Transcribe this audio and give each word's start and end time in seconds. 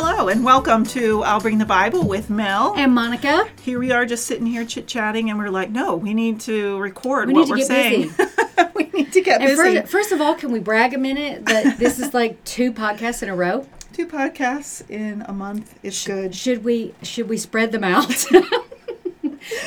Hello 0.00 0.28
and 0.28 0.44
welcome 0.44 0.84
to 0.84 1.24
I'll 1.24 1.40
Bring 1.40 1.58
the 1.58 1.66
Bible 1.66 2.06
with 2.06 2.30
Mel. 2.30 2.72
And 2.76 2.94
Monica. 2.94 3.48
Here 3.62 3.80
we 3.80 3.90
are 3.90 4.06
just 4.06 4.26
sitting 4.26 4.46
here 4.46 4.64
chit 4.64 4.86
chatting, 4.86 5.28
and 5.28 5.36
we're 5.36 5.50
like, 5.50 5.70
no, 5.70 5.96
we 5.96 6.14
need 6.14 6.38
to 6.42 6.78
record 6.78 7.26
We 7.26 7.34
what 7.34 7.40
need 7.40 7.46
to 7.46 7.50
we're 7.50 7.56
get 7.56 7.66
saying. 7.66 8.12
busy. 8.16 8.30
we 8.76 8.84
need 8.92 9.12
to 9.12 9.20
get 9.20 9.40
And 9.40 9.50
busy. 9.50 9.80
first, 9.80 9.88
first 9.90 10.12
of 10.12 10.20
all, 10.20 10.36
can 10.36 10.52
we 10.52 10.60
brag 10.60 10.94
a 10.94 10.98
minute 10.98 11.46
that 11.46 11.80
this 11.80 11.98
is 11.98 12.14
like 12.14 12.42
two 12.44 12.72
podcasts 12.72 13.24
in 13.24 13.28
a 13.28 13.34
row? 13.34 13.66
Two 13.92 14.06
podcasts 14.06 14.88
in 14.88 15.22
a 15.22 15.32
month 15.32 15.76
is 15.82 16.04
good. 16.06 16.32
Should 16.32 16.62
we 16.62 16.94
should 17.02 17.28
we 17.28 17.36
spread 17.36 17.72
them 17.72 17.82
out? 17.82 18.24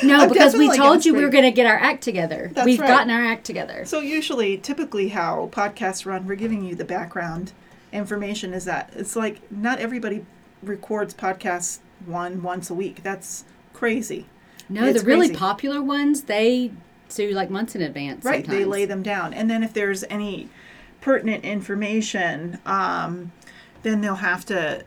no, 0.02 0.20
I'm 0.20 0.28
because 0.30 0.54
we 0.54 0.74
told 0.74 1.04
you 1.04 1.12
we 1.12 1.22
were 1.22 1.28
going 1.30 1.44
to 1.44 1.50
get 1.50 1.66
our 1.66 1.76
act 1.76 2.02
together. 2.02 2.50
That's 2.54 2.64
We've 2.64 2.80
right. 2.80 2.88
gotten 2.88 3.10
our 3.10 3.22
act 3.22 3.44
together. 3.44 3.84
So 3.84 4.00
usually, 4.00 4.56
typically, 4.56 5.08
how 5.08 5.50
podcasts 5.52 6.06
run, 6.06 6.26
we're 6.26 6.36
giving 6.36 6.64
you 6.64 6.74
the 6.74 6.86
background 6.86 7.52
information. 7.92 8.54
Is 8.54 8.64
that 8.64 8.92
it's 8.96 9.16
like 9.16 9.50
not 9.50 9.78
everybody 9.78 10.24
records 10.62 11.14
podcasts 11.14 11.78
one 12.06 12.42
once 12.42 12.70
a 12.70 12.74
week. 12.74 13.02
That's 13.02 13.44
crazy. 13.72 14.26
No, 14.68 14.84
It's 14.86 15.00
the 15.00 15.06
really 15.06 15.28
crazy. 15.28 15.38
popular 15.38 15.82
ones 15.82 16.22
they 16.22 16.72
do 17.14 17.30
like 17.32 17.50
months 17.50 17.74
in 17.74 17.82
advance. 17.82 18.24
Right, 18.24 18.46
they 18.46 18.64
lay 18.64 18.84
them 18.86 19.02
down, 19.02 19.34
and 19.34 19.50
then 19.50 19.62
if 19.62 19.72
there's 19.74 20.02
any 20.04 20.48
pertinent 21.00 21.44
information, 21.44 22.58
um, 22.64 23.32
then 23.82 24.00
they'll 24.00 24.14
have 24.16 24.44
to 24.46 24.84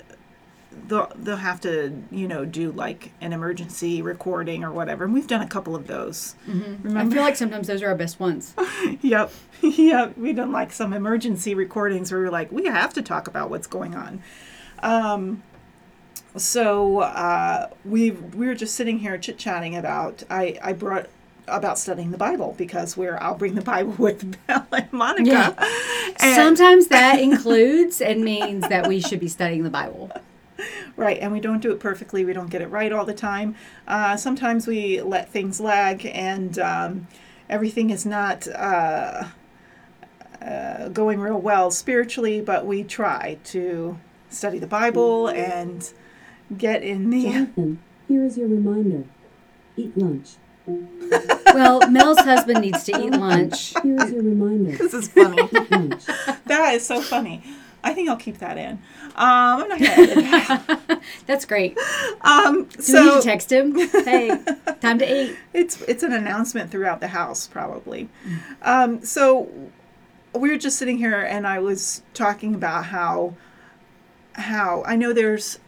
they'll, 0.88 1.12
they'll 1.16 1.36
have 1.38 1.62
to 1.62 2.04
you 2.12 2.28
know 2.28 2.46
do 2.46 2.72
like 2.72 3.12
an 3.22 3.34
emergency 3.34 4.02
recording 4.02 4.64
or 4.64 4.72
whatever. 4.72 5.04
And 5.06 5.14
we've 5.14 5.28
done 5.28 5.42
a 5.42 5.48
couple 5.48 5.76
of 5.76 5.88
those. 5.88 6.36
I 6.48 6.52
Remember? 6.84 7.16
feel 7.16 7.24
like 7.24 7.36
sometimes 7.36 7.68
those 7.68 7.82
are 7.82 7.88
our 7.90 7.96
best 7.96 8.20
ones. 8.20 8.54
yep, 9.02 9.32
yep. 9.62 10.18
We've 10.18 10.36
done 10.36 10.52
like 10.52 10.72
some 10.72 10.94
emergency 10.94 11.56
recordings 11.56 12.12
where 12.12 12.22
we're 12.22 12.30
like, 12.32 12.52
we 12.52 12.66
have 12.66 12.94
to 12.96 13.02
talk 13.02 13.28
about 13.28 13.50
what's 13.50 13.68
going 13.68 13.96
on. 13.96 14.22
Um, 14.84 15.44
so 16.38 17.00
uh, 17.00 17.70
we 17.86 18.12
we 18.12 18.48
were 18.48 18.56
just 18.56 18.76
sitting 18.76 19.00
here 19.00 19.18
chit 19.18 19.38
chatting 19.38 19.76
about 19.76 20.24
I 20.30 20.58
I 20.62 20.74
brought 20.74 21.08
about 21.48 21.78
studying 21.78 22.10
the 22.12 22.18
Bible 22.18 22.56
because 22.58 22.98
we're 22.98 23.18
I'll 23.22 23.36
bring 23.36 23.56
the 23.56 23.62
Bible 23.62 23.94
with 23.98 24.36
Mel 24.48 24.66
and 24.72 24.92
Monica. 24.92 25.30
Yeah. 25.30 25.54
And- 26.20 26.36
Sometimes 26.36 26.88
that 26.88 27.20
includes 27.20 28.02
and 28.02 28.24
means 28.24 28.68
that 28.68 28.88
we 28.88 29.00
should 29.00 29.20
be 29.20 29.28
studying 29.28 29.64
the 29.64 29.70
Bible. 29.70 30.12
Right, 30.98 31.20
and 31.20 31.34
we 31.34 31.42
don't 31.42 31.62
do 31.62 31.72
it 31.74 31.82
perfectly. 31.82 32.24
We 32.24 32.32
don't 32.32 32.50
get 32.50 32.62
it 32.62 32.68
right 32.68 32.92
all 32.94 33.04
the 33.04 33.14
time. 33.14 33.56
Uh, 33.86 34.16
sometimes 34.16 34.66
we 34.66 35.02
let 35.02 35.30
things 35.30 35.60
lag, 35.60 36.06
and 36.06 36.58
um, 36.58 37.08
everything 37.50 37.90
is 37.90 38.06
not 38.06 38.48
uh, 38.48 39.26
uh, 40.42 40.88
going 40.90 41.20
real 41.20 41.38
well 41.38 41.72
spiritually. 41.72 42.40
But 42.40 42.66
we 42.66 42.84
try 42.86 43.40
to 43.46 44.00
study 44.30 44.58
the 44.58 44.68
Bible 44.68 45.28
and 45.28 45.92
get 46.58 46.82
in 46.82 47.10
the. 47.10 47.24
Jonathan, 47.24 47.80
here 48.08 48.24
is 48.24 48.38
your 48.38 48.48
reminder. 48.48 49.04
Eat 49.76 49.98
lunch. 49.98 50.36
Well, 51.54 51.90
Mel's 51.90 52.20
husband 52.20 52.60
needs 52.60 52.84
to 52.84 53.02
eat 53.02 53.12
lunch. 53.14 53.74
Here 53.82 53.96
is 54.04 54.12
your 54.12 54.24
reminder. 54.24 54.72
This 54.78 54.94
is 54.94 55.08
funny. 55.08 55.42
Eat 55.42 55.72
lunch. 55.72 56.06
that 56.48 56.74
is 56.74 56.86
so 56.86 57.02
funny. 57.02 57.44
I 57.86 57.94
think 57.94 58.10
I'll 58.10 58.18
keep 58.18 58.40
that 58.40 58.58
in. 58.58 58.72
Um, 59.16 59.62
I'm 59.62 59.70
not 59.70 59.80
gonna 59.80 59.92
edit 59.92 60.16
that. 60.16 61.02
That's 61.26 61.46
great. 61.46 61.78
Um, 62.22 62.54
Do 62.54 62.60
we 62.60 62.66
need 62.66 62.84
so 62.84 63.16
to 63.18 63.22
text 63.22 63.52
him? 63.52 63.76
Hey, 63.76 64.38
time 64.82 65.00
to 65.00 65.24
eat. 65.24 65.38
it's 65.54 65.82
it's 65.84 66.04
an 66.04 66.12
announcement 66.14 66.70
throughout 66.70 67.00
the 67.00 67.08
house 67.08 67.48
probably 67.48 68.10
um, 68.62 69.04
so 69.04 69.50
we 70.34 70.50
were 70.50 70.58
just 70.58 70.78
sitting 70.78 70.98
here 70.98 71.22
and 71.22 71.48
i 71.48 71.60
was 71.60 72.02
talking 72.14 72.54
about 72.54 72.86
how 72.86 73.34
how 74.34 74.84
i 74.86 74.96
know 74.96 75.14
there's 75.14 75.60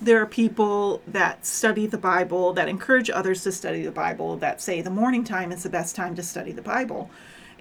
there 0.00 0.20
are 0.20 0.26
people 0.26 1.00
that 1.06 1.46
study 1.46 1.86
the 1.86 1.98
bible 1.98 2.52
that 2.52 2.68
encourage 2.68 3.08
others 3.08 3.44
to 3.44 3.52
study 3.52 3.82
the 3.82 3.90
bible 3.92 4.36
that 4.36 4.60
say 4.60 4.80
the 4.80 4.90
morning 4.90 5.22
time 5.22 5.52
is 5.52 5.62
the 5.62 5.70
best 5.70 5.94
time 5.94 6.14
to 6.16 6.22
study 6.22 6.52
the 6.52 6.62
bible 6.62 7.08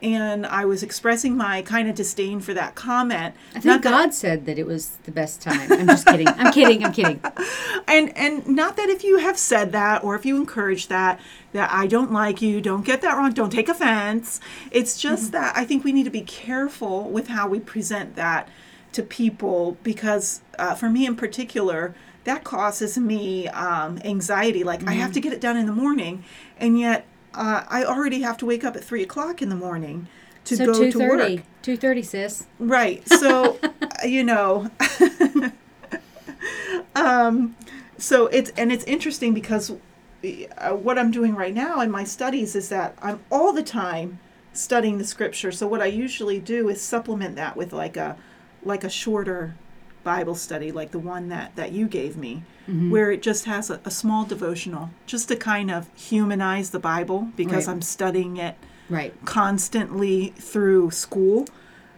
and 0.01 0.45
i 0.45 0.65
was 0.65 0.83
expressing 0.83 1.37
my 1.37 1.61
kind 1.61 1.87
of 1.89 1.95
disdain 1.95 2.39
for 2.39 2.53
that 2.53 2.75
comment 2.75 3.33
I 3.53 3.55
Not 3.55 3.63
think 3.63 3.83
that- 3.83 3.89
God 3.91 4.13
said 4.13 4.45
that 4.45 4.59
it 4.59 4.65
was 4.65 4.97
the 5.03 5.11
best 5.11 5.41
time. 5.41 5.71
I'm 5.71 5.87
just 5.87 6.05
kidding. 6.05 6.27
I'm 6.27 6.51
kidding. 6.51 6.83
I'm 6.83 6.91
kidding. 6.91 7.21
and 7.87 8.15
and 8.17 8.45
not 8.47 8.75
that 8.77 8.89
if 8.89 9.03
you 9.03 9.17
have 9.19 9.37
said 9.37 9.71
that 9.71 10.03
or 10.03 10.15
if 10.15 10.25
you 10.25 10.35
encourage 10.37 10.87
that 10.87 11.19
that 11.53 11.69
i 11.71 11.87
don't 11.87 12.11
like 12.11 12.41
you 12.41 12.59
don't 12.61 12.85
get 12.85 13.01
that 13.01 13.15
wrong 13.15 13.31
don't 13.31 13.51
take 13.51 13.69
offense 13.69 14.39
it's 14.71 14.97
just 14.99 15.31
that 15.31 15.55
i 15.55 15.63
think 15.63 15.83
we 15.83 15.91
need 15.93 16.03
to 16.03 16.09
be 16.09 16.21
careful 16.21 17.09
with 17.09 17.27
how 17.29 17.47
we 17.47 17.59
present 17.59 18.15
that 18.15 18.49
to 18.91 19.01
people 19.03 19.77
because 19.83 20.41
uh, 20.59 20.73
for 20.75 20.89
me 20.89 21.05
in 21.05 21.15
particular 21.15 21.93
that 22.25 22.43
causes 22.43 22.97
me 22.97 23.47
um, 23.49 23.99
anxiety 24.03 24.63
like 24.63 24.85
i 24.87 24.93
have 24.93 25.11
to 25.13 25.19
get 25.21 25.31
it 25.31 25.39
done 25.41 25.55
in 25.57 25.65
the 25.65 25.71
morning 25.73 26.23
and 26.57 26.79
yet 26.79 27.05
uh, 27.35 27.63
i 27.67 27.83
already 27.83 28.21
have 28.21 28.37
to 28.37 28.45
wake 28.45 28.63
up 28.63 28.75
at 28.75 28.83
three 28.83 29.03
o'clock 29.03 29.41
in 29.41 29.49
the 29.49 29.55
morning 29.55 30.07
to 30.45 30.55
So 30.55 30.65
go 30.65 30.73
two 30.73 30.91
to 30.91 30.99
work. 30.99 31.41
Two 31.61 31.75
thirty, 31.75 32.03
sis. 32.03 32.45
Right. 32.59 33.07
So, 33.07 33.59
you 34.05 34.23
know, 34.23 34.69
um, 36.95 37.55
so 37.97 38.27
it's 38.27 38.51
and 38.51 38.71
it's 38.71 38.83
interesting 38.85 39.33
because 39.33 39.71
uh, 39.71 40.71
what 40.71 40.97
I'm 40.97 41.11
doing 41.11 41.35
right 41.35 41.53
now 41.53 41.81
in 41.81 41.91
my 41.91 42.03
studies 42.03 42.55
is 42.55 42.69
that 42.69 42.97
I'm 43.01 43.19
all 43.31 43.51
the 43.51 43.63
time 43.63 44.19
studying 44.53 44.97
the 44.97 45.05
scripture. 45.05 45.51
So 45.51 45.67
what 45.67 45.81
I 45.81 45.87
usually 45.87 46.39
do 46.39 46.69
is 46.69 46.81
supplement 46.81 47.35
that 47.35 47.57
with 47.57 47.73
like 47.73 47.97
a 47.97 48.15
like 48.63 48.83
a 48.83 48.89
shorter 48.89 49.55
Bible 50.05 50.35
study, 50.35 50.71
like 50.71 50.91
the 50.91 50.99
one 50.99 51.27
that 51.29 51.53
that 51.57 51.73
you 51.73 51.85
gave 51.87 52.15
me, 52.15 52.43
where 52.93 53.11
it 53.11 53.21
just 53.21 53.43
has 53.45 53.69
a, 53.69 53.81
a 53.83 53.91
small 53.91 54.23
devotional, 54.23 54.91
just 55.05 55.27
to 55.27 55.35
kind 55.35 55.69
of 55.69 55.89
humanize 55.95 56.69
the 56.69 56.79
Bible 56.79 57.27
because 57.35 57.67
Right. 57.67 57.73
I'm 57.73 57.81
studying 57.81 58.37
it 58.37 58.55
Right. 58.89 59.13
constantly 59.25 60.33
through 60.37 60.91
school. 60.91 61.47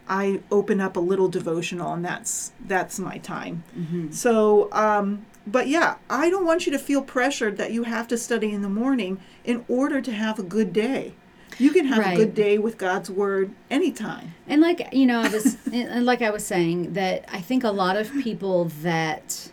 I 0.10 0.40
open 0.50 0.80
up 0.82 0.96
a 0.96 1.02
little 1.02 1.28
devotional 1.28 1.94
and 1.94 2.04
that's 2.04 2.52
that's 2.66 2.98
my 2.98 3.18
time. 3.20 3.64
So 4.12 4.70
um 4.72 5.26
but 5.46 5.68
yeah 5.70 5.96
i 6.10 6.30
don't 6.30 6.46
want 6.46 6.66
you 6.66 6.72
to 6.74 6.80
feel 6.80 7.02
pressured 7.02 7.56
that 7.56 7.72
you 7.72 7.84
have 7.84 8.06
to 8.06 8.18
study 8.18 8.52
in 8.52 8.62
the 8.62 8.68
morning 8.84 9.18
in 9.46 9.64
order 9.70 10.02
to 10.02 10.12
have 10.12 10.38
a 10.38 10.44
good 10.44 10.74
day 10.74 11.14
you 11.58 11.72
can 11.72 11.86
have 11.86 12.14
a 12.14 12.16
good 12.16 12.36
day 12.36 12.58
with 12.58 12.78
god's 12.78 13.10
word 13.10 13.52
anytime. 13.70 14.34
And 14.48 14.62
like 14.62 14.94
you 14.94 15.06
know, 15.06 15.22
I 15.22 15.30
was 15.30 15.58
and 15.74 16.06
like 16.06 16.22
I 16.22 16.30
was 16.30 16.46
saying 16.46 16.94
that 16.94 17.26
I 17.32 17.42
think 17.42 17.64
a 17.64 17.72
lot 17.72 17.98
of 17.98 18.12
people 18.14 18.66
that 18.82 19.52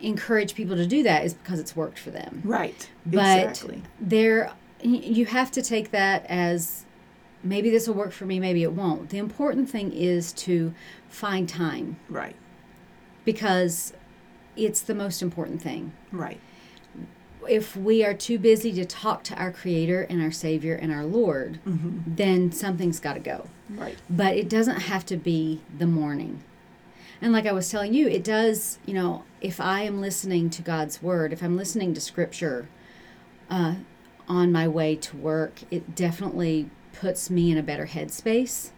encourage 0.00 0.54
people 0.54 0.76
to 0.76 0.86
do 0.86 1.02
that 1.02 1.24
is 1.24 1.34
because 1.34 1.58
it's 1.58 1.74
worked 1.74 1.98
for 1.98 2.10
them. 2.10 2.42
right. 2.44 2.88
But 3.04 3.48
exactly. 3.48 3.82
there, 4.00 4.52
you 4.82 5.26
have 5.26 5.50
to 5.52 5.62
take 5.62 5.90
that 5.90 6.24
as 6.26 6.84
maybe 7.42 7.70
this 7.70 7.88
will 7.88 7.94
work 7.94 8.12
for 8.12 8.24
me, 8.24 8.38
maybe 8.38 8.62
it 8.62 8.72
won't. 8.72 9.10
The 9.10 9.18
important 9.18 9.68
thing 9.68 9.92
is 9.92 10.32
to 10.34 10.72
find 11.08 11.48
time. 11.48 11.98
Right. 12.08 12.36
Because 13.24 13.92
it's 14.56 14.80
the 14.80 14.94
most 14.94 15.22
important 15.22 15.62
thing. 15.62 15.92
right 16.12 16.40
if 17.50 17.76
we 17.76 18.04
are 18.04 18.14
too 18.14 18.38
busy 18.38 18.72
to 18.72 18.84
talk 18.84 19.22
to 19.24 19.34
our 19.36 19.50
creator 19.52 20.02
and 20.10 20.22
our 20.22 20.30
savior 20.30 20.74
and 20.74 20.92
our 20.92 21.04
lord 21.04 21.58
then 22.06 22.52
something's 22.52 23.00
got 23.00 23.14
to 23.14 23.20
go. 23.20 23.46
Right. 23.70 23.96
But 24.08 24.36
it 24.36 24.48
doesn't 24.48 24.80
have 24.80 25.04
to 25.06 25.16
be 25.16 25.60
the 25.76 25.86
morning. 25.86 26.42
And 27.20 27.32
like 27.32 27.46
i 27.46 27.52
was 27.52 27.68
telling 27.70 27.92
you 27.94 28.06
it 28.08 28.22
does 28.22 28.78
you 28.86 28.94
know 28.94 29.24
if 29.40 29.60
i 29.60 29.80
am 29.82 30.00
listening 30.00 30.50
to 30.50 30.62
god's 30.62 31.02
word 31.02 31.32
if 31.32 31.42
i'm 31.42 31.56
listening 31.56 31.92
to 31.94 32.00
scripture 32.00 32.68
uh, 33.50 33.74
on 34.28 34.52
my 34.52 34.68
way 34.68 34.94
to 34.94 35.16
work 35.16 35.60
it 35.70 35.94
definitely 35.96 36.70
puts 36.92 37.28
me 37.28 37.50
in 37.50 37.58
a 37.58 37.62
better 37.62 37.86
headspace 37.86 38.70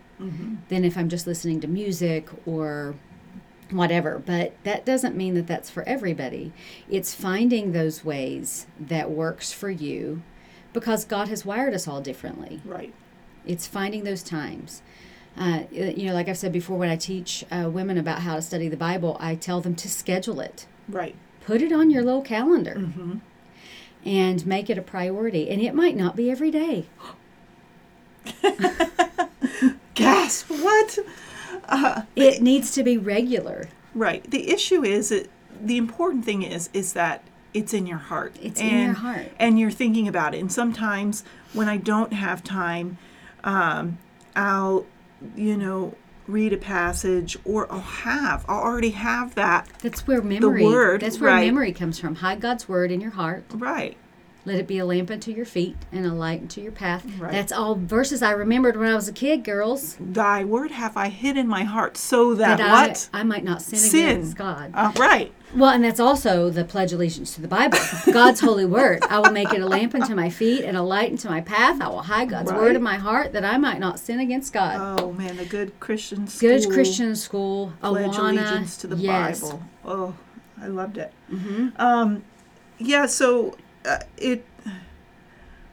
than 0.68 0.84
if 0.84 0.96
i'm 0.96 1.08
just 1.10 1.26
listening 1.26 1.60
to 1.60 1.66
music 1.68 2.28
or 2.46 2.94
whatever. 3.70 4.22
But 4.24 4.52
that 4.64 4.84
doesn't 4.84 5.16
mean 5.16 5.34
that 5.34 5.46
that's 5.46 5.70
for 5.70 5.82
everybody. 5.84 6.52
It's 6.88 7.14
finding 7.14 7.72
those 7.72 8.04
ways 8.04 8.66
that 8.78 9.10
works 9.10 9.52
for 9.52 9.70
you 9.70 10.22
because 10.72 11.04
God 11.04 11.28
has 11.28 11.44
wired 11.44 11.74
us 11.74 11.88
all 11.88 12.00
differently. 12.00 12.60
right 12.64 12.92
It's 13.46 13.66
finding 13.66 14.04
those 14.04 14.22
times. 14.22 14.82
Uh, 15.36 15.62
you 15.70 16.06
know, 16.06 16.12
like 16.12 16.28
I've 16.28 16.38
said 16.38 16.52
before, 16.52 16.76
when 16.76 16.90
I 16.90 16.96
teach 16.96 17.44
uh, 17.50 17.70
women 17.70 17.96
about 17.96 18.20
how 18.20 18.36
to 18.36 18.42
study 18.42 18.68
the 18.68 18.76
Bible, 18.76 19.16
I 19.20 19.36
tell 19.36 19.60
them 19.60 19.74
to 19.76 19.88
schedule 19.88 20.40
it. 20.40 20.66
right 20.88 21.14
Put 21.40 21.62
it 21.62 21.72
on 21.72 21.90
your 21.90 22.02
little 22.02 22.22
calendar 22.22 22.74
mm-hmm. 22.76 23.18
and 24.04 24.46
make 24.46 24.68
it 24.68 24.76
a 24.76 24.82
priority. 24.82 25.48
And 25.48 25.62
it 25.62 25.74
might 25.74 25.96
not 25.96 26.16
be 26.16 26.30
every 26.30 26.50
day. 26.50 26.86
gasp 29.94 30.50
what 30.50 30.98
uh, 31.70 32.02
It 32.16 32.42
needs 32.42 32.72
to 32.72 32.82
be 32.82 32.98
regular. 32.98 33.68
Right. 33.94 34.28
The 34.30 34.50
issue 34.50 34.84
is 34.84 35.08
that 35.08 35.28
the 35.60 35.76
important 35.76 36.24
thing 36.24 36.42
is 36.42 36.70
is 36.72 36.92
that 36.94 37.24
it's 37.52 37.74
in 37.74 37.86
your 37.86 37.98
heart. 37.98 38.36
It's 38.40 38.60
in 38.60 38.84
your 38.86 38.94
heart. 38.94 39.26
And 39.38 39.58
you're 39.58 39.70
thinking 39.70 40.06
about 40.06 40.34
it. 40.34 40.40
And 40.40 40.52
sometimes 40.52 41.24
when 41.52 41.68
I 41.68 41.78
don't 41.78 42.12
have 42.12 42.44
time, 42.44 42.98
um, 43.42 43.98
I'll, 44.36 44.86
you 45.34 45.56
know, 45.56 45.94
read 46.28 46.52
a 46.52 46.56
passage 46.56 47.36
or 47.44 47.70
I'll 47.72 47.80
have, 47.80 48.44
I'll 48.48 48.62
already 48.62 48.90
have 48.90 49.34
that. 49.34 49.68
That's 49.82 50.06
where 50.06 50.22
memory. 50.22 50.64
word, 50.64 51.00
that's 51.00 51.18
where 51.18 51.30
right. 51.30 51.46
memory 51.46 51.72
comes 51.72 51.98
from. 51.98 52.16
Hide 52.16 52.40
God's 52.40 52.68
word 52.68 52.92
in 52.92 53.00
your 53.00 53.10
heart. 53.10 53.44
Right. 53.52 53.96
Let 54.46 54.56
it 54.56 54.66
be 54.66 54.78
a 54.78 54.86
lamp 54.86 55.10
unto 55.10 55.30
your 55.30 55.44
feet 55.44 55.76
and 55.92 56.06
a 56.06 56.14
light 56.14 56.40
unto 56.40 56.62
your 56.62 56.72
path. 56.72 57.04
Right. 57.18 57.30
That's 57.30 57.52
all 57.52 57.74
verses 57.74 58.22
I 58.22 58.30
remembered 58.30 58.76
when 58.76 58.88
I 58.88 58.94
was 58.94 59.06
a 59.06 59.12
kid, 59.12 59.44
girls. 59.44 59.96
Thy 60.00 60.44
word 60.44 60.70
have 60.70 60.96
I 60.96 61.08
hid 61.08 61.36
in 61.36 61.46
my 61.46 61.64
heart 61.64 61.98
so 61.98 62.34
that, 62.34 62.56
That 62.56 62.88
what? 62.88 63.10
I, 63.12 63.20
I 63.20 63.22
might 63.22 63.44
not 63.44 63.60
sin, 63.60 63.78
Sin. 63.78 64.08
against 64.08 64.36
God. 64.36 64.70
Uh, 64.74 64.92
right. 64.98 65.32
Well, 65.54 65.70
and 65.70 65.82
that's 65.82 66.00
also 66.00 66.48
the 66.48 66.64
pledge 66.64 66.92
allegiance 66.92 67.34
to 67.34 67.42
the 67.42 67.48
Bible, 67.48 67.78
God's 68.12 68.40
holy 68.40 68.64
word. 68.64 69.02
I 69.10 69.18
will 69.18 69.32
make 69.32 69.52
it 69.52 69.60
a 69.60 69.66
lamp 69.66 69.94
unto 69.94 70.14
my 70.14 70.30
feet 70.30 70.64
and 70.64 70.76
a 70.76 70.82
light 70.82 71.10
unto 71.10 71.28
my 71.28 71.40
path. 71.40 71.80
I 71.80 71.88
will 71.88 72.02
hide 72.02 72.30
God's 72.30 72.52
word 72.52 72.76
in 72.76 72.82
my 72.82 72.96
heart 72.96 73.32
that 73.32 73.44
I 73.44 73.58
might 73.58 73.80
not 73.80 73.98
sin 73.98 74.20
against 74.20 74.52
God. 74.52 75.00
Oh 75.00 75.12
man, 75.12 75.36
the 75.36 75.44
good 75.44 75.78
Christian 75.80 76.28
school. 76.28 76.48
Good 76.50 76.70
Christian 76.70 77.16
school, 77.16 77.72
pledge 77.80 78.12
Awana, 78.12 78.30
allegiance 78.30 78.76
to 78.78 78.86
the 78.86 78.96
yes. 78.96 79.40
Bible. 79.40 79.62
Oh, 79.84 80.14
I 80.60 80.68
loved 80.68 80.98
it. 80.98 81.12
Um, 81.76 82.22
yeah, 82.78 83.06
so 83.06 83.56
uh, 83.84 83.98
it. 84.16 84.44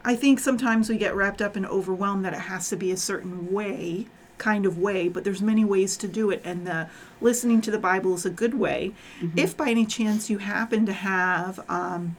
I 0.03 0.15
think 0.15 0.39
sometimes 0.39 0.89
we 0.89 0.97
get 0.97 1.15
wrapped 1.15 1.41
up 1.41 1.55
and 1.55 1.65
overwhelmed 1.65 2.23
that 2.23 2.33
it 2.33 2.39
has 2.41 2.69
to 2.69 2.77
be 2.77 2.91
a 2.91 2.97
certain 2.97 3.51
way, 3.51 4.07
kind 4.37 4.65
of 4.65 4.77
way, 4.77 5.09
but 5.09 5.25
there's 5.25 5.41
many 5.41 5.65
ways 5.65 5.97
to 5.97 6.07
do 6.07 6.29
it, 6.31 6.41
and 6.45 6.65
the 6.65 6.89
listening 7.19 7.59
to 7.61 7.71
the 7.71 7.79
Bible 7.79 8.13
is 8.15 8.25
a 8.25 8.29
good 8.29 8.53
way. 8.53 8.93
Mm-hmm. 9.19 9.37
If 9.37 9.57
by 9.57 9.69
any 9.69 9.85
chance 9.85 10.29
you 10.29 10.37
happen 10.37 10.85
to 10.85 10.93
have, 10.93 11.59
um, 11.69 12.15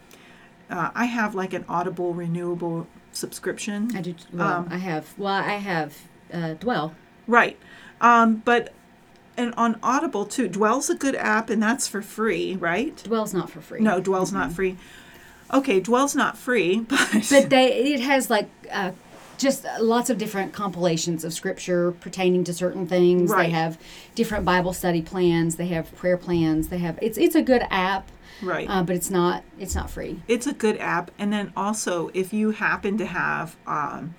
uh, 0.68 0.90
I 0.94 1.06
have 1.06 1.34
like 1.34 1.54
an 1.54 1.64
Audible 1.66 2.12
renewable 2.12 2.86
subscription. 3.12 3.96
I 3.96 4.02
do. 4.02 4.14
Well, 4.32 4.48
Um, 4.58 4.68
I 4.70 4.76
have. 4.78 5.14
Well, 5.16 5.32
I 5.32 5.52
have. 5.52 5.96
Uh, 6.32 6.54
dwell. 6.54 6.94
Right. 7.26 7.58
Um, 8.02 8.42
but 8.44 8.72
and 9.38 9.54
on 9.56 9.78
Audible 9.82 10.26
too, 10.26 10.48
Dwell's 10.48 10.90
a 10.90 10.94
good 10.94 11.14
app 11.14 11.48
and 11.48 11.62
that's 11.62 11.86
for 11.88 12.02
free, 12.02 12.56
right? 12.56 12.96
Dwell's 13.04 13.32
not 13.32 13.48
for 13.50 13.60
free. 13.60 13.80
No, 13.80 14.00
Dwell's 14.00 14.32
not 14.32 14.52
free. 14.52 14.76
Okay, 15.52 15.80
Dwell's 15.80 16.14
not 16.14 16.36
free, 16.36 16.80
but, 16.88 17.26
but 17.30 17.50
they 17.50 17.94
it 17.94 18.00
has 18.00 18.30
like 18.30 18.48
uh, 18.70 18.92
just 19.38 19.64
lots 19.80 20.10
of 20.10 20.18
different 20.18 20.52
compilations 20.52 21.24
of 21.24 21.32
scripture 21.32 21.92
pertaining 21.92 22.44
to 22.44 22.52
certain 22.52 22.86
things. 22.86 23.30
Right. 23.30 23.44
They 23.44 23.50
have 23.50 23.78
different 24.14 24.44
Bible 24.44 24.72
study 24.72 25.00
plans. 25.02 25.56
They 25.56 25.68
have 25.68 25.94
prayer 25.96 26.16
plans. 26.16 26.68
They 26.68 26.78
have 26.78 26.98
it's 27.00 27.16
it's 27.16 27.34
a 27.34 27.42
good 27.42 27.62
app, 27.70 28.10
right. 28.42 28.68
uh, 28.68 28.82
but 28.82 28.96
it's 28.96 29.10
not 29.10 29.44
it's 29.58 29.74
not 29.74 29.90
free. 29.90 30.20
it's 30.28 30.46
a 30.46 30.52
good 30.52 30.76
app. 30.78 31.10
And 31.18 31.32
then 31.32 31.52
also, 31.56 32.10
if 32.14 32.32
you 32.32 32.50
happen 32.50 32.98
to 32.98 33.06
have 33.06 33.56
um, 33.66 34.14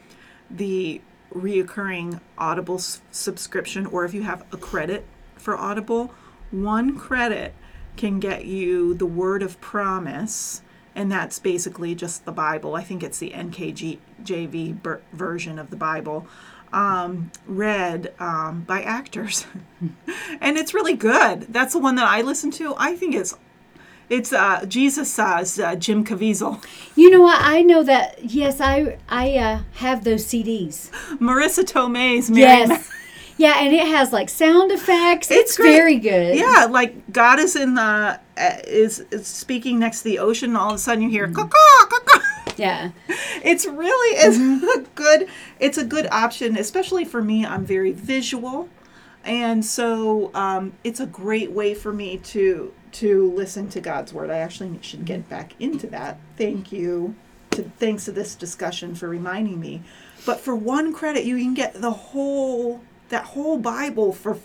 the 0.50 1.02
reoccurring 1.34 2.20
Audible 2.38 2.76
s- 2.76 3.02
subscription, 3.12 3.86
or 3.86 4.04
if 4.06 4.14
you 4.14 4.24
have 4.24 4.44
a 4.52 4.58
credit 4.58 5.06
for 5.38 5.56
Audible, 5.56 6.12
one 6.50 6.98
credit 6.98 7.54
can 7.98 8.20
get 8.20 8.46
you 8.46 8.94
the 8.96 9.06
Word 9.06 9.44
of 9.44 9.60
Promise, 9.62 10.62
and 10.96 11.12
that's 11.12 11.40
basically 11.40 11.96
just 11.96 12.26
the 12.26 12.32
Bible. 12.32 12.76
I 12.76 12.84
think 12.84 13.04
it's 13.04 13.20
the 13.20 13.32
NKJV 13.32 14.82
ber- 14.82 15.02
version 15.14 15.60
of 15.60 15.70
the 15.70 15.76
Bible. 15.76 16.28
Um, 16.72 17.32
read 17.48 18.14
um, 18.20 18.62
by 18.68 18.84
actors, 18.84 19.48
and 20.42 20.56
it's 20.58 20.74
really 20.74 20.94
good. 20.96 21.48
That's 21.52 21.74
the 21.74 21.80
one 21.80 21.96
that 21.96 22.08
I 22.08 22.22
listen 22.22 22.52
to. 22.52 22.76
I 22.78 22.96
think 22.96 23.16
it's 23.16 23.36
it's 24.08 24.32
uh, 24.34 24.66
Jesus 24.68 25.12
says 25.12 25.60
uh, 25.60 25.76
Jim 25.76 26.04
Caviezel. 26.06 26.64
You 26.96 27.10
know 27.10 27.22
what? 27.22 27.40
I 27.42 27.62
know 27.62 27.82
that. 27.84 28.24
Yes, 28.24 28.62
I 28.62 28.98
I 29.10 29.36
uh, 29.38 29.60
have 29.74 30.04
those 30.04 30.26
CDs. 30.26 30.90
Marisa 31.18 31.64
Tomei's 31.64 32.30
Mary 32.30 32.68
Ma- 32.68 32.74
Yes. 32.76 32.92
Yeah, 33.40 33.56
and 33.58 33.74
it 33.74 33.88
has 33.88 34.12
like 34.12 34.28
sound 34.30 34.70
effects. 34.70 35.32
It's 35.32 35.52
It's, 35.52 35.58
very 35.58 35.96
good. 35.98 36.36
Yeah, 36.38 36.68
like 36.70 37.12
God 37.14 37.40
is 37.40 37.56
in 37.56 37.76
the 37.76 37.82
uh, 38.38 38.58
is, 38.68 39.00
is 39.12 39.28
speaking 39.28 39.80
next 39.80 40.00
to 40.00 40.04
the 40.04 40.20
ocean. 40.20 40.50
And 40.50 40.58
all 40.58 40.70
of 40.72 40.76
a 40.76 40.78
sudden, 40.78 41.02
you 41.04 41.10
hear 41.10 41.26
Mm-hmm. 41.28 41.48
caw 41.48 41.86
caw. 41.88 42.20
Yeah. 42.58 42.92
It's 43.42 43.66
really 43.66 44.18
is 44.18 44.38
Mm-hmm. 44.38 44.82
a 44.82 44.84
good. 44.94 45.30
It's 45.60 45.78
a 45.78 45.86
good 45.86 46.08
option, 46.12 46.58
especially 46.58 47.06
for 47.06 47.22
me. 47.22 47.46
I'm 47.46 47.64
very 47.66 47.94
visual, 47.94 48.68
and 49.24 49.64
so 49.64 50.32
um, 50.34 50.74
it's 50.84 51.00
a 51.00 51.06
great 51.06 51.52
way 51.52 51.74
for 51.74 51.94
me 51.94 52.18
to 52.18 52.74
to 52.92 53.32
listen 53.32 53.70
to 53.70 53.80
God's 53.80 54.12
word. 54.14 54.30
I 54.30 54.40
actually 54.40 54.78
should 54.82 55.06
get 55.06 55.30
back 55.30 55.54
into 55.62 55.88
that. 55.88 56.20
Thank 56.38 56.74
you. 56.74 57.16
To, 57.52 57.64
thanks 57.80 58.04
to 58.06 58.12
this 58.12 58.36
discussion 58.36 58.94
for 58.96 59.08
reminding 59.08 59.60
me. 59.62 59.82
But 60.26 60.40
for 60.42 60.54
one 60.56 60.94
credit, 60.94 61.24
you 61.24 61.38
can 61.38 61.54
get 61.54 61.80
the 61.82 61.92
whole 61.92 62.82
that 63.10 63.26
whole 63.26 63.58
Bible 63.58 64.14
for 64.14 64.36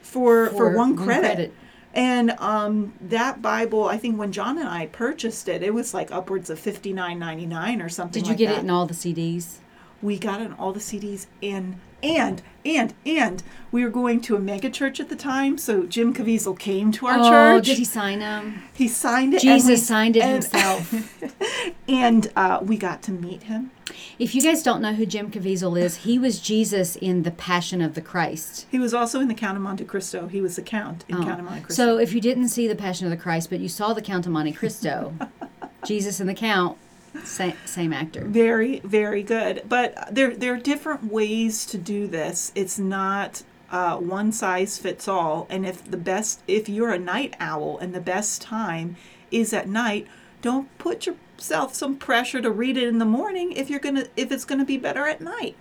for 0.00 0.48
for, 0.48 0.50
For 0.50 0.66
one 0.76 0.94
one 0.94 0.96
credit. 0.96 1.26
credit. 1.26 1.54
And 1.94 2.32
um, 2.32 2.92
that 3.00 3.40
Bible, 3.40 3.84
I 3.86 3.96
think 3.96 4.18
when 4.18 4.30
John 4.30 4.58
and 4.58 4.68
I 4.68 4.86
purchased 4.86 5.48
it, 5.48 5.62
it 5.62 5.72
was 5.72 5.94
like 5.94 6.10
upwards 6.12 6.50
of 6.50 6.58
fifty 6.58 6.92
nine 6.92 7.18
ninety 7.18 7.46
nine 7.46 7.80
or 7.80 7.88
something. 7.88 8.22
Did 8.22 8.26
you 8.28 8.32
like 8.32 8.38
get 8.38 8.48
that. 8.50 8.58
it 8.58 8.64
in 8.64 8.70
all 8.70 8.86
the 8.86 8.94
CDs? 8.94 9.58
We 10.02 10.18
got 10.18 10.42
it 10.42 10.44
in 10.44 10.52
all 10.52 10.72
the 10.72 10.80
CDs 10.80 11.26
and 11.42 11.80
and 12.02 12.42
and 12.64 12.94
and 13.04 13.42
we 13.70 13.84
were 13.84 13.90
going 13.90 14.20
to 14.22 14.36
a 14.36 14.40
mega 14.40 14.70
church 14.70 15.00
at 15.00 15.08
the 15.08 15.16
time, 15.16 15.58
so 15.58 15.84
Jim 15.84 16.14
Caviezel 16.14 16.58
came 16.58 16.92
to 16.92 17.06
our 17.06 17.18
oh, 17.18 17.30
church. 17.30 17.66
did 17.66 17.78
he 17.78 17.84
sign 17.84 18.20
him? 18.20 18.62
He 18.72 18.88
signed 18.88 19.34
it. 19.34 19.40
Jesus 19.40 19.68
we- 19.68 19.76
signed 19.76 20.16
it 20.16 20.22
and- 20.22 20.42
himself. 20.42 21.22
and 21.88 22.32
uh, 22.36 22.60
we 22.62 22.76
got 22.76 23.02
to 23.02 23.12
meet 23.12 23.44
him. 23.44 23.70
If 24.18 24.34
you 24.34 24.42
guys 24.42 24.62
don't 24.62 24.80
know 24.80 24.94
who 24.94 25.06
Jim 25.06 25.30
Caviezel 25.30 25.78
is, 25.78 25.98
he 25.98 26.18
was 26.18 26.40
Jesus 26.40 26.96
in 26.96 27.22
The 27.22 27.30
Passion 27.30 27.80
of 27.80 27.94
the 27.94 28.00
Christ. 28.00 28.66
He 28.70 28.78
was 28.78 28.92
also 28.92 29.20
in 29.20 29.28
the 29.28 29.34
Count 29.34 29.56
of 29.56 29.62
Monte 29.62 29.84
Cristo. 29.84 30.26
He 30.26 30.40
was 30.40 30.56
the 30.56 30.62
Count 30.62 31.04
in 31.08 31.22
Count 31.22 31.40
of 31.40 31.44
Monte 31.44 31.62
Cristo. 31.62 31.82
Oh. 31.82 31.86
So 31.86 31.98
if 31.98 32.12
you 32.12 32.20
didn't 32.20 32.48
see 32.48 32.66
The 32.66 32.74
Passion 32.74 33.06
of 33.06 33.10
the 33.10 33.16
Christ, 33.16 33.50
but 33.50 33.60
you 33.60 33.68
saw 33.68 33.92
The 33.92 34.02
Count 34.02 34.26
of 34.26 34.32
Monte 34.32 34.52
Cristo, 34.52 35.14
Jesus 35.86 36.18
and 36.18 36.28
the 36.28 36.34
Count, 36.34 36.78
same, 37.24 37.54
same 37.64 37.92
actor. 37.92 38.24
Very, 38.24 38.80
very 38.80 39.22
good. 39.22 39.62
But 39.68 40.14
there, 40.14 40.34
there 40.34 40.54
are 40.54 40.58
different 40.58 41.04
ways 41.12 41.66
to 41.66 41.78
do 41.78 42.06
this. 42.06 42.52
It's 42.54 42.78
not 42.78 43.42
uh, 43.70 43.96
one 43.96 44.32
size 44.32 44.78
fits 44.78 45.08
all. 45.08 45.46
And 45.50 45.66
if 45.66 45.88
the 45.90 45.96
best, 45.96 46.40
if 46.46 46.68
you're 46.68 46.90
a 46.92 46.98
night 46.98 47.34
owl 47.40 47.78
and 47.78 47.94
the 47.94 48.00
best 48.00 48.40
time 48.42 48.96
is 49.30 49.52
at 49.52 49.68
night, 49.68 50.06
don't 50.42 50.68
put 50.78 51.06
yourself 51.06 51.74
some 51.74 51.96
pressure 51.96 52.40
to 52.40 52.50
read 52.50 52.76
it 52.76 52.86
in 52.88 52.98
the 52.98 53.04
morning 53.04 53.52
if 53.52 53.68
you're 53.68 53.80
gonna, 53.80 54.06
if 54.16 54.30
it's 54.30 54.44
gonna 54.44 54.64
be 54.64 54.76
better 54.76 55.06
at 55.06 55.20
night. 55.20 55.56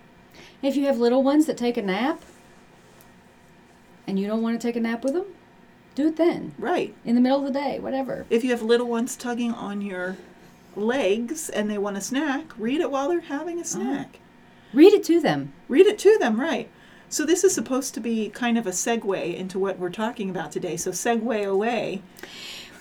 If 0.62 0.76
you 0.76 0.86
have 0.86 0.98
little 0.98 1.24
ones 1.24 1.46
that 1.48 1.58
take 1.58 1.78
a 1.78 1.82
nap 1.82 2.22
and 4.08 4.20
you 4.20 4.28
don't 4.28 4.42
want 4.42 4.60
to 4.60 4.68
take 4.68 4.76
a 4.76 4.80
nap 4.80 5.04
with 5.04 5.14
them, 5.14 5.26
do 5.96 6.08
it 6.08 6.18
then, 6.18 6.54
Right. 6.60 6.94
in 7.06 7.16
the 7.16 7.22
middle 7.22 7.40
of 7.40 7.46
the 7.46 7.58
day, 7.60 7.80
whatever. 7.80 8.26
If 8.30 8.44
you 8.44 8.52
have 8.52 8.62
little 8.62 8.88
ones 8.88 9.16
tugging 9.16 9.54
on 9.54 9.82
your 9.82 10.18
legs 10.78 11.50
and 11.50 11.70
they 11.70 11.78
want 11.78 11.98
a 11.98 12.02
snack, 12.02 12.46
read 12.58 12.82
it 12.82 12.92
while 12.92 13.10
they're 13.10 13.22
having 13.22 13.60
a 13.60 13.66
snack. 13.66 14.20
Read 14.74 14.94
it 14.94 15.04
to 15.06 15.20
them. 15.22 15.54
Read 15.68 15.86
it 15.88 15.98
to 16.00 16.18
them, 16.20 16.40
right. 16.40 16.70
So 17.10 17.26
this 17.26 17.44
is 17.44 17.54
supposed 17.54 17.94
to 17.94 18.00
be 18.00 18.30
kind 18.30 18.58
of 18.58 18.68
a 18.68 18.72
segue 18.72 19.36
into 19.36 19.58
what 19.60 19.80
we're 19.80 19.90
talking 19.90 20.30
about 20.30 20.52
today. 20.52 20.76
So 20.76 20.92
segue 20.92 21.46
away. 21.48 22.02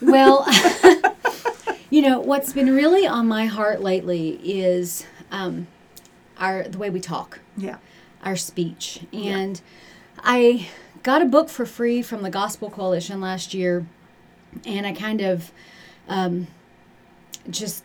Well, 0.00 0.46
you 1.90 2.02
know 2.02 2.20
what's 2.20 2.52
been 2.52 2.74
really 2.74 3.06
on 3.06 3.28
my 3.28 3.46
heart 3.46 3.80
lately 3.80 4.40
is 4.42 5.06
um, 5.30 5.66
our 6.38 6.64
the 6.64 6.78
way 6.78 6.90
we 6.90 7.00
talk, 7.00 7.40
Yeah. 7.56 7.76
our 8.24 8.36
speech, 8.36 9.00
and 9.12 9.60
I 10.22 10.68
got 11.02 11.22
a 11.22 11.26
book 11.26 11.48
for 11.48 11.66
free 11.66 12.02
from 12.02 12.22
the 12.22 12.30
Gospel 12.30 12.70
Coalition 12.70 13.20
last 13.20 13.54
year, 13.54 13.86
and 14.64 14.86
I 14.86 14.92
kind 14.92 15.20
of 15.20 15.52
um, 16.08 16.48
just 17.50 17.84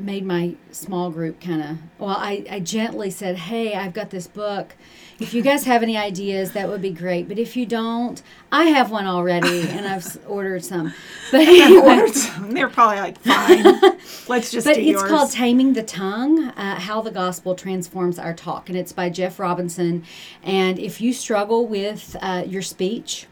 made 0.00 0.24
my 0.24 0.54
small 0.70 1.10
group 1.10 1.40
kind 1.40 1.60
of 1.60 1.76
well 1.98 2.16
I, 2.16 2.44
I 2.48 2.60
gently 2.60 3.10
said 3.10 3.34
hey 3.36 3.74
i've 3.74 3.92
got 3.92 4.10
this 4.10 4.28
book. 4.28 4.76
If 5.18 5.34
you 5.34 5.42
guys 5.42 5.64
have 5.64 5.82
any 5.82 5.96
ideas 5.96 6.52
that 6.52 6.68
would 6.68 6.80
be 6.80 6.92
great. 6.92 7.26
But 7.26 7.40
if 7.40 7.56
you 7.56 7.66
don't 7.66 8.22
i 8.52 8.64
have 8.66 8.92
one 8.92 9.06
already 9.06 9.62
and 9.68 9.84
i've 9.88 10.16
ordered 10.28 10.64
some. 10.64 10.94
But 11.32 11.40
anyway. 11.40 12.08
They're 12.54 12.68
probably 12.68 13.00
like, 13.00 13.18
fine. 13.18 13.64
Let's 14.28 14.52
just 14.52 14.64
but 14.66 14.76
it's 14.78 14.86
yours. 14.86 15.10
called 15.10 15.32
taming 15.32 15.72
the 15.72 15.82
tongue 15.82 16.44
uh, 16.50 16.78
how 16.78 17.00
the 17.02 17.10
gospel 17.10 17.56
transforms 17.56 18.18
our 18.20 18.32
talk. 18.32 18.68
And 18.68 18.78
it's 18.78 18.92
by 18.92 19.10
jeff 19.10 19.40
robinson. 19.40 20.04
And 20.44 20.78
if 20.78 21.00
you 21.00 21.12
struggle 21.12 21.66
with 21.66 22.14
uh, 22.20 22.44
your 22.46 22.62
speech 22.62 23.26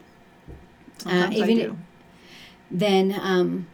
I 1.05 1.31
even- 1.31 1.57
do. 1.57 1.77
then 2.69 3.17
um, 3.21 3.67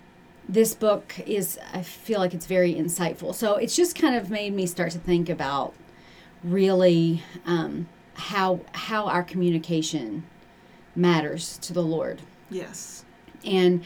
this 0.48 0.74
book 0.76 1.16
is 1.26 1.58
i 1.74 1.82
feel 1.82 2.20
like 2.20 2.34
it's 2.34 2.46
very 2.46 2.74
insightful 2.74 3.34
so 3.34 3.56
it's 3.56 3.76
just 3.76 3.96
kind 3.96 4.16
of 4.16 4.30
made 4.30 4.54
me 4.54 4.66
start 4.66 4.92
to 4.92 5.00
think 5.00 5.30
about 5.30 5.74
really 6.44 7.24
um, 7.46 7.88
how 8.16 8.60
how 8.74 9.06
our 9.08 9.24
communication 9.24 10.24
matters 10.96 11.58
to 11.60 11.74
the 11.74 11.82
lord 11.84 12.22
Yes. 12.50 13.06
and 13.46 13.84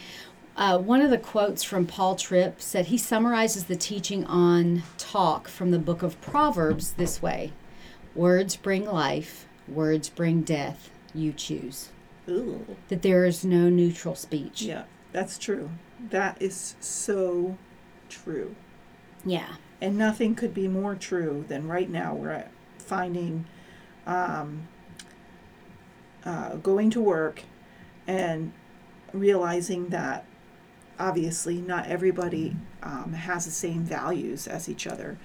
uh, 0.57 0.77
one 0.79 1.01
of 1.01 1.11
the 1.11 1.19
quotes 1.19 1.63
from 1.63 1.85
Paul 1.85 2.15
Tripp 2.15 2.59
said 2.59 2.87
he 2.87 2.97
summarizes 2.97 3.65
the 3.65 3.75
teaching 3.75 4.25
on 4.25 4.81
talk 4.97 5.47
from 5.47 5.69
the 5.69 5.77
book 5.77 6.01
of 6.01 6.19
Proverbs 6.19 6.93
this 6.93 7.21
way 7.21 7.53
Words 8.15 8.55
bring 8.55 8.83
life, 8.83 9.45
words 9.67 10.09
bring 10.09 10.41
death, 10.41 10.89
you 11.13 11.31
choose. 11.31 11.89
Ooh. 12.27 12.65
That 12.89 13.03
there 13.03 13.25
is 13.25 13.45
no 13.45 13.69
neutral 13.69 14.15
speech. 14.15 14.63
Yeah, 14.63 14.85
that's 15.11 15.37
true. 15.37 15.69
That 16.09 16.41
is 16.41 16.75
so 16.79 17.57
true. 18.09 18.55
Yeah. 19.25 19.55
And 19.81 19.97
nothing 19.97 20.35
could 20.35 20.53
be 20.53 20.67
more 20.67 20.95
true 20.95 21.45
than 21.47 21.67
right 21.67 21.89
now 21.89 22.13
we're 22.13 22.45
finding, 22.79 23.45
um, 24.05 24.67
uh, 26.25 26.55
going 26.55 26.89
to 26.91 27.01
work 27.01 27.43
and 28.07 28.53
realizing 29.13 29.89
that 29.89 30.25
obviously 30.99 31.61
not 31.61 31.87
everybody 31.87 32.55
um, 32.81 33.13
has 33.13 33.45
the 33.45 33.51
same 33.51 33.83
values 33.83 34.47
as 34.47 34.67
each 34.67 34.87
other 34.87 35.17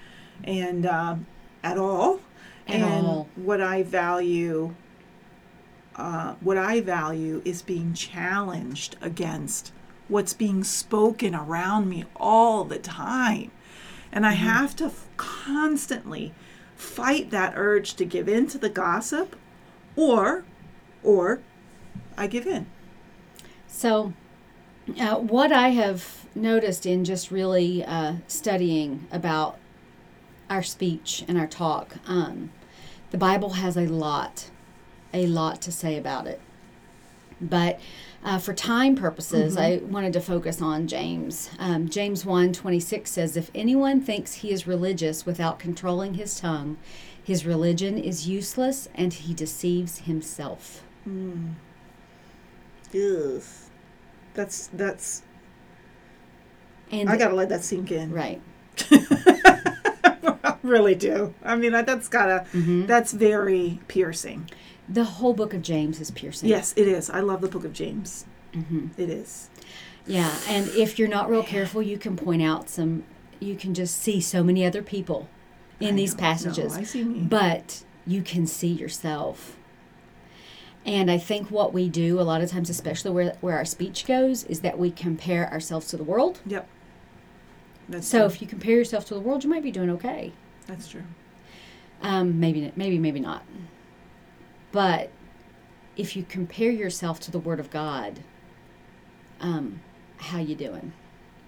and 0.45 0.87
um, 0.87 1.27
at 1.63 1.79
all. 1.79 2.21
At 2.67 2.77
and 2.77 3.07
all. 3.07 3.29
what 3.35 3.61
I 3.61 3.83
value, 3.83 4.75
uh, 5.97 6.35
what 6.41 6.57
I 6.57 6.81
value 6.81 7.43
is 7.45 7.63
being 7.63 7.95
challenged 7.95 8.97
against 9.01 9.73
what's 10.09 10.35
being 10.35 10.65
spoken 10.65 11.35
around 11.35 11.89
me 11.89 12.05
all 12.17 12.65
the 12.65 12.79
time. 12.79 13.51
And 14.11 14.27
I 14.27 14.33
have 14.33 14.77
to 14.77 14.87
f- 14.87 15.09
constantly 15.17 16.35
fight 16.77 17.31
that 17.31 17.55
urge 17.57 17.95
to 17.95 18.05
give 18.05 18.29
in 18.29 18.47
to 18.49 18.59
the 18.59 18.69
gossip 18.69 19.37
or 19.97 20.45
or 21.03 21.41
I 22.17 22.27
give 22.27 22.47
in. 22.47 22.67
So, 23.67 24.13
uh, 25.01 25.17
what 25.17 25.53
I 25.53 25.71
have 25.71 26.27
noticed 26.35 26.87
in 26.87 27.05
just 27.05 27.31
really 27.31 27.85
uh, 27.85 28.17
studying 28.27 29.07
about 29.11 29.59
our 30.51 30.63
speech 30.63 31.25
and 31.27 31.39
our 31.39 31.47
talk, 31.47 31.97
um, 32.07 32.51
the 33.11 33.19
Bible 33.19 33.51
has 33.51 33.77
a 33.77 33.87
lot, 33.87 34.51
a 35.15 35.27
lot 35.27 35.63
to 35.63 35.73
say 35.73 35.97
about 35.97 36.27
it. 36.27 36.41
But 37.41 37.81
uh, 38.25 38.39
for 38.39 38.55
time 38.55 38.95
purposes, 38.95 39.57
I 39.57 39.79
wanted 39.79 40.13
to 40.15 40.21
focus 40.21 40.63
on 40.63 40.87
James. 40.87 41.51
Um, 41.59 41.89
James 41.89 42.25
1 42.25 42.53
26 42.53 43.11
says, 43.11 43.37
If 43.37 43.51
anyone 43.55 44.01
thinks 44.01 44.35
he 44.35 44.51
is 44.53 44.67
religious 44.67 45.27
without 45.27 45.59
controlling 45.59 46.15
his 46.15 46.39
tongue, 46.41 46.77
his 47.23 47.45
religion 47.47 47.99
is 47.99 48.29
useless 48.29 48.89
and 48.95 49.13
he 49.13 49.35
deceives 49.35 49.99
himself. 49.99 50.83
Ugh. 52.95 53.43
That's 54.35 54.67
that's 54.69 55.23
And 56.91 57.09
I 57.11 57.17
gotta 57.17 57.35
let 57.35 57.49
that 57.49 57.65
sink 57.65 57.91
in. 57.91 58.13
right. 58.13 58.41
I 58.91 60.57
really 60.63 60.95
do. 60.95 61.35
I 61.45 61.57
mean 61.57 61.73
that, 61.73 61.87
that's 61.87 62.09
gotta 62.09 62.47
Mm-hmm. 62.53 62.87
that's 62.87 63.13
very 63.13 63.81
piercing. 63.89 64.49
The 64.89 65.05
whole 65.05 65.33
book 65.35 65.55
of 65.55 65.63
James 65.63 66.01
is 66.01 66.11
piercing. 66.11 66.49
Yes, 66.49 66.75
it 66.77 66.89
is. 66.89 67.09
I 67.09 67.21
love 67.21 67.41
the 67.41 67.49
book 67.49 67.65
of 67.65 67.73
James. 67.73 68.27
Mm-hmm. 68.53 68.89
It 69.01 69.09
is. 69.11 69.49
Yeah, 70.07 70.35
and 70.49 70.69
if 70.71 70.99
you're 70.99 71.09
not 71.09 71.31
real 71.31 71.45
careful, 71.45 71.81
you 71.81 71.97
can 71.99 72.17
point 72.17 72.43
out 72.43 72.69
some. 72.69 73.05
You 73.41 73.57
can 73.57 73.75
just 73.75 73.97
see 74.01 74.21
so 74.21 74.43
many 74.43 74.65
other 74.67 74.83
people 74.83 75.29
in 75.81 75.95
I 75.95 75.97
these 75.97 76.15
know. 76.15 76.21
passages, 76.21 76.75
No, 76.75 76.81
I 76.81 76.85
see 76.85 77.05
me. 77.05 77.21
but 77.21 77.85
you 78.07 78.23
can 78.23 78.47
see 78.47 78.69
yourself. 78.69 79.57
And 80.85 81.11
I 81.11 81.19
think 81.19 81.51
what 81.51 81.73
we 81.73 81.89
do 81.89 82.21
a 82.21 82.23
lot 82.23 82.41
of 82.41 82.51
times, 82.51 82.69
especially 82.69 83.13
where 83.13 83.37
where 83.41 83.57
our 83.57 83.65
speech 83.65 84.05
goes, 84.05 84.43
is 84.45 84.61
that 84.61 84.79
we 84.79 84.91
compare 84.91 85.49
ourselves 85.53 85.87
to 85.89 85.97
the 85.97 86.05
world. 86.05 86.41
Yep. 86.47 86.69
That's 87.89 88.07
So 88.09 88.19
true. 88.19 88.27
if 88.27 88.43
you 88.43 88.49
compare 88.49 88.77
yourself 88.77 89.05
to 89.07 89.15
the 89.15 89.21
world, 89.21 89.45
you 89.45 89.51
might 89.51 89.63
be 89.63 89.71
doing 89.73 89.91
okay. 89.91 90.33
that's 90.67 90.89
true. 90.89 91.03
Um, 92.03 92.41
maybe, 92.41 92.73
maybe, 92.75 92.99
maybe 92.99 93.21
not. 93.21 93.45
But 94.73 95.11
if 95.97 96.17
you 96.17 96.25
compare 96.25 96.71
yourself 96.71 97.21
to 97.21 97.31
the 97.31 97.39
Word 97.39 97.61
of 97.61 97.71
God, 97.71 98.21
um, 99.41 99.81
how 100.17 100.39
you 100.39 100.55
doing? 100.55 100.93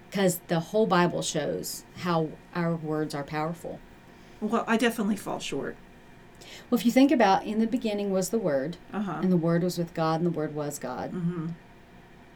Because 0.09 0.39
the 0.47 0.59
whole 0.59 0.85
Bible 0.85 1.21
shows 1.21 1.83
how 1.97 2.29
our 2.53 2.75
words 2.75 3.13
are 3.15 3.23
powerful. 3.23 3.79
Well, 4.39 4.63
I 4.67 4.77
definitely 4.77 5.15
fall 5.17 5.39
short. 5.39 5.75
Well, 6.69 6.77
if 6.79 6.85
you 6.85 6.91
think 6.91 7.11
about, 7.11 7.45
in 7.45 7.59
the 7.59 7.67
beginning 7.67 8.11
was 8.11 8.29
the 8.29 8.37
Word, 8.37 8.77
Uh 8.93 9.01
huh. 9.01 9.19
and 9.21 9.31
the 9.31 9.37
Word 9.37 9.63
was 9.63 9.77
with 9.77 9.93
God, 9.93 10.19
and 10.21 10.25
the 10.25 10.37
Word 10.37 10.53
was 10.53 10.77
God. 10.77 11.11
Mm-hmm. 11.11 11.47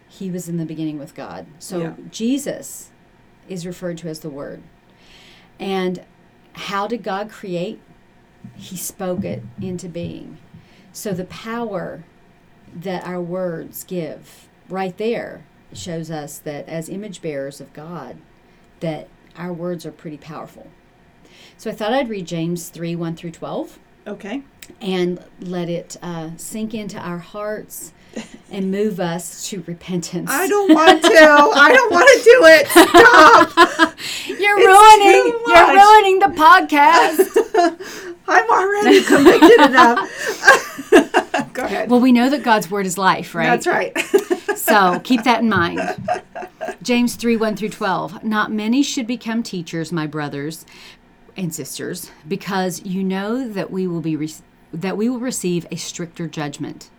He 0.08 0.32
was 0.32 0.50
in 0.50 0.58
the 0.58 0.66
beginning 0.66 0.98
with 0.98 1.14
God. 1.14 1.46
So 1.60 1.80
Yeah. 1.80 1.94
Jesus 2.10 2.90
is 3.48 3.66
referred 3.68 3.98
to 4.00 4.08
as 4.08 4.22
the 4.22 4.30
Word. 4.30 4.64
And 5.60 6.04
how 6.54 6.88
did 6.88 7.04
God 7.04 7.30
create? 7.30 7.80
He 8.56 8.78
spoke 8.78 9.24
it 9.24 9.44
into 9.62 9.88
being. 9.88 10.38
So 10.94 11.14
the 11.14 11.26
power 11.26 12.04
that 12.76 13.06
our 13.06 13.22
words 13.22 13.84
give 13.84 14.48
right 14.70 14.96
there 14.98 15.46
shows 15.74 16.10
us 16.12 16.38
that 16.40 16.68
as 16.68 16.90
image 16.90 17.22
bearers 17.22 17.62
of 17.62 17.72
God, 17.74 18.18
that 18.80 19.08
our 19.38 19.54
words 19.54 19.86
are 19.86 19.92
pretty 19.92 20.18
powerful. 20.18 20.68
So 21.58 21.70
I 21.70 21.74
thought 21.74 21.94
I'd 21.94 22.10
read 22.10 22.26
James 22.28 22.70
3 22.70 22.96
1 22.96 23.16
through 23.16 23.32
12 23.32 23.80
Okay. 24.08 24.42
and 24.82 25.24
let 25.42 25.70
it 25.70 25.98
uh, 26.02 26.32
sink 26.38 26.74
into 26.74 26.98
our 27.00 27.18
hearts 27.20 27.94
and 28.52 28.72
move 28.72 29.00
us 29.00 29.48
to 29.50 29.62
repentance. 29.68 30.30
I 30.32 30.48
don't 30.48 30.74
want 30.74 31.04
to. 31.04 31.08
I 31.10 31.72
don't 31.72 31.92
want 31.92 32.10
to 32.10 32.24
do 32.24 32.46
it. 32.46 32.68
Stop. 32.68 33.96
You're 34.28 34.58
It's 34.58 34.68
ruining. 34.68 35.26
You're 35.46 35.74
ruining 35.76 36.20
the 36.20 36.34
podcast. 36.36 38.09
I'm 38.30 38.50
already 38.50 39.04
convicted 39.04 39.60
enough. 39.62 40.10
Go 41.54 41.64
ahead. 41.66 41.90
well, 41.90 42.00
we 42.00 42.12
know 42.12 42.30
that 42.30 42.44
God's 42.44 42.70
word 42.72 42.86
is 42.86 42.98
life, 42.98 43.36
right? 43.36 43.48
That's 43.48 43.68
right. 43.68 43.94
So 44.56 45.00
keep 45.00 45.24
that 45.24 45.40
in 45.42 45.50
mind. 45.50 45.80
James 46.84 47.16
3 47.16 47.38
1 47.38 47.56
through 47.56 47.70
12. 47.70 48.24
Not 48.24 48.52
many 48.52 48.84
should 48.84 49.08
become 49.08 49.42
teachers, 49.42 49.92
my 49.92 50.06
brothers 50.06 50.66
and 51.36 51.56
sisters, 51.56 52.12
because 52.28 52.84
you 52.86 53.04
know 53.04 53.48
that 53.48 53.72
we 53.72 53.88
will 53.88 54.02
be 54.02 54.16
re- 54.16 54.34
that 54.74 54.98
we 54.98 55.10
will 55.10 55.20
receive 55.20 55.66
a 55.72 55.76
stricter 55.76 56.28
judgment. 56.28 56.92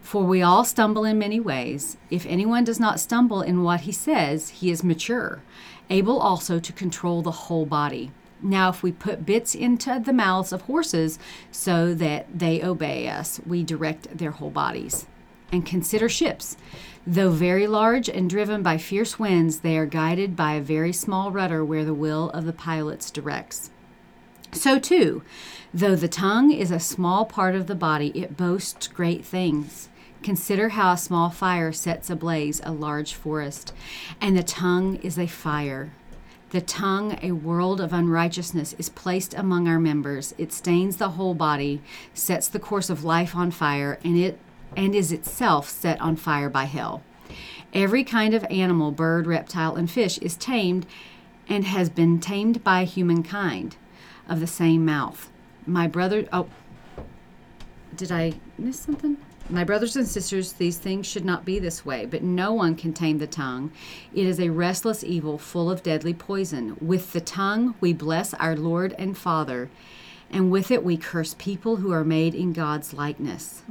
For 0.00 0.22
we 0.24 0.40
all 0.42 0.64
stumble 0.64 1.04
in 1.04 1.18
many 1.18 1.40
ways. 1.40 1.96
If 2.10 2.26
anyone 2.26 2.64
does 2.64 2.78
not 2.78 3.00
stumble 3.00 3.42
in 3.42 3.62
what 3.64 3.80
he 3.80 3.92
says, 3.92 4.50
he 4.50 4.70
is 4.70 4.84
mature, 4.84 5.42
able 5.88 6.18
also 6.20 6.60
to 6.60 6.72
control 6.72 7.22
the 7.22 7.30
whole 7.32 7.66
body. 7.66 8.12
Now, 8.42 8.70
if 8.70 8.82
we 8.82 8.92
put 8.92 9.26
bits 9.26 9.54
into 9.54 10.00
the 10.04 10.12
mouths 10.12 10.52
of 10.52 10.62
horses 10.62 11.18
so 11.50 11.94
that 11.94 12.26
they 12.38 12.62
obey 12.62 13.08
us, 13.08 13.40
we 13.46 13.62
direct 13.62 14.16
their 14.16 14.30
whole 14.30 14.50
bodies. 14.50 15.06
And 15.52 15.66
consider 15.66 16.08
ships. 16.08 16.56
Though 17.06 17.30
very 17.30 17.66
large 17.66 18.08
and 18.08 18.30
driven 18.30 18.62
by 18.62 18.78
fierce 18.78 19.18
winds, 19.18 19.60
they 19.60 19.76
are 19.76 19.86
guided 19.86 20.36
by 20.36 20.54
a 20.54 20.60
very 20.60 20.92
small 20.92 21.32
rudder 21.32 21.64
where 21.64 21.84
the 21.84 21.94
will 21.94 22.30
of 22.30 22.44
the 22.44 22.52
pilots 22.52 23.10
directs. 23.10 23.70
So, 24.52 24.78
too, 24.78 25.22
though 25.72 25.96
the 25.96 26.08
tongue 26.08 26.50
is 26.50 26.70
a 26.70 26.80
small 26.80 27.24
part 27.24 27.54
of 27.54 27.66
the 27.66 27.74
body, 27.74 28.08
it 28.14 28.36
boasts 28.36 28.88
great 28.88 29.24
things. 29.24 29.88
Consider 30.22 30.70
how 30.70 30.92
a 30.92 30.98
small 30.98 31.30
fire 31.30 31.72
sets 31.72 32.10
ablaze 32.10 32.60
a 32.64 32.72
large 32.72 33.14
forest, 33.14 33.72
and 34.20 34.36
the 34.36 34.42
tongue 34.42 34.96
is 34.96 35.18
a 35.18 35.26
fire. 35.26 35.92
The 36.50 36.60
tongue, 36.60 37.16
a 37.22 37.30
world 37.30 37.80
of 37.80 37.92
unrighteousness, 37.92 38.74
is 38.76 38.88
placed 38.88 39.34
among 39.34 39.68
our 39.68 39.78
members. 39.78 40.34
It 40.36 40.52
stains 40.52 40.96
the 40.96 41.10
whole 41.10 41.34
body, 41.34 41.80
sets 42.12 42.48
the 42.48 42.58
course 42.58 42.90
of 42.90 43.04
life 43.04 43.36
on 43.36 43.52
fire, 43.52 44.00
and 44.02 44.16
it 44.16 44.38
and 44.76 44.94
is 44.94 45.12
itself 45.12 45.68
set 45.68 46.00
on 46.00 46.16
fire 46.16 46.48
by 46.48 46.64
hell. 46.64 47.02
Every 47.72 48.02
kind 48.02 48.34
of 48.34 48.44
animal, 48.50 48.90
bird, 48.90 49.26
reptile, 49.26 49.76
and 49.76 49.88
fish 49.88 50.18
is 50.18 50.36
tamed 50.36 50.86
and 51.48 51.64
has 51.64 51.88
been 51.88 52.18
tamed 52.18 52.64
by 52.64 52.84
humankind 52.84 53.76
of 54.28 54.40
the 54.40 54.46
same 54.46 54.84
mouth. 54.84 55.30
My 55.66 55.86
brother, 55.86 56.28
oh, 56.32 56.48
did 57.94 58.10
I 58.10 58.34
miss 58.58 58.78
something? 58.78 59.18
My 59.50 59.64
brothers 59.64 59.96
and 59.96 60.06
sisters, 60.06 60.52
these 60.52 60.78
things 60.78 61.08
should 61.08 61.24
not 61.24 61.44
be 61.44 61.58
this 61.58 61.84
way, 61.84 62.06
but 62.06 62.22
no 62.22 62.52
one 62.52 62.76
can 62.76 62.92
tame 62.92 63.18
the 63.18 63.26
tongue. 63.26 63.72
It 64.14 64.24
is 64.24 64.38
a 64.38 64.50
restless 64.50 65.02
evil 65.02 65.38
full 65.38 65.68
of 65.68 65.82
deadly 65.82 66.14
poison. 66.14 66.76
With 66.80 67.12
the 67.12 67.20
tongue 67.20 67.74
we 67.80 67.92
bless 67.92 68.32
our 68.34 68.54
Lord 68.54 68.94
and 68.96 69.18
Father, 69.18 69.68
and 70.30 70.52
with 70.52 70.70
it 70.70 70.84
we 70.84 70.96
curse 70.96 71.34
people 71.36 71.76
who 71.76 71.90
are 71.90 72.04
made 72.04 72.32
in 72.32 72.52
God's 72.52 72.94
likeness. 72.94 73.64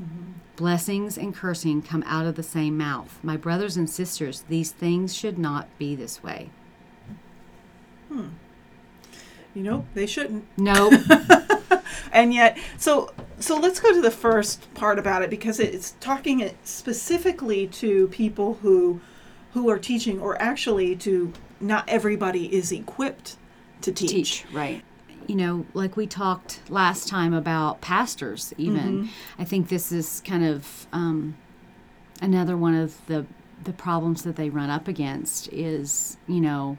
Blessings 0.57 1.17
and 1.17 1.33
cursing 1.33 1.81
come 1.81 2.03
out 2.05 2.25
of 2.25 2.36
the 2.36 2.43
same 2.43 2.77
mouth. 2.77 3.17
My 3.24 3.38
brothers 3.38 3.77
and 3.77 3.89
sisters, 3.89 4.43
these 4.50 4.74
things 4.74 5.15
should 5.15 5.39
not 5.39 5.69
be 5.77 5.95
this 5.95 6.21
way. 6.21 6.50
Hmm. 8.09 8.29
you 9.53 9.63
know, 9.63 9.86
they 9.93 10.07
shouldn't. 10.07 10.45
No. 10.57 10.89
And 12.11 12.33
yet, 12.33 12.57
so 12.77 13.11
so 13.39 13.57
let's 13.57 13.79
go 13.79 13.93
to 13.93 14.01
the 14.01 14.11
first 14.11 14.73
part 14.73 14.99
about 14.99 15.21
it 15.21 15.29
because 15.29 15.59
it's 15.59 15.91
talking 15.99 16.39
it 16.39 16.55
specifically 16.65 17.67
to 17.67 18.07
people 18.09 18.55
who 18.55 19.01
who 19.53 19.69
are 19.69 19.79
teaching 19.79 20.19
or 20.19 20.39
actually 20.41 20.95
to 20.97 21.33
not 21.59 21.83
everybody 21.87 22.53
is 22.53 22.71
equipped 22.71 23.37
to 23.81 23.91
teach. 23.91 24.09
teach, 24.09 24.45
right. 24.53 24.83
you 25.27 25.35
know, 25.35 25.65
like 25.73 25.97
we 25.97 26.05
talked 26.05 26.59
last 26.69 27.07
time 27.07 27.33
about 27.33 27.81
pastors, 27.81 28.53
even. 28.57 29.09
I 29.37 29.43
think 29.45 29.69
this 29.69 29.91
is 29.91 30.21
kind 30.25 30.43
of 30.43 30.87
um, 30.91 31.37
another 32.21 32.57
one 32.57 32.75
of 32.75 33.05
the 33.07 33.25
the 33.63 33.73
problems 33.73 34.23
that 34.23 34.35
they 34.35 34.49
run 34.49 34.69
up 34.69 34.87
against 34.87 35.51
is, 35.51 36.17
you 36.27 36.39
know, 36.39 36.77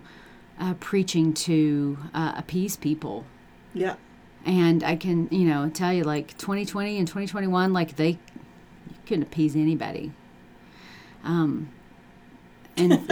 uh, 0.59 0.75
preaching 0.81 1.33
to 1.35 1.99
uh, 2.15 2.33
appease 2.37 2.77
people. 2.77 3.25
Yeah. 3.75 3.97
And 4.45 4.83
I 4.83 4.97
can, 4.97 5.29
you 5.31 5.47
know, 5.47 5.69
tell 5.69 5.93
you 5.93 6.03
like 6.05 6.29
2020 6.39 6.99
and 6.99 7.07
2021, 7.07 7.73
like 7.73 7.97
they 7.97 8.09
you 8.11 8.19
couldn't 9.07 9.23
appease 9.25 9.55
anybody. 9.55 10.13
Um, 11.23 11.69
and 12.77 12.93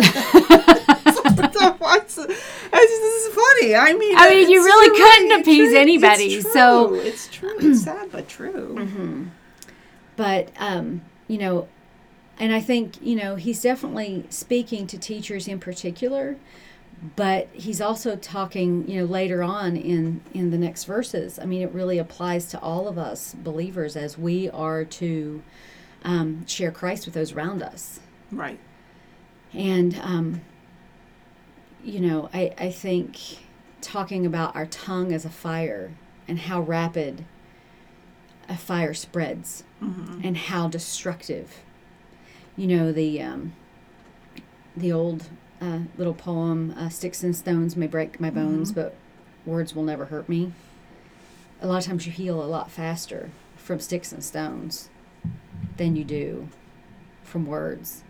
What's- 1.78 2.14
this 2.16 3.26
is 3.26 3.35
funny. 3.35 3.75
I 3.75 3.92
mean, 3.99 4.16
I 4.16 4.30
mean, 4.30 4.50
you 4.50 4.64
really 4.64 4.88
true, 4.97 5.04
couldn't 5.04 5.40
appease 5.40 5.70
true, 5.70 5.78
anybody, 5.78 6.25
It's 6.35 6.52
so- 6.52 6.94
it's 6.94 7.28
true. 7.28 7.56
It's 7.58 7.82
sad 7.85 8.11
but 8.11 8.28
true. 8.28 9.28
but 10.16 10.49
um, 10.58 11.02
you 11.26 11.38
know, 11.38 11.68
and 12.38 12.52
I 12.52 12.61
think 12.61 12.94
you 13.02 13.16
know 13.16 13.37
he's 13.37 13.61
definitely 13.62 14.25
speaking 14.30 14.87
to 14.88 14.99
teachers 14.99 15.47
in 15.49 15.58
particular, 15.61 16.37
but 17.17 17.49
he's 17.52 17.81
also 17.81 18.17
talking 18.17 18.88
you 18.88 19.00
know 19.00 19.07
later 19.07 19.43
on 19.43 19.76
in 19.76 20.21
in 20.35 20.50
the 20.50 20.59
next 20.59 20.85
verses. 20.85 21.38
I 21.38 21.45
mean, 21.45 21.62
it 21.62 21.73
really 21.73 21.99
applies 21.99 22.47
to 22.47 22.61
all 22.61 22.88
of 22.88 22.99
us 22.99 23.35
believers 23.35 23.97
as 23.97 24.19
we 24.19 24.50
are 24.50 24.85
to 24.85 25.43
um, 26.05 26.47
share 26.47 26.71
Christ 26.71 27.07
with 27.07 27.14
those 27.14 27.33
around 27.33 27.62
us. 27.62 28.00
Right. 28.31 28.59
And, 29.52 29.99
um, 30.02 30.40
you 31.83 32.00
know, 32.00 32.28
I, 32.33 32.52
I 32.59 32.71
think 32.71 33.19
talking 33.81 34.26
about 34.26 34.55
our 34.55 34.67
tongue 34.67 35.12
as 35.12 35.25
a 35.25 35.31
fire 35.31 35.93
and 36.26 36.38
how 36.38 36.61
rapid 36.61 37.25
a 38.49 38.57
fire 38.57 38.95
spreads 38.95 39.64
and 39.81 40.37
how 40.37 40.69
destructive. 40.69 41.62
You 42.57 42.67
know, 42.67 42.93
the, 42.93 43.23
um, 43.23 43.55
the 44.76 44.93
old 44.93 45.28
uh, 45.61 45.81
little 45.97 46.15
poem, 46.15 46.75
uh, 46.77 46.88
Sticks 46.88 47.23
and 47.23 47.35
Stones 47.35 47.77
may 47.77 47.87
break 47.87 48.21
my 48.21 48.31
bones, 48.31 48.73
but 48.73 48.95
words 49.45 49.75
will 49.75 49.83
never 49.83 50.07
hurt 50.07 50.29
me. 50.29 50.53
A 51.61 51.67
lot 51.67 51.79
of 51.79 51.85
times 51.85 52.07
you 52.07 52.12
heal 52.12 52.43
a 52.43 52.47
lot 52.47 52.71
faster 52.71 53.31
from 53.57 53.81
sticks 53.81 54.12
and 54.12 54.23
stones 54.23 54.88
than 55.77 55.97
you 55.97 56.05
do 56.05 56.49
from 57.25 57.47
words. 57.47 58.05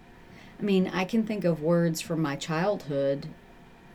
I 0.59 0.63
mean, 0.63 0.89
I 0.89 1.05
can 1.05 1.25
think 1.25 1.45
of 1.45 1.63
words 1.63 2.01
from 2.01 2.21
my 2.21 2.37
childhood 2.37 3.29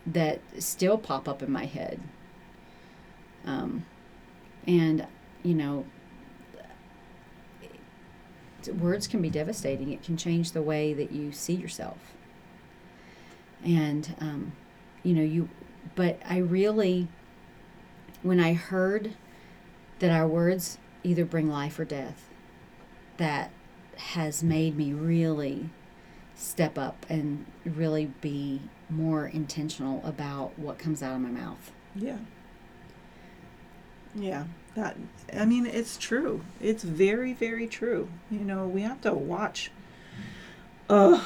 that 0.05 0.41
still 0.59 0.97
pop 0.97 1.27
up 1.29 1.43
in 1.43 1.51
my 1.51 1.65
head. 1.65 1.99
Um, 3.45 3.85
and, 4.65 5.05
you 5.43 5.53
know, 5.53 5.85
words 8.79 9.07
can 9.07 9.21
be 9.21 9.29
devastating. 9.29 9.91
It 9.91 10.03
can 10.03 10.17
change 10.17 10.51
the 10.51 10.61
way 10.61 10.93
that 10.93 11.11
you 11.11 11.31
see 11.31 11.53
yourself. 11.53 12.12
And, 13.63 14.15
um, 14.19 14.53
you 15.03 15.13
know, 15.13 15.21
you, 15.21 15.49
but 15.95 16.19
I 16.27 16.37
really, 16.37 17.07
when 18.21 18.39
I 18.39 18.53
heard 18.53 19.13
that 19.99 20.11
our 20.11 20.27
words 20.27 20.77
either 21.03 21.25
bring 21.25 21.49
life 21.49 21.79
or 21.79 21.85
death, 21.85 22.29
that 23.17 23.51
has 23.97 24.43
made 24.43 24.75
me 24.75 24.91
really 24.91 25.69
step 26.35 26.77
up 26.77 27.05
and 27.09 27.45
really 27.63 28.07
be 28.21 28.61
more 28.89 29.27
intentional 29.27 30.01
about 30.05 30.57
what 30.57 30.77
comes 30.77 31.01
out 31.01 31.15
of 31.15 31.21
my 31.21 31.29
mouth. 31.29 31.71
Yeah. 31.95 32.17
Yeah. 34.15 34.45
That 34.75 34.97
I 35.35 35.45
mean 35.45 35.65
it's 35.65 35.97
true. 35.97 36.41
It's 36.59 36.83
very 36.83 37.33
very 37.33 37.67
true. 37.67 38.09
You 38.31 38.39
know, 38.39 38.67
we 38.67 38.81
have 38.81 39.01
to 39.01 39.13
watch 39.13 39.71
Ugh, 40.89 41.21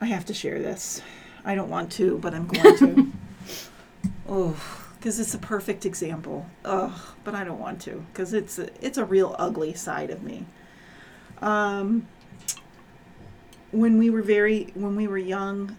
I 0.00 0.06
have 0.06 0.24
to 0.26 0.34
share 0.34 0.58
this. 0.58 1.02
I 1.44 1.54
don't 1.54 1.70
want 1.70 1.92
to, 1.92 2.18
but 2.18 2.34
I'm 2.34 2.46
going 2.46 2.78
to. 2.78 3.12
oh, 4.28 4.56
because 5.02 5.18
it's 5.18 5.34
a 5.34 5.38
perfect 5.38 5.84
example. 5.84 6.46
Ugh, 6.64 6.92
but 7.24 7.34
I 7.34 7.42
don't 7.42 7.58
want 7.58 7.80
to 7.82 8.04
because 8.12 8.32
it's 8.32 8.58
a, 8.58 8.68
it's 8.84 8.98
a 8.98 9.04
real 9.04 9.34
ugly 9.38 9.74
side 9.74 10.10
of 10.10 10.22
me. 10.22 10.46
Um, 11.40 12.06
when 13.72 13.98
we 13.98 14.10
were 14.10 14.22
very 14.22 14.70
when 14.74 14.94
we 14.94 15.08
were 15.08 15.18
young, 15.18 15.76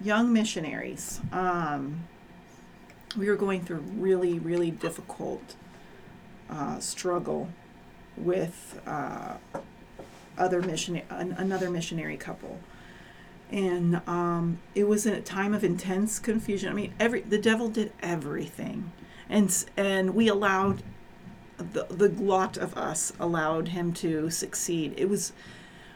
young 0.00 0.32
missionaries, 0.32 1.20
um, 1.32 2.04
we 3.16 3.28
were 3.28 3.36
going 3.36 3.64
through 3.64 3.80
really 3.96 4.38
really 4.38 4.70
difficult 4.70 5.56
uh, 6.48 6.78
struggle 6.78 7.48
with 8.16 8.80
uh, 8.86 9.34
other 10.36 10.62
mission 10.62 11.02
another 11.10 11.70
missionary 11.70 12.16
couple 12.16 12.60
and 13.50 14.00
um, 14.06 14.58
it 14.74 14.84
was 14.84 15.06
in 15.06 15.14
a 15.14 15.20
time 15.20 15.54
of 15.54 15.64
intense 15.64 16.18
confusion. 16.18 16.68
I 16.68 16.74
mean 16.74 16.94
every 16.98 17.20
the 17.20 17.38
devil 17.38 17.68
did 17.68 17.92
everything. 18.02 18.92
And 19.28 19.64
and 19.76 20.14
we 20.14 20.28
allowed 20.28 20.82
the, 21.56 21.86
the 21.90 22.08
lot 22.08 22.56
of 22.56 22.76
us 22.76 23.12
allowed 23.18 23.68
him 23.68 23.92
to 23.94 24.30
succeed. 24.30 24.94
It 24.96 25.08
was 25.08 25.32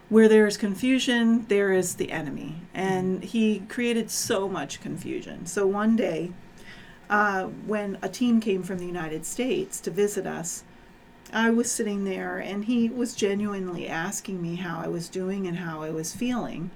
where 0.08 0.28
there 0.28 0.46
is 0.46 0.56
confusion 0.56 1.46
there 1.48 1.72
is 1.72 1.94
the 1.94 2.12
enemy. 2.12 2.62
And 2.74 3.24
he 3.24 3.60
created 3.60 4.10
so 4.10 4.48
much 4.48 4.80
confusion. 4.80 5.46
So 5.46 5.66
one 5.66 5.96
day 5.96 6.32
uh, 7.08 7.44
when 7.44 7.98
a 8.02 8.08
team 8.08 8.40
came 8.40 8.62
from 8.62 8.78
the 8.78 8.86
united 8.86 9.26
states 9.26 9.80
to 9.80 9.90
visit 9.90 10.26
us 10.26 10.64
I 11.32 11.48
was 11.48 11.72
sitting 11.72 12.04
there 12.04 12.38
and 12.38 12.66
he 12.66 12.90
was 12.90 13.14
genuinely 13.14 13.88
asking 13.88 14.42
me 14.42 14.56
how 14.56 14.80
I 14.80 14.88
was 14.88 15.08
doing 15.08 15.46
and 15.46 15.58
how 15.58 15.82
I 15.82 15.88
was 15.88 16.14
feeling. 16.14 16.70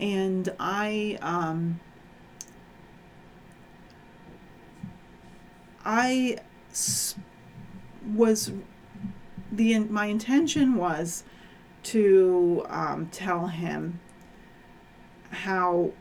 And 0.00 0.48
I 0.60 1.18
um, 1.22 1.80
I 5.84 6.38
was 8.14 8.52
the 9.50 9.78
my 9.80 10.06
intention 10.06 10.76
was 10.76 11.24
to 11.84 12.64
um, 12.68 13.08
tell 13.10 13.46
him 13.46 14.00
how 15.30 15.92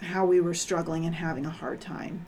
how 0.00 0.24
we 0.26 0.40
were 0.40 0.54
struggling 0.54 1.06
and 1.06 1.14
having 1.14 1.46
a 1.46 1.50
hard 1.50 1.80
time. 1.80 2.26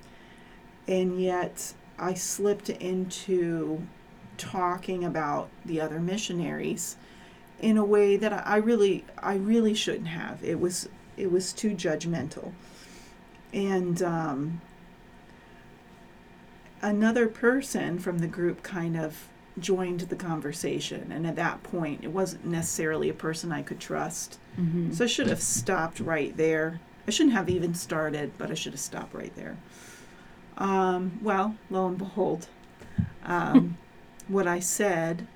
And 0.86 1.20
yet 1.20 1.74
I 1.98 2.14
slipped 2.14 2.70
into 2.70 3.86
talking 4.38 5.04
about 5.04 5.50
the 5.64 5.80
other 5.80 6.00
missionaries 6.00 6.96
in 7.60 7.76
a 7.76 7.84
way 7.84 8.16
that 8.16 8.46
I 8.46 8.56
really 8.56 9.04
I 9.18 9.34
really 9.34 9.74
shouldn't 9.74 10.08
have. 10.08 10.42
It 10.42 10.60
was 10.60 10.88
it 11.16 11.30
was 11.30 11.52
too 11.52 11.70
judgmental. 11.70 12.52
And 13.52 14.02
um, 14.02 14.60
another 16.82 17.26
person 17.28 17.98
from 17.98 18.18
the 18.18 18.26
group 18.26 18.62
kind 18.62 18.96
of 18.96 19.28
joined 19.58 20.00
the 20.00 20.14
conversation 20.14 21.10
and 21.10 21.26
at 21.26 21.34
that 21.34 21.60
point 21.64 22.04
it 22.04 22.12
wasn't 22.12 22.44
necessarily 22.44 23.08
a 23.08 23.14
person 23.14 23.50
I 23.50 23.62
could 23.62 23.80
trust. 23.80 24.38
Mm-hmm. 24.58 24.92
So 24.92 25.04
I 25.04 25.08
should 25.08 25.26
have 25.26 25.42
stopped 25.42 25.98
right 25.98 26.36
there. 26.36 26.80
I 27.06 27.10
shouldn't 27.10 27.34
have 27.34 27.48
even 27.48 27.74
started, 27.74 28.32
but 28.38 28.50
I 28.50 28.54
should 28.54 28.72
have 28.72 28.80
stopped 28.80 29.14
right 29.14 29.34
there. 29.34 29.56
Um, 30.58 31.18
well, 31.22 31.56
lo 31.70 31.86
and 31.86 31.98
behold, 31.98 32.48
um, 33.24 33.78
what 34.28 34.46
I 34.46 34.60
said, 34.60 35.26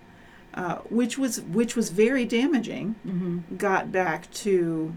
uh, 0.55 0.77
which 0.91 1.17
was 1.19 1.41
which 1.43 1.75
was 1.77 1.91
very 1.91 2.25
damaging, 2.25 2.95
Mm-hmm. 3.07 3.57
got 3.57 3.91
back 3.93 4.31
to 4.33 4.95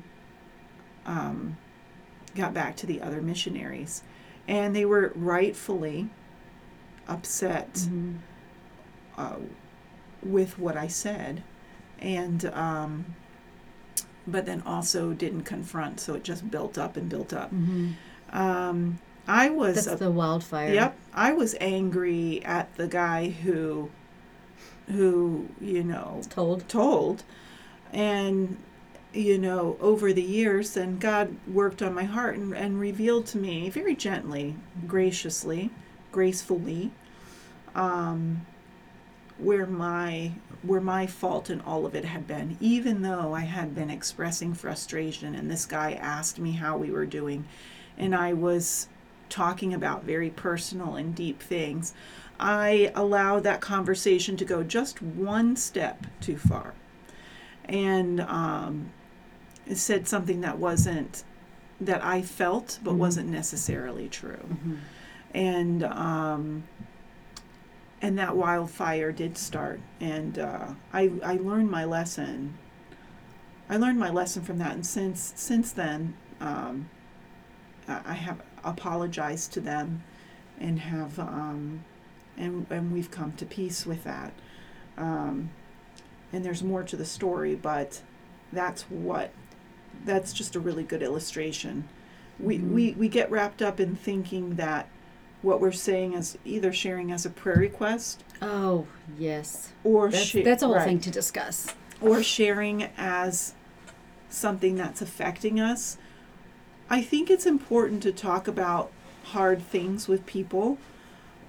um, 1.06 1.58
got 2.36 2.54
back 2.54 2.76
to 2.78 2.86
the 2.86 3.02
other 3.02 3.22
missionaries, 3.22 4.04
and 4.48 4.76
they 4.76 4.86
were 4.86 5.12
rightfully 5.16 6.10
upset 7.08 7.74
Mm-hmm. 7.74 8.14
uh, 9.18 9.36
with 10.24 10.58
what 10.58 10.76
I 10.76 10.88
said, 10.88 11.44
and 12.00 12.46
um, 12.46 13.06
but 14.28 14.46
then 14.48 14.62
also 14.66 15.14
didn't 15.14 15.44
confront, 15.44 16.00
so 16.00 16.16
it 16.16 16.24
just 16.24 16.50
built 16.50 16.78
up 16.78 16.98
and 16.98 17.08
built 17.08 17.32
up. 17.32 17.54
Mm-hmm. 17.54 17.92
Um, 18.36 19.00
I 19.28 19.50
was 19.50 19.76
That's 19.86 20.02
a- 20.02 20.04
the 20.04 20.12
wildfire. 20.12 20.74
Yep, 20.74 20.98
I 21.14 21.34
was 21.34 21.56
angry 21.62 22.44
at 22.44 22.76
the 22.76 22.88
guy 22.88 23.30
who, 23.30 23.90
who 24.88 25.48
you 25.60 25.84
know 25.84 26.22
Told. 26.30 26.68
told, 26.68 27.24
and 27.92 28.58
you 29.14 29.38
know 29.38 29.78
over 29.80 30.14
the 30.14 30.22
years, 30.22 30.78
and 30.78 31.00
God 31.00 31.36
worked 31.48 31.82
on 31.82 31.94
my 31.94 32.04
heart 32.04 32.38
and, 32.38 32.54
and 32.54 32.80
revealed 32.80 33.26
to 33.28 33.38
me 33.38 33.70
very 33.70 33.96
gently, 33.96 34.56
graciously, 34.88 35.70
gracefully, 36.12 36.92
um, 37.74 38.46
where 39.38 39.66
my 39.66 40.32
where 40.64 40.82
my 40.82 41.06
fault 41.06 41.50
in 41.50 41.62
all 41.62 41.86
of 41.86 41.96
it 41.96 42.06
had 42.06 42.28
been. 42.28 42.58
Even 42.60 43.02
though 43.02 43.34
I 43.34 43.42
had 43.42 43.76
been 43.76 43.90
expressing 43.90 44.54
frustration, 44.54 45.36
and 45.36 45.50
this 45.50 45.66
guy 45.66 45.94
asked 45.94 46.40
me 46.40 46.54
how 46.54 46.78
we 46.78 46.92
were 46.92 47.06
doing, 47.06 47.46
and 47.98 48.16
I 48.16 48.34
was 48.34 48.88
talking 49.30 49.74
about 49.74 50.04
very 50.04 50.30
personal 50.30 50.96
and 50.96 51.16
deep 51.16 51.42
things, 51.42 51.94
I 52.40 52.92
allowed 52.96 53.44
that 53.44 53.62
conversation 53.62 54.38
to 54.38 54.46
go 54.46 54.64
just 54.64 55.02
one 55.02 55.56
step 55.56 56.06
too 56.22 56.38
far. 56.38 56.74
And 57.66 58.22
um, 58.22 58.92
said 59.74 60.08
something 60.08 60.42
that 60.42 60.60
wasn't, 60.60 61.24
that 61.82 62.04
I 62.04 62.22
felt, 62.22 62.80
but 62.84 62.96
wasn't 62.96 63.30
necessarily 63.30 64.08
true. 64.10 64.58
And, 65.34 65.84
um, 65.84 66.64
and 68.02 68.18
that 68.20 68.36
wildfire 68.36 69.12
did 69.12 69.38
start. 69.38 69.80
And 70.00 70.38
uh, 70.38 70.68
I, 70.94 71.12
I 71.24 71.38
learned 71.38 71.72
my 71.72 71.86
lesson. 71.86 72.58
I 73.70 73.78
learned 73.78 74.00
my 74.00 74.12
lesson 74.12 74.44
from 74.44 74.60
that. 74.60 74.74
And 74.74 74.86
since, 74.86 75.34
since 75.36 75.72
then, 75.72 76.16
um, 76.40 76.90
I 77.88 78.02
I 78.06 78.14
have 78.14 78.42
apologized 78.64 79.54
to 79.54 79.60
them 79.60 80.04
and 80.60 80.80
have 80.80 81.20
um, 81.20 81.84
and 82.38 82.66
and 82.70 82.92
we've 82.92 83.12
come 83.12 83.34
to 83.34 83.46
peace 83.46 83.86
with 83.86 84.04
that. 84.04 84.34
Um, 84.98 85.50
and 86.34 86.44
there's 86.44 86.64
more 86.64 86.84
to 86.84 86.96
the 86.96 87.06
story, 87.06 87.56
but 87.56 88.02
that's 88.52 88.84
what 88.84 89.32
that's 90.06 90.34
just 90.34 90.56
a 90.56 90.60
really 90.60 90.84
good 90.84 91.02
illustration. 91.02 91.88
We 92.40 92.58
we 92.60 92.92
we 92.94 93.08
get 93.10 93.30
wrapped 93.32 93.62
up 93.62 93.80
in 93.80 93.96
thinking 93.96 94.56
that 94.56 94.88
what 95.42 95.62
we're 95.62 95.72
saying 95.72 96.14
is 96.14 96.38
either 96.44 96.74
sharing 96.74 97.12
as 97.12 97.26
a 97.26 97.30
prayer 97.30 97.58
request 97.58 98.24
Oh, 98.42 98.88
yes. 99.20 99.72
or 99.84 100.10
That's, 100.10 100.24
sha- 100.26 100.44
that's 100.44 100.64
a 100.64 100.66
whole 100.66 100.76
right, 100.78 100.86
thing 100.88 101.00
to 101.02 101.12
discuss. 101.12 101.76
or 102.02 102.24
sharing 102.24 102.90
as 102.98 103.54
something 104.30 104.76
that's 104.76 105.02
affecting 105.04 105.60
us. 105.60 105.98
I 106.90 107.02
think 107.02 107.30
it's 107.30 107.46
important 107.46 108.02
to 108.04 108.12
talk 108.12 108.48
about 108.48 108.92
hard 109.26 109.62
things 109.62 110.08
with 110.08 110.26
people, 110.26 110.78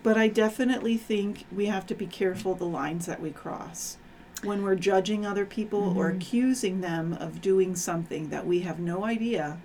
but 0.07 0.17
I 0.17 0.29
definitely 0.29 0.97
think 0.97 1.47
we 1.51 1.67
have 1.67 1.85
to 1.89 1.95
be 1.97 2.07
careful 2.07 2.55
the 2.55 2.65
lines 2.65 3.07
that 3.07 3.21
we 3.21 3.33
cross. 3.33 3.97
When 4.45 4.63
we're 4.63 4.77
judging 4.77 5.27
other 5.27 5.45
people 5.45 5.99
or 5.99 6.09
accusing 6.11 6.81
them 6.81 7.15
of 7.15 7.41
doing 7.41 7.75
something 7.75 8.29
that 8.29 8.47
we 8.47 8.61
have 8.61 8.79
no 8.79 9.05
idea 9.05 9.59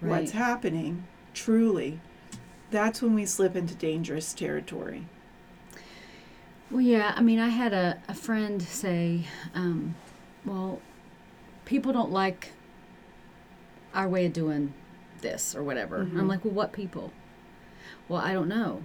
what's 0.00 0.32
happening, 0.32 1.06
truly, 1.32 2.00
that's 2.72 3.00
when 3.00 3.14
we 3.14 3.24
slip 3.24 3.54
into 3.54 3.76
dangerous 3.76 4.34
territory. 4.34 5.06
Well, 6.68 6.80
yeah. 6.80 7.14
I 7.14 7.22
mean, 7.22 7.38
I 7.38 7.50
had 7.50 7.72
a, 7.72 8.02
a 8.08 8.14
friend 8.14 8.60
say, 8.60 9.26
um, 9.54 9.94
well, 10.44 10.80
people 11.66 11.92
don't 11.92 12.10
like 12.10 12.50
our 13.94 14.08
way 14.08 14.26
of 14.26 14.32
doing 14.32 14.74
this 15.20 15.54
or 15.54 15.62
whatever. 15.62 15.98
And 15.98 16.18
I'm 16.18 16.26
like, 16.26 16.44
well, 16.44 16.52
what 16.52 16.72
people? 16.72 17.12
Well, 18.08 18.20
I 18.20 18.32
don't 18.32 18.48
know. 18.48 18.82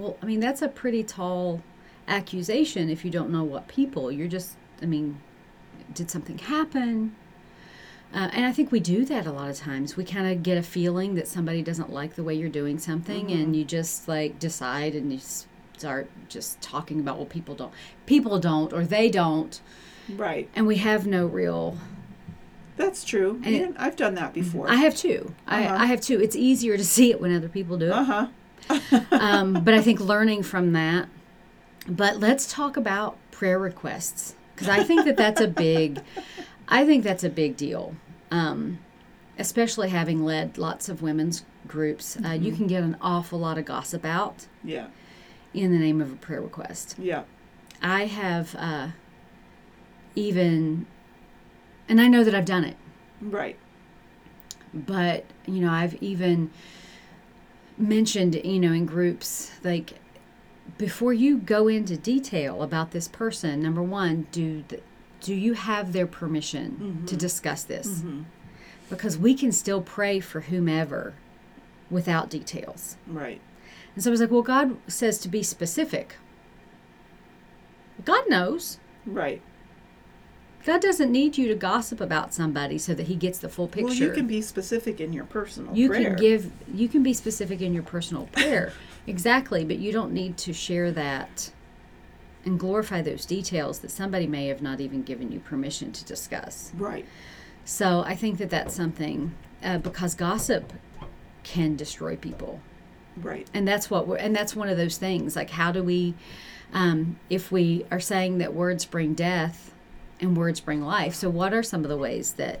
Well, 0.00 0.16
I 0.22 0.26
mean, 0.26 0.40
that's 0.40 0.62
a 0.62 0.68
pretty 0.68 1.02
tall 1.04 1.62
accusation 2.08 2.88
if 2.90 3.04
you 3.04 3.10
don't 3.10 3.30
know 3.30 3.44
what 3.44 3.68
people. 3.68 4.10
You're 4.10 4.28
just, 4.28 4.56
I 4.82 4.86
mean, 4.86 5.20
did 5.94 6.10
something 6.10 6.38
happen? 6.38 7.14
Uh, 8.12 8.28
and 8.32 8.44
I 8.44 8.52
think 8.52 8.72
we 8.72 8.80
do 8.80 9.04
that 9.04 9.26
a 9.26 9.30
lot 9.32 9.50
of 9.50 9.56
times. 9.56 9.96
We 9.96 10.04
kind 10.04 10.26
of 10.32 10.42
get 10.42 10.58
a 10.58 10.62
feeling 10.62 11.14
that 11.14 11.28
somebody 11.28 11.62
doesn't 11.62 11.92
like 11.92 12.14
the 12.16 12.24
way 12.24 12.34
you're 12.34 12.48
doing 12.48 12.78
something, 12.78 13.30
and 13.30 13.54
you 13.54 13.64
just 13.64 14.08
like 14.08 14.38
decide 14.40 14.94
and 14.96 15.12
you 15.12 15.20
start 15.76 16.10
just 16.28 16.60
talking 16.60 16.98
about 16.98 17.18
what 17.18 17.28
people 17.28 17.54
don't, 17.54 17.72
people 18.06 18.40
don't, 18.40 18.72
or 18.72 18.84
they 18.84 19.08
don't, 19.10 19.60
Right. 20.08 20.48
and 20.56 20.66
we 20.66 20.78
have 20.78 21.06
no 21.06 21.26
real. 21.26 21.78
That's 22.76 23.04
true. 23.04 23.40
And- 23.44 23.54
yeah, 23.54 23.68
I've 23.78 23.94
done 23.96 24.14
that 24.16 24.32
before. 24.34 24.68
I 24.68 24.74
have 24.76 24.96
two. 24.96 25.34
Uh-huh. 25.46 25.74
I, 25.74 25.82
I 25.82 25.86
have 25.86 26.00
two. 26.00 26.20
It's 26.20 26.34
easier 26.34 26.76
to 26.76 26.84
see 26.84 27.10
it 27.12 27.20
when 27.20 27.34
other 27.36 27.48
people 27.48 27.76
do 27.78 27.86
it. 27.86 27.92
uh 27.92 28.04
huh. 28.04 28.26
Um, 29.10 29.64
but 29.64 29.74
I 29.74 29.80
think 29.82 30.00
learning 30.00 30.42
from 30.42 30.72
that. 30.72 31.08
But 31.88 32.18
let's 32.18 32.50
talk 32.52 32.76
about 32.76 33.16
prayer 33.30 33.58
requests 33.58 34.34
because 34.54 34.68
I 34.68 34.84
think 34.84 35.04
that 35.06 35.16
that's 35.16 35.40
a 35.40 35.48
big, 35.48 36.00
I 36.68 36.84
think 36.84 37.02
that's 37.04 37.24
a 37.24 37.30
big 37.30 37.56
deal. 37.56 37.94
Um, 38.30 38.78
especially 39.38 39.88
having 39.88 40.22
led 40.24 40.58
lots 40.58 40.88
of 40.88 41.00
women's 41.02 41.44
groups, 41.66 42.18
uh, 42.24 42.30
you 42.32 42.52
can 42.52 42.66
get 42.66 42.82
an 42.82 42.96
awful 43.00 43.38
lot 43.38 43.56
of 43.58 43.64
gossip 43.64 44.04
out 44.04 44.46
Yeah. 44.62 44.86
in 45.54 45.72
the 45.72 45.78
name 45.78 46.00
of 46.00 46.12
a 46.12 46.16
prayer 46.16 46.40
request. 46.42 46.96
Yeah. 46.98 47.22
I 47.82 48.04
have 48.04 48.54
uh, 48.56 48.88
even, 50.14 50.86
and 51.88 52.00
I 52.00 52.06
know 52.08 52.22
that 52.24 52.34
I've 52.34 52.44
done 52.44 52.64
it 52.64 52.76
Right. 53.22 53.56
but 54.72 55.24
you 55.46 55.60
know 55.60 55.70
i've 55.72 56.00
even 56.02 56.50
mentioned 57.80 58.34
you 58.44 58.60
know 58.60 58.72
in 58.72 58.86
groups 58.86 59.52
like 59.64 59.94
before 60.78 61.12
you 61.12 61.38
go 61.38 61.66
into 61.68 61.96
detail 61.96 62.62
about 62.62 62.90
this 62.92 63.08
person 63.08 63.62
number 63.62 63.82
one 63.82 64.26
do 64.30 64.62
th- 64.68 64.82
do 65.20 65.34
you 65.34 65.52
have 65.52 65.92
their 65.92 66.06
permission 66.06 67.04
to 67.06 67.14
mm-hmm. 67.14 67.16
discuss 67.16 67.62
this? 67.62 67.86
Mm-hmm. 67.86 68.22
Because 68.88 69.16
we 69.16 69.34
can 69.34 69.52
still 69.52 69.80
pray 69.80 70.18
for 70.18 70.40
whomever 70.40 71.14
without 71.90 72.30
details. 72.30 72.96
Right. 73.06 73.40
and 73.94 74.02
so 74.02 74.10
i 74.10 74.12
was 74.12 74.20
like 74.20 74.30
well 74.30 74.42
god 74.42 74.76
says 74.88 75.18
to 75.18 75.28
be 75.28 75.42
specific. 75.42 76.16
God 78.04 78.24
knows. 78.28 78.78
Right. 79.04 79.42
God 80.64 80.80
doesn't 80.80 81.10
need 81.10 81.36
you 81.38 81.48
to 81.48 81.54
gossip 81.54 82.00
about 82.00 82.32
somebody 82.34 82.76
so 82.78 82.94
that 82.94 83.06
he 83.06 83.14
gets 83.14 83.38
the 83.38 83.48
full 83.48 83.66
picture 83.68 83.86
Well, 83.86 83.94
you 83.94 84.10
can 84.12 84.26
be 84.26 84.40
specific 84.42 85.00
in 85.00 85.12
your 85.12 85.24
personal 85.24 85.74
you 85.74 85.88
prayer. 85.88 86.10
can 86.10 86.16
give 86.16 86.50
you 86.72 86.88
can 86.88 87.02
be 87.02 87.12
specific 87.14 87.60
in 87.60 87.72
your 87.74 87.82
personal 87.82 88.26
prayer 88.32 88.72
exactly 89.06 89.64
but 89.64 89.78
you 89.78 89.92
don't 89.92 90.12
need 90.12 90.36
to 90.38 90.52
share 90.52 90.90
that 90.92 91.50
and 92.44 92.58
glorify 92.58 93.02
those 93.02 93.26
details 93.26 93.80
that 93.80 93.90
somebody 93.90 94.26
may 94.26 94.46
have 94.46 94.62
not 94.62 94.80
even 94.80 95.02
given 95.02 95.30
you 95.32 95.40
permission 95.40 95.92
to 95.92 96.04
discuss 96.04 96.72
Right. 96.76 97.04
so 97.64 98.02
i 98.06 98.14
think 98.14 98.38
that 98.38 98.50
that's 98.50 98.74
something 98.74 99.34
uh, 99.62 99.78
because 99.78 100.14
gossip 100.14 100.72
can 101.42 101.76
destroy 101.76 102.16
people 102.16 102.60
Right. 103.16 103.46
and 103.52 103.66
that's 103.66 103.90
what 103.90 104.06
we're 104.06 104.16
and 104.16 104.34
that's 104.36 104.54
one 104.54 104.68
of 104.68 104.76
those 104.76 104.96
things 104.96 105.34
like 105.36 105.50
how 105.50 105.72
do 105.72 105.82
we 105.82 106.14
um, 106.72 107.18
if 107.28 107.50
we 107.50 107.84
are 107.90 107.98
saying 107.98 108.38
that 108.38 108.54
words 108.54 108.84
bring 108.84 109.12
death 109.14 109.74
and 110.20 110.36
words 110.36 110.60
bring 110.60 110.82
life 110.82 111.14
so 111.14 111.28
what 111.30 111.52
are 111.54 111.62
some 111.62 111.82
of 111.84 111.88
the 111.90 111.96
ways 111.96 112.34
that 112.34 112.60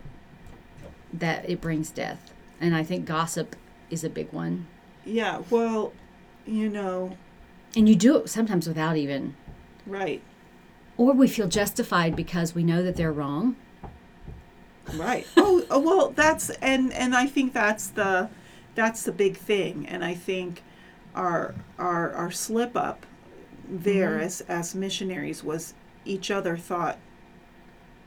that 1.12 1.48
it 1.48 1.60
brings 1.60 1.90
death 1.90 2.32
and 2.60 2.74
i 2.74 2.82
think 2.82 3.04
gossip 3.04 3.56
is 3.90 4.04
a 4.04 4.08
big 4.10 4.32
one 4.32 4.66
Yeah. 5.04 5.42
Well, 5.50 5.92
you 6.46 6.68
know, 6.68 7.16
and 7.76 7.88
you 7.88 7.94
do 7.96 8.16
it 8.18 8.28
sometimes 8.28 8.66
without 8.68 8.96
even 8.96 9.34
right. 9.86 10.22
or 10.96 11.12
we 11.12 11.26
feel 11.28 11.48
justified 11.48 12.14
because 12.14 12.54
we 12.54 12.62
know 12.62 12.82
that 12.82 12.96
they're 12.96 13.12
wrong 13.12 13.56
Right. 14.94 15.26
oh, 15.36 15.64
oh, 15.70 15.78
well, 15.80 16.10
that's 16.10 16.50
and 16.50 16.92
and 16.92 17.14
I 17.14 17.26
think 17.26 17.52
that's 17.52 17.88
the 17.88 18.28
that's 18.74 19.02
the 19.02 19.12
big 19.12 19.36
thing, 19.36 19.86
and 19.86 20.04
I 20.04 20.14
think 20.14 20.62
our 21.14 21.54
our 21.78 22.12
our 22.12 22.30
slip 22.30 22.76
up 22.76 23.06
there 23.68 24.14
Mm-hmm. 24.16 24.24
as 24.24 24.40
as 24.42 24.74
missionaries 24.74 25.44
was 25.44 25.74
each 26.04 26.30
other 26.30 26.56
thought 26.56 26.98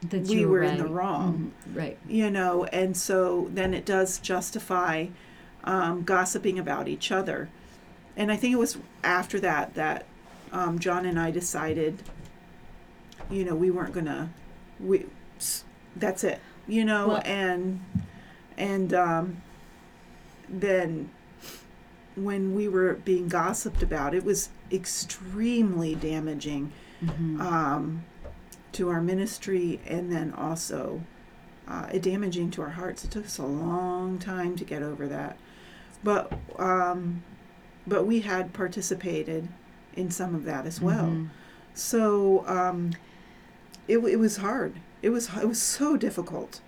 that 0.09 0.23
we 0.23 0.45
were 0.45 0.63
in 0.63 0.77
the 0.77 0.83
right. 0.83 0.91
wrong. 0.91 1.51
Mhm, 1.67 1.75
right 1.77 1.97
you 2.07 2.29
know, 2.29 2.65
and 2.65 2.95
so 2.97 3.49
then 3.53 3.73
it 3.73 3.85
does 3.85 4.19
justify 4.19 5.07
um, 5.63 6.03
gossiping 6.03 6.59
about 6.59 6.87
each 6.87 7.11
other. 7.11 7.49
And 8.17 8.31
I 8.31 8.35
think 8.35 8.53
it 8.53 8.57
was 8.59 8.77
after 9.03 9.39
that 9.39 9.73
that 9.75 10.05
um, 10.51 10.77
John 10.79 11.05
and 11.05 11.19
I 11.19 11.31
decided, 11.31 12.03
you 13.31 13.43
know, 13.43 13.55
we 13.55 13.71
weren't 13.71 13.93
gonna, 13.93 14.29
we, 14.79 15.05
that's 15.95 16.23
it, 16.23 16.39
you 16.67 16.85
know, 16.85 17.07
Well- 17.09 17.21
and 17.25 17.83
and 18.57 18.93
um, 18.93 19.41
then 20.47 21.09
when 22.15 22.53
we 22.53 22.67
were 22.67 22.93
being 22.93 23.27
gossiped 23.27 23.81
about, 23.81 24.13
it 24.13 24.23
was 24.23 24.49
extremely 24.71 25.95
damaging 25.95 26.71
um, 27.39 28.03
to 28.73 28.89
our 28.89 29.01
ministry, 29.01 29.79
and 29.87 30.11
then 30.11 30.33
also 30.33 31.01
uh, 31.67 31.87
it 31.91 32.01
damaging 32.01 32.51
to 32.51 32.61
our 32.61 32.69
hearts. 32.69 33.03
It 33.03 33.11
took 33.11 33.25
us 33.25 33.37
a 33.37 33.45
long 33.45 34.19
time 34.19 34.55
to 34.57 34.63
get 34.65 34.81
over 34.83 35.07
that, 35.07 35.37
but 36.03 36.31
um, 36.59 37.23
but 37.87 38.05
we 38.05 38.21
had 38.21 38.53
participated 38.53 39.47
in 39.95 40.09
some 40.09 40.35
of 40.35 40.43
that 40.45 40.65
as 40.65 40.81
well. 40.81 41.05
Mhm. 41.05 41.29
So 41.73 42.45
um, 42.47 42.91
it 43.87 43.97
it 43.99 44.17
was 44.17 44.37
hard. 44.37 44.75
It 45.01 45.09
was 45.09 45.29
it 45.37 45.47
was 45.47 45.61
so 45.61 45.97
difficult. 45.97 46.61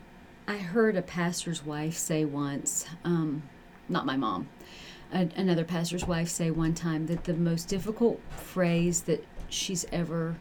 I 0.48 0.58
heard 0.58 0.96
a 0.96 1.02
pastor's 1.02 1.66
wife 1.66 1.96
say 1.96 2.24
once, 2.24 2.86
um, 3.04 3.44
not 3.90 4.06
my 4.06 4.16
mom, 4.16 4.48
a, 5.12 5.28
another 5.36 5.64
pastor's 5.64 6.06
wife 6.06 6.30
say 6.30 6.52
one 6.52 6.76
time 6.76 7.08
that 7.08 7.24
the 7.24 7.34
most 7.34 7.68
difficult 7.68 8.22
phrase 8.30 9.02
that 9.04 9.26
she's 9.50 9.86
ever 9.92 10.36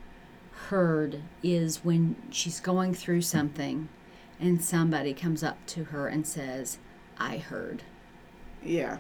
heard 0.69 1.23
is 1.43 1.85
when 1.85 2.17
she's 2.31 2.61
going 2.61 2.95
through 2.95 3.23
something 3.23 3.89
and 4.41 4.63
somebody 4.63 5.15
comes 5.15 5.43
up 5.43 5.65
to 5.67 5.85
her 5.85 6.09
and 6.09 6.27
says, 6.27 6.79
I 7.19 7.39
heard. 7.39 7.83
Yeah, 8.63 8.99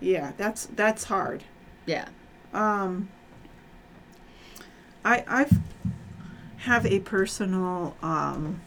yeah, 0.00 0.32
that's 0.36 0.66
that's 0.66 1.04
hard. 1.04 1.44
Yeah. 1.86 2.08
Um, 2.52 3.08
I 5.04 5.24
I've 5.26 5.58
have 6.58 6.86
a 6.86 7.00
personal 7.00 7.96
um. 8.02 8.60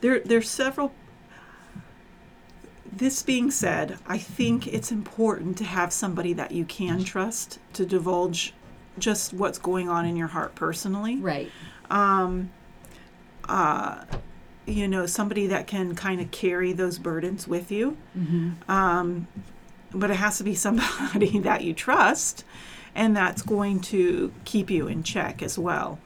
There 0.00 0.20
there's 0.20 0.48
several. 0.48 0.92
This 2.92 3.22
being 3.22 3.50
said, 3.50 3.98
I 4.06 4.18
think 4.18 4.66
it's 4.66 4.90
important 4.90 5.56
to 5.58 5.64
have 5.64 5.92
somebody 5.92 6.32
that 6.32 6.50
you 6.50 6.64
can 6.64 7.04
trust 7.04 7.58
to 7.74 7.86
divulge 7.86 8.52
just 9.00 9.32
what's 9.32 9.58
going 9.58 9.88
on 9.88 10.06
in 10.06 10.16
your 10.16 10.28
heart 10.28 10.54
personally. 10.54 11.16
Right. 11.16 11.50
Um, 11.90 12.50
uh, 13.48 14.04
you 14.66 14.86
know, 14.86 15.06
somebody 15.06 15.48
that 15.48 15.66
can 15.66 15.94
kind 15.94 16.20
of 16.20 16.30
carry 16.30 16.72
those 16.72 16.98
burdens 16.98 17.48
with 17.48 17.72
you. 17.72 17.96
Mm-hmm. 18.16 18.70
Um, 18.70 19.26
but 19.92 20.10
it 20.10 20.16
has 20.16 20.38
to 20.38 20.44
be 20.44 20.54
somebody 20.54 21.38
that 21.40 21.64
you 21.64 21.74
trust 21.74 22.44
and 22.94 23.16
that's 23.16 23.42
going 23.42 23.80
to 23.80 24.32
keep 24.44 24.70
you 24.70 24.86
in 24.86 25.02
check 25.02 25.42
as 25.42 25.58
well. 25.58 25.98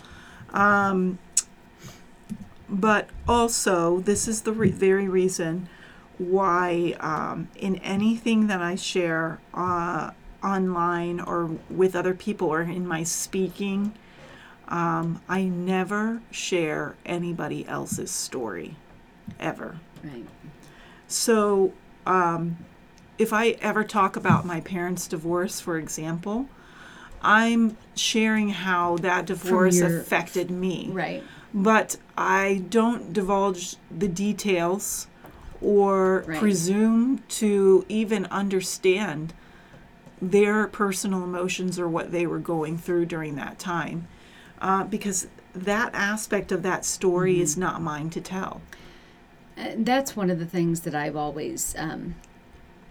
Um, 0.50 1.18
but 2.68 3.08
also, 3.28 4.00
this 4.00 4.26
is 4.28 4.42
the 4.42 4.52
re- 4.52 4.70
very 4.70 5.08
reason 5.08 5.68
why, 6.18 6.94
um, 7.00 7.48
in 7.56 7.76
anything 7.76 8.46
that 8.46 8.62
I 8.62 8.74
share 8.74 9.40
uh, 9.52 10.12
online 10.44 11.20
or 11.20 11.50
with 11.70 11.96
other 11.96 12.14
people 12.14 12.48
or 12.48 12.62
in 12.62 12.86
my 12.86 13.02
speaking, 13.02 13.94
um, 14.68 15.20
I 15.28 15.44
never 15.44 16.20
share 16.30 16.94
anybody 17.04 17.66
else's 17.66 18.10
story, 18.10 18.76
ever. 19.40 19.76
Right. 20.02 20.26
So, 21.08 21.72
um, 22.06 22.58
if 23.18 23.32
I 23.32 23.50
ever 23.60 23.84
talk 23.84 24.16
about 24.16 24.44
my 24.44 24.60
parents' 24.60 25.06
divorce, 25.06 25.60
for 25.60 25.78
example, 25.78 26.48
I'm 27.22 27.76
sharing 27.94 28.50
how 28.50 28.96
that 28.98 29.26
divorce 29.26 29.78
your- 29.78 30.00
affected 30.00 30.50
me. 30.50 30.90
Right. 30.92 31.22
But 31.52 31.96
I 32.18 32.64
don't 32.68 33.12
divulge 33.12 33.76
the 33.96 34.08
details 34.08 35.06
or 35.62 36.24
Right. 36.26 36.38
presume 36.38 37.20
to 37.28 37.84
even 37.88 38.26
understand 38.26 39.32
their 40.30 40.66
personal 40.68 41.22
emotions 41.24 41.78
or 41.78 41.88
what 41.88 42.12
they 42.12 42.26
were 42.26 42.38
going 42.38 42.78
through 42.78 43.06
during 43.06 43.36
that 43.36 43.58
time. 43.58 44.06
Uh, 44.60 44.84
because 44.84 45.26
that 45.54 45.90
aspect 45.94 46.50
of 46.52 46.62
that 46.62 46.84
story 46.84 47.40
is 47.40 47.56
not 47.56 47.82
mine 47.82 48.10
to 48.10 48.20
tell. 48.20 48.60
And 49.56 49.84
that's 49.86 50.16
one 50.16 50.30
of 50.30 50.38
the 50.38 50.46
things 50.46 50.80
that 50.80 50.94
I've 50.94 51.16
always 51.16 51.74
um, 51.78 52.14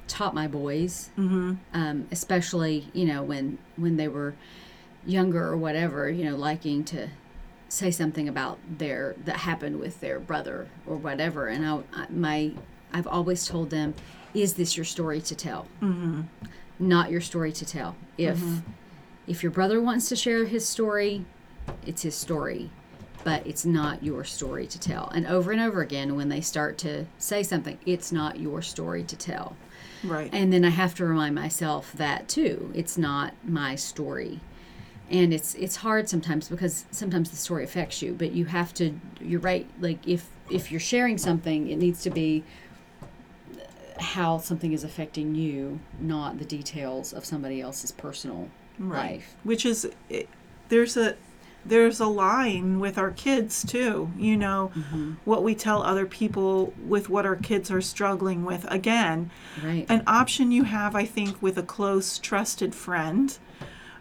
taught 0.08 0.34
my 0.34 0.48
boys, 0.48 1.10
Mm-hmm. 1.18 1.54
um, 1.74 2.08
especially 2.12 2.88
you 2.94 3.06
know 3.06 3.22
when 3.24 3.58
when 3.76 3.98
they 3.98 4.08
were 4.08 4.36
younger 5.06 5.44
or 5.46 5.58
whatever. 5.58 6.10
You 6.10 6.26
know, 6.26 6.36
liking 6.38 6.84
to 6.86 7.10
say 7.68 7.90
something 7.92 8.30
about 8.30 8.60
their 8.78 9.16
that 9.26 9.38
happened 9.38 9.80
with 9.80 10.00
their 10.00 10.20
brother 10.20 10.68
or 10.88 10.96
whatever. 10.96 11.48
And 11.48 11.66
I, 11.66 11.80
I 11.94 12.06
my 12.10 12.52
I've 12.94 13.08
always 13.08 13.46
told 13.46 13.70
them, 13.70 13.94
"Is 14.34 14.54
this 14.54 14.78
your 14.78 14.86
story 14.86 15.20
to 15.22 15.36
tell? 15.36 15.68
Mm-hmm. 15.82 16.22
Not 16.80 17.12
your 17.12 17.22
story 17.22 17.52
to 17.54 17.66
tell. 17.66 17.96
If 18.18 18.38
mm-hmm. 18.38 18.60
if 19.28 19.44
your 19.44 19.52
brother 19.52 19.82
wants 19.82 20.10
to 20.10 20.16
share 20.16 20.46
his 20.46 20.68
story, 20.68 21.26
it's 21.86 22.02
his 22.02 22.16
story." 22.16 22.70
but 23.24 23.46
it's 23.48 23.66
not 23.66 24.04
your 24.04 24.24
story 24.24 24.68
to 24.68 24.80
tell. 24.80 25.10
And 25.10 25.26
over 25.26 25.52
and 25.52 25.62
over 25.62 25.82
again, 25.82 26.16
when 26.16 26.30
they 26.30 26.42
start 26.42 26.78
to 26.80 27.06
say 27.18 27.44
something, 27.44 27.78
it's 27.86 28.12
not 28.12 28.40
your 28.40 28.62
story 28.62 29.04
to 29.04 29.16
tell. 29.16 29.56
Right. 30.04 30.30
And 30.34 30.52
then 30.52 30.66
I 30.66 30.70
have 30.70 30.96
to 30.96 31.06
remind 31.06 31.36
myself 31.36 31.94
that 31.94 32.28
too. 32.28 32.72
It's 32.76 32.98
not 32.98 33.34
my 33.44 33.76
story. 33.76 34.42
And 35.10 35.34
it's 35.34 35.54
it's 35.56 35.78
hard 35.78 36.10
sometimes 36.10 36.50
because 36.50 36.86
sometimes 36.92 37.30
the 37.30 37.36
story 37.36 37.64
affects 37.64 38.02
you, 38.02 38.14
but 38.14 38.32
you 38.32 38.46
have 38.46 38.74
to 38.76 38.94
you're 39.22 39.40
right, 39.40 39.68
like 39.80 40.06
if 40.08 40.28
if 40.50 40.72
you're 40.72 40.80
sharing 40.80 41.18
something, 41.18 41.70
it 41.70 41.78
needs 41.78 42.02
to 42.04 42.10
be 42.10 42.44
how 44.00 44.38
something 44.40 44.72
is 44.74 44.84
affecting 44.84 45.36
you, 45.36 45.80
not 46.00 46.40
the 46.40 46.46
details 46.46 47.14
of 47.14 47.26
somebody 47.26 47.62
else's 47.62 47.92
personal 47.92 48.50
life. 48.80 49.36
which 49.44 49.66
is 49.66 49.88
it, 50.10 50.28
there's 50.70 50.98
a 50.98 51.16
there's 51.66 52.00
a 52.02 52.08
line 52.08 52.80
with 52.80 52.98
our 52.98 53.12
kids 53.12 53.64
too 53.64 54.12
you 54.18 54.36
know 54.36 54.72
Mm-hmm. 54.76 55.14
what 55.26 55.44
we 55.44 55.54
tell 55.56 55.84
other 55.84 56.06
people 56.08 56.74
with 56.88 57.08
what 57.08 57.26
our 57.26 57.36
kids 57.38 57.70
are 57.72 57.82
struggling 57.82 58.44
with 58.44 58.66
again 58.70 59.30
Right. 59.64 59.86
an 59.90 60.02
option 60.08 60.52
you 60.52 60.64
have 60.64 60.96
i 60.96 61.06
think 61.06 61.40
with 61.42 61.58
a 61.58 61.64
close 61.64 62.18
trusted 62.18 62.74
friend 62.76 63.38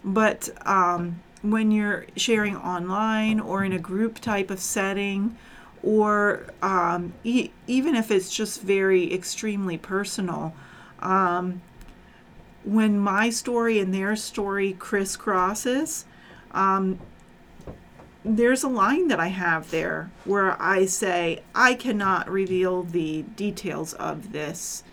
but 0.04 0.48
um, 0.66 1.20
when 1.42 1.70
you're 1.70 2.06
sharing 2.16 2.56
online 2.56 3.38
or 3.38 3.62
in 3.64 3.72
a 3.72 3.78
group 3.78 4.18
type 4.20 4.50
of 4.50 4.58
setting 4.58 5.36
or 5.82 6.46
um, 6.62 7.12
e- 7.24 7.50
even 7.66 7.94
if 7.94 8.10
it's 8.10 8.34
just 8.34 8.62
very 8.62 9.12
extremely 9.12 9.76
personal 9.76 10.54
um, 11.00 11.60
when 12.64 12.98
my 12.98 13.28
story 13.30 13.78
and 13.80 13.92
their 13.92 14.14
story 14.14 14.76
crisscrosses 14.78 16.04
um, 16.52 16.98
there's 18.24 18.62
a 18.62 18.68
line 18.68 19.08
that 19.08 19.18
I 19.18 19.28
have 19.28 19.70
there 19.70 20.10
where 20.24 20.60
I 20.62 20.86
say 20.86 21.42
I 21.54 21.74
cannot 21.74 22.30
reveal 22.30 22.84
the 22.84 23.22
details 23.22 23.94
of 23.94 24.32
this 24.32 24.84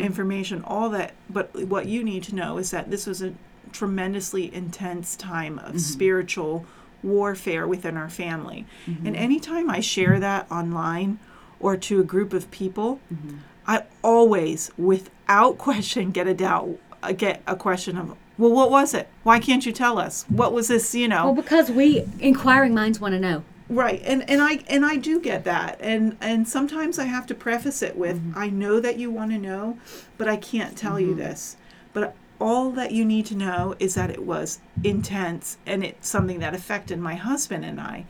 information. 0.00 0.62
All 0.62 0.88
that 0.90 1.14
but 1.28 1.52
what 1.66 1.86
you 1.86 2.04
need 2.04 2.22
to 2.24 2.34
know 2.34 2.58
is 2.58 2.70
that 2.70 2.90
this 2.90 3.06
was 3.06 3.22
a 3.22 3.34
tremendously 3.72 4.54
intense 4.54 5.16
time 5.16 5.58
of 5.58 5.80
spiritual 5.80 6.64
warfare 7.04 7.68
within 7.68 7.96
our 7.96 8.08
family. 8.08 8.66
And 8.86 8.96
mm-hmm. 8.96 9.14
anytime 9.14 9.70
I 9.70 9.80
share 9.80 10.18
that 10.18 10.50
online 10.50 11.18
or 11.60 11.76
to 11.76 12.00
a 12.00 12.04
group 12.04 12.32
of 12.32 12.50
people 12.50 13.00
mm-hmm. 13.12 13.36
I 13.66 13.84
always 14.02 14.70
without 14.76 15.58
question 15.58 16.10
get 16.10 16.26
a 16.26 16.34
doubt 16.34 16.78
uh, 17.02 17.12
get 17.12 17.42
a 17.46 17.56
question 17.56 17.96
of 17.96 18.16
well 18.36 18.50
what 18.50 18.70
was 18.70 18.94
it? 18.94 19.08
Why 19.22 19.38
can't 19.38 19.64
you 19.64 19.72
tell 19.72 19.98
us? 19.98 20.24
What 20.28 20.52
was 20.52 20.68
this 20.68 20.94
you 20.94 21.08
know? 21.08 21.26
Well, 21.26 21.34
because 21.34 21.70
we 21.70 22.04
inquiring 22.18 22.74
minds 22.74 23.00
want 23.00 23.12
to 23.12 23.20
know. 23.20 23.44
Right, 23.68 24.02
and 24.04 24.28
and 24.28 24.42
I 24.42 24.62
and 24.68 24.84
I 24.84 24.96
do 24.96 25.18
get 25.18 25.44
that, 25.44 25.78
and 25.80 26.18
and 26.20 26.46
sometimes 26.46 26.98
I 26.98 27.04
have 27.04 27.26
to 27.28 27.34
preface 27.34 27.80
it 27.80 27.96
with, 27.96 28.18
mm-hmm. 28.18 28.38
I 28.38 28.50
know 28.50 28.78
that 28.78 28.98
you 28.98 29.10
want 29.10 29.30
to 29.30 29.38
know, 29.38 29.78
but 30.18 30.28
I 30.28 30.36
can't 30.36 30.76
tell 30.76 31.00
you 31.00 31.14
this. 31.14 31.56
But 31.94 32.14
all 32.44 32.70
that 32.72 32.92
you 32.92 33.06
need 33.06 33.24
to 33.24 33.34
know 33.34 33.74
is 33.78 33.94
that 33.94 34.10
it 34.10 34.22
was 34.22 34.60
intense, 34.84 35.56
and 35.64 35.82
it's 35.82 36.06
something 36.06 36.40
that 36.40 36.52
affected 36.52 36.98
my 36.98 37.14
husband 37.14 37.64
and 37.64 37.80
I. 37.80 38.04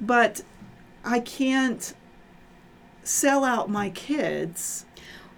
But 0.00 0.42
I 1.04 1.18
can't 1.18 1.92
sell 3.02 3.44
out 3.44 3.68
my 3.68 3.90
kids 3.90 4.86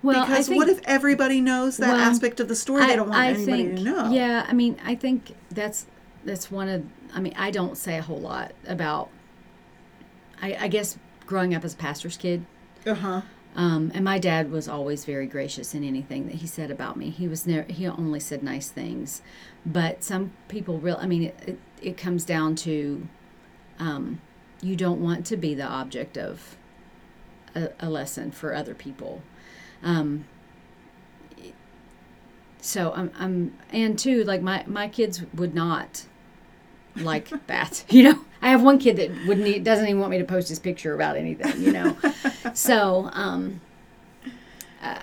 Well, 0.03 0.27
because 0.27 0.49
think, 0.49 0.59
what 0.59 0.68
if 0.68 0.83
everybody 0.85 1.40
knows 1.40 1.79
that 1.79 1.94
well, 1.94 1.96
aspect 2.11 2.38
of 2.38 2.49
the 2.49 2.55
story? 2.55 2.87
they 2.87 2.94
don't 2.96 3.09
want 3.09 3.27
anybody 3.27 3.64
think, 3.68 3.79
to 3.79 3.83
know. 3.83 4.11
Yeah, 4.12 4.44
I 4.46 4.53
mean, 4.53 4.77
I 4.85 4.94
think 4.96 5.35
that's 5.51 5.87
that's 6.22 6.51
one 6.51 6.68
of. 6.68 6.85
I 7.14 7.20
mean, 7.20 7.33
I 7.38 7.51
don't 7.51 7.79
say 7.79 7.96
a 7.96 8.03
whole 8.03 8.20
lot 8.20 8.53
about. 8.68 9.09
I, 10.42 10.55
I 10.61 10.68
guess 10.68 10.99
growing 11.25 11.55
up 11.55 11.64
as 11.64 11.72
a 11.72 11.77
pastor's 11.79 12.18
kid, 12.18 12.44
Uh 12.85 12.92
huh. 12.92 13.22
Um, 13.57 13.90
and 13.95 14.05
my 14.05 14.19
dad 14.19 14.51
was 14.51 14.69
always 14.69 15.07
very 15.07 15.27
gracious 15.27 15.75
in 15.75 15.83
anything 15.83 16.27
that 16.27 16.37
he 16.37 16.47
said 16.47 16.71
about 16.71 16.97
me. 16.97 17.09
He 17.11 17.27
was 17.27 17.47
never. 17.47 17.71
He 17.73 17.88
only 17.88 18.21
said 18.21 18.42
nice 18.42 18.69
things, 18.69 19.23
but 19.64 20.05
some 20.05 20.33
people 20.49 20.79
real. 20.79 20.99
I 21.01 21.07
mean, 21.07 21.25
it 21.25 21.42
it, 21.47 21.59
it 21.81 21.97
comes 21.97 22.25
down 22.25 22.55
to. 22.57 23.09
Um, 23.79 24.21
you 24.62 24.75
don't 24.77 25.01
want 25.03 25.27
to 25.27 25.37
be 25.37 25.55
the 25.55 25.66
object 25.66 26.16
of 26.16 26.57
a, 27.55 27.71
a 27.79 27.90
lesson 27.90 28.31
for 28.31 28.55
other 28.55 28.75
people. 28.75 29.23
Um, 29.83 30.25
so 32.61 32.92
I'm, 32.95 33.12
I'm 33.19 33.59
and 33.71 33.99
two 33.99 34.25
like 34.25 34.42
my 34.42 34.64
my 34.66 34.88
kids 34.88 35.23
would 35.35 35.55
not 35.55 36.07
like 36.99 37.29
that 37.47 37.85
you 37.91 38.03
know 38.03 38.19
i 38.43 38.49
have 38.49 38.63
one 38.63 38.79
kid 38.79 38.97
that 38.97 39.11
wouldn't 39.27 39.47
e- 39.47 39.59
doesn't 39.59 39.87
even 39.87 39.99
want 40.01 40.11
me 40.11 40.19
to 40.19 40.25
post 40.25 40.49
his 40.49 40.59
picture 40.59 40.95
about 40.95 41.17
anything 41.17 41.61
you 41.63 41.73
know 41.73 41.97
so 42.55 43.09
um 43.13 43.61
I- 44.83 45.03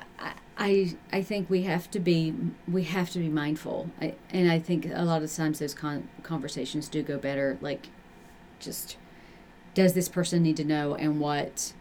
I 0.56 0.96
I 1.12 1.22
think 1.24 1.50
we 1.50 1.64
have 1.64 1.90
to 1.92 2.00
be 2.00 2.34
we 2.68 2.84
have 2.84 3.10
to 3.12 3.20
be 3.20 3.28
mindful, 3.28 3.90
I, 4.00 4.14
and 4.30 4.52
I 4.52 4.60
think 4.60 4.86
a 4.94 5.04
lot 5.04 5.24
of 5.24 5.34
times 5.34 5.58
those 5.58 5.74
con- 5.74 6.08
conversations 6.22 6.88
do 6.88 7.02
go 7.02 7.18
better. 7.18 7.58
Like, 7.60 7.88
just 8.60 8.98
does 9.74 9.94
this 9.94 10.08
person 10.08 10.44
need 10.44 10.56
to 10.58 10.64
know, 10.64 10.94
and 10.94 11.20
what 11.20 11.74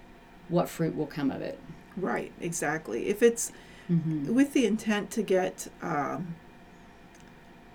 what 0.49 0.71
fruit 0.71 0.97
will 0.97 1.07
come 1.07 1.31
of 1.31 1.43
it? 1.43 1.59
Right, 1.99 2.33
exactly. 2.41 3.09
If 3.09 3.23
it's 3.23 3.53
Mm-hmm. 3.91 4.35
with 4.35 4.55
the 4.55 4.65
intent 4.65 5.11
to 5.11 5.23
get 5.23 5.69
um, 5.83 6.35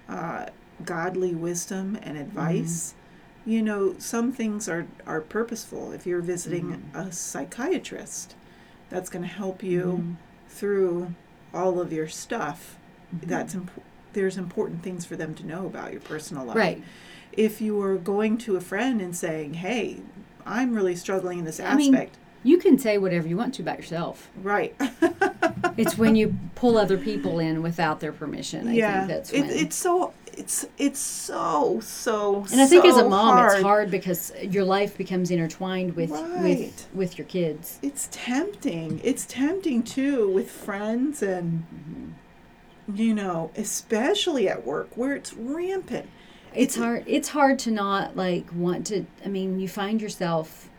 uh, 0.09 0.47
godly 0.83 1.35
wisdom 1.35 1.97
and 2.01 2.17
mm-hmm. 2.17 2.27
advice, 2.27 2.93
you 3.45 3.61
know, 3.61 3.95
some 3.97 4.31
things 4.31 4.67
are, 4.67 4.87
are 5.05 5.21
purposeful. 5.21 5.91
If 5.91 6.05
you're 6.05 6.21
visiting 6.21 6.65
mm-hmm. 6.65 6.97
a 6.97 7.11
psychiatrist, 7.11 8.35
that's 8.89 9.09
going 9.09 9.23
to 9.23 9.33
help 9.33 9.63
you 9.63 9.83
mm-hmm. 9.83 10.13
through 10.49 11.13
all 11.53 11.79
of 11.79 11.91
your 11.91 12.07
stuff. 12.07 12.77
that's 13.11 13.53
imp- 13.53 13.83
there's 14.13 14.37
important 14.37 14.83
things 14.83 15.05
for 15.05 15.15
them 15.15 15.35
to 15.35 15.45
know 15.45 15.65
about 15.65 15.91
your 15.91 16.01
personal 16.01 16.45
life. 16.45 16.57
Right. 16.57 16.83
If 17.33 17.61
you 17.61 17.79
are 17.81 17.97
going 17.97 18.37
to 18.39 18.55
a 18.55 18.61
friend 18.61 18.99
and 18.99 19.15
saying, 19.15 19.55
"Hey, 19.55 20.01
I'm 20.45 20.73
really 20.73 20.95
struggling 20.95 21.39
in 21.39 21.45
this 21.45 21.59
I 21.59 21.75
mean- 21.75 21.93
aspect," 21.93 22.17
You 22.43 22.57
can 22.57 22.77
say 22.79 22.97
whatever 22.97 23.27
you 23.27 23.35
want 23.35 23.55
to 23.55 23.61
about 23.61 23.77
yourself. 23.77 24.29
right? 24.41 24.73
It's 25.75 25.97
when 25.97 26.15
you 26.15 26.37
pull 26.55 26.77
other 26.77 26.97
people 26.97 27.39
in 27.39 27.61
without 27.61 27.99
their 27.99 28.13
permission. 28.13 28.67
I 28.67 28.73
yeah, 28.73 28.97
think 28.99 29.07
that's 29.09 29.31
it, 29.31 29.41
when. 29.41 29.49
it's 29.49 29.75
so 29.75 30.13
it's 30.37 30.65
it's 30.77 30.99
so 30.99 31.79
so. 31.81 32.45
and 32.51 32.61
I 32.61 32.67
think 32.67 32.85
as 32.85 32.97
a 32.97 33.07
mom, 33.09 33.35
hard. 33.37 33.53
it's 33.53 33.63
hard 33.63 33.91
because 33.91 34.31
your 34.41 34.63
life 34.63 34.97
becomes 34.97 35.31
intertwined 35.31 35.95
with 35.95 36.11
Right. 36.11 36.41
with 36.43 36.87
with 36.93 37.17
your 37.17 37.25
kids. 37.27 37.79
It's 37.81 38.07
tempting. 38.11 39.01
It's 39.03 39.25
tempting 39.25 39.83
too 39.83 40.29
with 40.29 40.49
friends 40.51 41.21
and 41.23 41.63
mm-hmm. 41.73 42.95
you 42.95 43.13
know, 43.13 43.51
especially 43.55 44.47
at 44.47 44.65
work 44.65 44.89
where 44.95 45.15
it's 45.15 45.33
rampant. 45.33 46.07
It's 46.53 46.75
It's- 46.75 46.85
hard. 46.85 47.03
It's 47.07 47.29
hard 47.29 47.59
to 47.59 47.71
not 47.71 48.15
like 48.15 48.45
want 48.53 48.85
to. 48.87 49.05
I 49.25 49.27
mean, 49.29 49.59
you 49.59 49.67
find 49.67 50.01
yourself. 50.01 50.69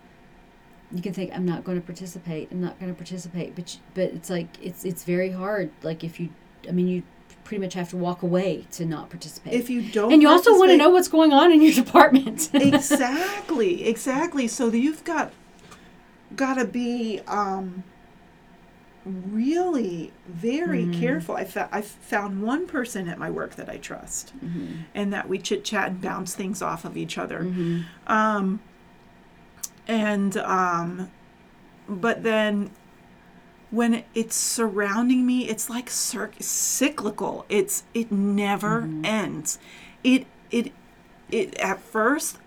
You 0.91 1.03
can 1.03 1.13
think, 1.13 1.33
"I'm 1.35 1.45
not 1.45 1.65
going 1.65 1.79
to 1.79 1.85
participate. 1.85 2.49
I'm 2.51 2.63
not 2.63 2.79
going 2.81 2.91
to 2.91 2.97
participate," 2.97 3.55
but 3.55 3.75
you- 3.75 3.81
but 3.95 4.05
it's 4.05 4.31
like 4.31 4.49
it's 4.63 4.85
it's 4.85 5.05
very 5.05 5.31
hard. 5.33 5.71
Like 5.83 6.03
if 6.03 6.19
you, 6.19 6.31
I 6.69 6.73
mean, 6.73 6.89
you 6.89 7.03
pretty 7.49 7.63
much 7.63 7.73
have 7.73 7.89
to 7.89 7.97
walk 7.97 8.23
away 8.23 8.67
to 8.71 8.85
not 8.85 9.09
participate. 9.09 9.55
If 9.55 9.71
you 9.71 9.81
don't 9.81 10.13
and 10.13 10.21
you 10.21 10.29
also 10.29 10.53
want 10.59 10.71
to 10.71 10.77
know 10.77 10.91
what's 10.91 11.09
going 11.09 11.33
on 11.33 11.51
in 11.51 11.63
your 11.63 11.73
department. 11.85 12.51
exactly 12.55 13.85
exactly 13.89 14.47
so 14.47 14.69
you've 14.71 15.03
got 15.03 15.33
got 16.37 16.55
to 16.55 16.67
be 16.67 17.21
um 17.27 17.85
really 19.07 20.13
very 20.29 20.83
Mm-hmm. 20.85 21.01
careful 21.01 21.37
i 21.37 21.45
fa- 21.45 21.71
i 21.73 21.81
found 21.81 22.43
one 22.43 22.67
person 22.67 23.09
at 23.09 23.19
my 23.19 23.31
work 23.31 23.55
that 23.55 23.71
i 23.71 23.79
trust 23.79 24.35
Mm-hmm. 24.45 24.83
and 24.95 25.11
that 25.15 25.27
we 25.27 25.39
chit 25.39 25.65
chat 25.65 25.89
and 25.89 26.01
bounce 26.03 26.35
things 26.35 26.61
off 26.61 26.85
of 26.85 26.99
each 26.99 27.17
other 27.17 27.39
um 28.07 28.61
and 29.87 30.37
um 30.37 31.11
but 31.89 32.23
then 32.23 32.71
when 33.71 34.03
it's 34.15 34.35
surrounding 34.37 35.27
me 35.27 35.49
it's 35.49 35.69
like 35.69 35.91
cir- 35.91 36.31
cyclical 36.41 37.45
it's 37.49 37.85
it 37.95 38.11
never 38.11 38.83
Mm-hmm. 38.83 39.05
ends 39.05 39.59
it 40.03 40.27
it 40.51 40.73
it 41.31 41.55
at 41.59 41.81
first 41.81 42.39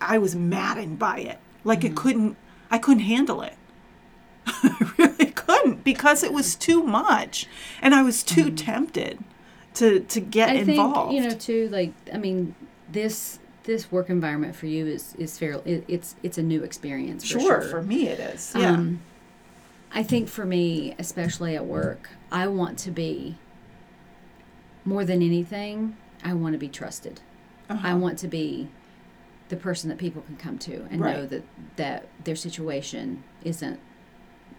i 0.00 0.16
was 0.18 0.34
maddened 0.36 0.98
by 0.98 1.18
it 1.18 1.38
like 1.64 1.80
Mm-hmm. 1.80 1.86
it 1.88 1.96
couldn't 1.96 2.36
i 2.70 2.78
couldn't 2.78 3.02
handle 3.04 3.42
it 3.42 3.54
i 4.46 4.92
really 4.98 5.26
couldn't 5.26 5.82
because 5.84 6.22
it 6.22 6.32
was 6.32 6.54
too 6.54 6.82
much 6.82 7.46
and 7.82 7.94
i 7.94 8.02
was 8.02 8.22
too 8.22 8.50
tempted 8.50 9.18
to 9.74 10.00
to 10.00 10.20
get 10.20 10.50
Mm-hmm. 10.50 10.56
I 10.70 10.72
involved 10.72 11.10
think 11.10 11.22
you 11.22 11.28
know 11.28 11.34
too. 11.36 11.68
Like 11.70 11.92
I 12.12 12.18
mean, 12.18 12.54
this 12.92 13.40
this 13.64 13.90
work 13.90 14.08
environment 14.10 14.54
for 14.54 14.66
you 14.66 14.86
is 14.86 15.16
is 15.18 15.36
fair. 15.36 15.54
It, 15.64 15.84
it's 15.88 16.14
it's 16.22 16.38
a 16.38 16.42
new 16.44 16.62
experience. 16.62 17.24
For 17.24 17.40
sure 17.40 17.60
sure. 17.60 17.70
for 17.70 17.82
me 17.82 18.06
it 18.06 18.20
is 18.20 18.52
yeah 18.56 18.74
Um, 18.74 19.00
I 19.94 20.02
think 20.02 20.28
for 20.28 20.44
me, 20.44 20.94
especially 20.98 21.54
at 21.54 21.64
work, 21.64 22.10
I 22.30 22.48
want 22.48 22.78
to 22.80 22.90
be 22.90 23.36
more 24.84 25.04
than 25.04 25.22
anything. 25.22 25.96
I 26.22 26.34
want 26.34 26.52
to 26.52 26.58
be 26.58 26.68
trusted. 26.68 27.20
Uh-huh. 27.70 27.88
I 27.88 27.94
want 27.94 28.18
to 28.18 28.28
be 28.28 28.68
the 29.48 29.56
person 29.56 29.88
that 29.90 29.98
people 29.98 30.22
can 30.22 30.36
come 30.36 30.58
to 30.58 30.86
and 30.90 31.00
know 31.00 31.26
that 31.26 31.44
that 31.76 32.08
their 32.24 32.36
situation 32.36 33.22
isn't 33.44 33.78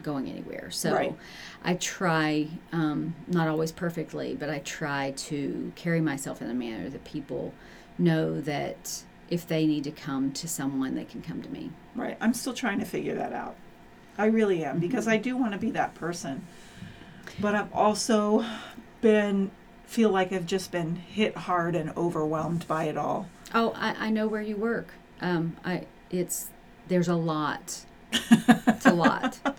going 0.02 0.30
anywhere. 0.30 0.70
So 0.72 0.94
Right. 0.94 1.16
I 1.64 1.76
try, 1.76 2.48
um, 2.72 3.16
not 3.28 3.48
always 3.48 3.72
perfectly, 3.72 4.36
but 4.36 4.50
I 4.50 4.60
try 4.60 5.12
to 5.12 5.72
carry 5.76 6.02
myself 6.02 6.42
in 6.42 6.50
a 6.50 6.54
manner 6.54 6.90
that 6.90 7.04
people 7.04 7.54
know 7.98 8.40
that 8.42 9.04
if 9.30 9.48
they 9.48 9.66
need 9.66 9.84
to 9.86 9.92
come 9.92 10.32
to 10.34 10.48
someone, 10.48 10.96
they 10.96 11.06
can 11.06 11.22
come 11.22 11.42
to 11.42 11.50
me. 11.50 11.72
Right. 11.96 12.18
I'm 12.22 12.34
still 12.34 12.54
trying 12.54 12.80
to 12.80 12.86
figure 12.86 13.16
that 13.16 13.34
out. 13.34 13.56
I 14.18 14.26
really 14.28 14.64
am 14.64 14.80
because 14.80 15.08
I 15.08 15.18
do 15.18 15.36
want 15.36 15.54
to 15.54 15.58
be 15.58 15.72
that 15.72 15.96
person. 15.96 16.46
But 17.40 17.56
I've 17.56 17.74
also 17.74 18.46
been 19.02 19.52
feel 19.86 20.10
like 20.10 20.34
I've 20.34 20.46
just 20.46 20.72
been 20.72 20.96
hit 20.96 21.36
hard 21.36 21.76
and 21.76 21.96
overwhelmed 21.96 22.68
by 22.68 22.86
it 22.86 22.98
all. 22.98 23.30
Oh, 23.54 23.74
I, 23.76 24.08
I 24.08 24.10
know 24.10 24.28
where 24.28 24.42
you 24.42 24.56
work. 24.56 24.90
Um, 25.22 25.58
I 25.64 25.86
it's 26.10 26.50
there's 26.88 27.08
a 27.08 27.16
lot. 27.16 27.86
it's 28.12 28.86
a 28.86 28.94
lot. 28.94 29.40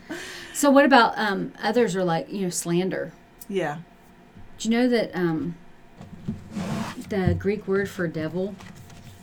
So 0.57 0.71
what 0.71 0.87
about 0.87 1.19
um, 1.19 1.53
others 1.63 1.95
are 1.95 2.03
like 2.03 2.33
you 2.33 2.41
know 2.41 2.49
slander? 2.49 3.13
Yeah. 3.47 3.81
Do 4.59 4.71
you 4.71 4.75
know 4.75 4.89
that 4.89 5.15
um, 5.15 5.55
the 7.11 7.37
Greek 7.39 7.69
word 7.69 7.91
for 7.91 8.09
devil 8.09 8.55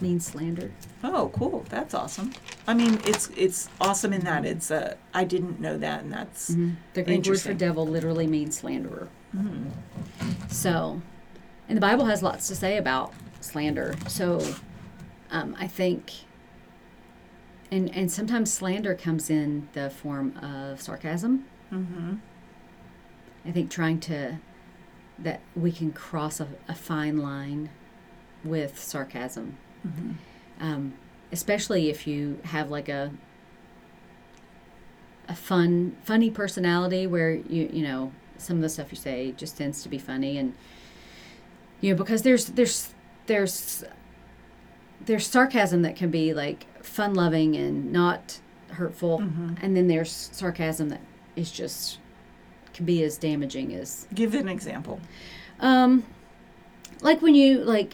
means 0.04 0.28
slander? 0.28 0.70
Oh, 1.04 1.32
cool. 1.34 1.66
That's 1.70 1.94
awesome. 1.96 2.34
I 2.68 2.74
mean, 2.76 3.00
it's 3.06 3.30
it's 3.36 3.70
awesome 3.82 4.14
in 4.14 4.22
that 4.26 4.46
it's 4.46 4.70
uh 4.70 4.96
I 5.14 5.24
didn't 5.24 5.60
know 5.60 5.78
that 5.80 6.04
and 6.04 6.12
that's 6.14 6.50
The 6.94 7.02
Greek 7.02 7.26
word 7.26 7.42
for 7.42 7.54
devil 7.56 7.88
literally 7.88 8.28
means 8.28 8.58
slanderer. 8.60 9.08
So, 10.50 11.02
and 11.68 11.76
the 11.76 11.82
Bible 11.82 12.06
has 12.06 12.22
lots 12.22 12.48
to 12.50 12.56
say 12.56 12.78
about 12.78 13.14
slander. 13.42 13.96
So, 14.08 14.28
um, 15.32 15.56
I 15.60 15.68
think, 15.68 16.12
and 17.72 17.90
and 17.96 18.12
sometimes 18.12 18.54
slander 18.54 18.94
comes 18.94 19.30
in 19.32 19.70
the 19.74 19.90
form 19.90 20.38
of 20.38 20.80
sarcasm. 20.82 21.46
mm-hmm. 21.72 22.16
I 23.46 23.52
think 23.52 23.72
trying 23.72 24.00
to 24.02 24.38
that 25.20 25.42
we 25.56 25.72
can 25.72 25.92
cross 25.92 26.40
a, 26.40 26.48
a 26.68 26.76
fine 26.76 27.18
line 27.18 27.70
with 28.44 28.80
sarcasm, 28.80 29.58
um, 30.60 30.94
especially 31.32 31.90
if 31.90 32.08
you 32.08 32.40
have 32.46 32.70
like 32.70 32.90
a 32.90 33.12
a 35.30 35.36
fun, 35.36 35.96
funny 36.04 36.30
personality 36.30 37.08
where 37.08 37.32
you 37.34 37.70
you 37.72 37.84
know 37.84 38.12
some 38.38 38.58
of 38.58 38.62
the 38.62 38.70
stuff 38.70 38.92
you 38.92 38.98
say 38.98 39.34
just 39.38 39.58
tends 39.58 39.82
to 39.84 39.90
be 39.90 39.98
funny 39.98 40.38
and 40.38 40.54
you 41.80 41.92
know 41.92 41.98
because 41.98 42.24
there's 42.24 42.48
there's 42.48 42.94
there's 43.28 43.84
there's 45.06 45.26
sarcasm 45.28 45.82
that 45.82 45.96
can 45.96 46.10
be 46.10 46.34
like 46.34 46.66
fun 46.84 47.14
loving 47.14 47.56
and 47.56 47.92
not 47.92 48.40
hurtful. 48.72 49.20
And 49.62 49.76
then 49.78 49.88
there's 49.88 50.12
sarcasm 50.32 50.90
that 50.90 51.02
is 51.36 51.52
just 51.52 52.00
can 52.74 52.86
be 52.86 53.04
as 53.04 53.18
damaging 53.18 53.74
as 53.76 54.08
Give 54.14 54.34
an 54.34 54.50
example. 54.50 55.00
um, 55.60 56.04
like 57.02 57.22
when 57.22 57.36
you 57.36 57.60
like, 57.60 57.94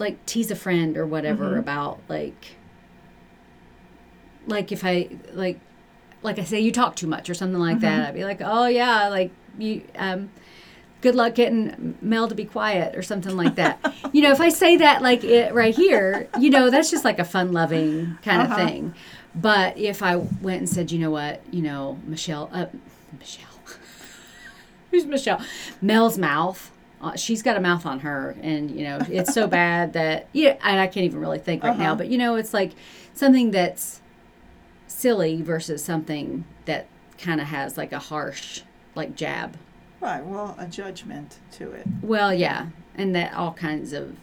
like 0.00 0.24
tease 0.26 0.50
a 0.50 0.56
friend 0.56 0.96
or 0.96 1.06
whatever 1.06 1.50
Mhm. 1.54 1.58
about 1.60 2.00
like, 2.08 2.56
like 4.46 4.72
if 4.72 4.84
I 4.84 5.08
like, 5.32 5.60
like 6.22 6.38
I 6.38 6.44
say 6.44 6.58
you 6.60 6.72
talk 6.72 6.96
too 6.96 7.06
much 7.06 7.30
or 7.30 7.34
something 7.34 7.60
like 7.60 7.80
that. 7.80 8.08
I'd 8.08 8.14
be 8.14 8.24
like, 8.24 8.40
oh 8.44 8.66
yeah, 8.66 9.08
like 9.08 9.30
you, 9.58 9.82
um, 9.96 10.30
good 11.02 11.14
luck 11.14 11.34
getting 11.34 11.96
Mel 12.02 12.28
to 12.28 12.34
be 12.34 12.44
quiet 12.44 12.96
or 12.96 13.02
something 13.02 13.36
like 13.36 13.54
that. 13.54 13.78
you 14.12 14.20
know, 14.22 14.32
if 14.32 14.40
I 14.40 14.48
say 14.48 14.76
that 14.78 15.00
like 15.02 15.22
it 15.24 15.54
right 15.54 15.74
here, 15.74 16.28
you 16.38 16.50
know, 16.50 16.70
that's 16.70 16.90
just 16.90 17.04
like 17.04 17.18
a 17.18 17.24
fun 17.24 17.52
loving 17.52 18.18
kind 18.22 18.42
Uh-huh. 18.42 18.54
of 18.60 18.68
thing. 18.68 18.94
But 19.34 19.78
if 19.78 20.02
I 20.02 20.16
went 20.16 20.58
and 20.58 20.68
said, 20.68 20.90
you 20.90 20.98
know 20.98 21.10
what, 21.10 21.40
you 21.52 21.62
know, 21.62 21.98
Michelle, 22.06 22.50
uh, 22.52 22.66
Michelle. 23.18 23.46
Who's 24.90 25.06
Michelle? 25.06 25.40
Mel's 25.80 26.18
mouth. 26.18 26.70
Uh, 27.02 27.16
she's 27.16 27.42
got 27.42 27.56
a 27.56 27.60
mouth 27.60 27.86
on 27.86 28.00
her, 28.00 28.36
and 28.42 28.70
you 28.70 28.84
know 28.84 28.98
it's 29.08 29.32
so 29.32 29.46
bad 29.46 29.92
that 29.98 30.28
yeah, 30.32 30.56
and 30.62 30.78
I 30.80 30.86
can't 30.86 31.04
even 31.04 31.18
really 31.20 31.38
think 31.38 31.62
right 31.64 31.76
now. 31.78 31.86
Uh-huh. 31.92 31.94
But 31.96 32.08
you 32.08 32.18
know, 32.18 32.36
it's 32.36 32.52
like 32.54 32.72
something 33.14 33.50
that's 33.50 34.00
silly 34.86 35.40
versus 35.42 35.82
something 35.84 36.44
that 36.66 36.86
kind 37.18 37.40
of 37.40 37.46
has 37.46 37.76
like 37.78 37.92
a 37.92 37.98
harsh 37.98 38.62
like 38.94 39.14
jab. 39.14 39.56
Right. 40.00 40.24
Well, 40.24 40.54
a 40.58 40.66
judgment 40.66 41.38
to 41.52 41.70
it. 41.72 41.86
Well, 42.02 42.32
yeah, 42.34 42.66
and 42.94 43.14
that 43.14 43.34
all 43.34 43.52
kinds 43.52 43.92
of 43.92 44.16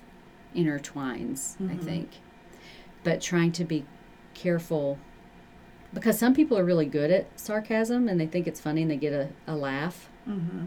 intertwines, 0.55 1.55
I 1.61 1.75
Mhm. 1.75 1.83
think. 1.83 2.09
But 3.03 3.21
trying 3.21 3.51
to 3.53 3.63
be 3.63 3.85
careful 4.33 4.97
because 5.93 6.19
some 6.19 6.33
people 6.33 6.57
are 6.57 6.63
really 6.65 6.85
good 6.85 7.09
at 7.11 7.27
sarcasm 7.39 8.07
and 8.09 8.19
they 8.19 8.25
think 8.27 8.45
it's 8.47 8.59
funny 8.59 8.81
and 8.81 8.91
they 8.91 8.97
get 8.97 9.13
a, 9.13 9.29
a 9.47 9.55
laugh, 9.55 10.09
Mm-hmm. 10.27 10.65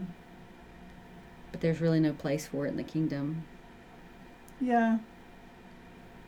But 1.51 1.61
there's 1.61 1.81
really 1.81 1.99
no 1.99 2.13
place 2.13 2.47
for 2.47 2.65
it 2.65 2.69
in 2.69 2.77
the 2.77 2.83
kingdom. 2.83 3.43
Yeah. 4.59 4.99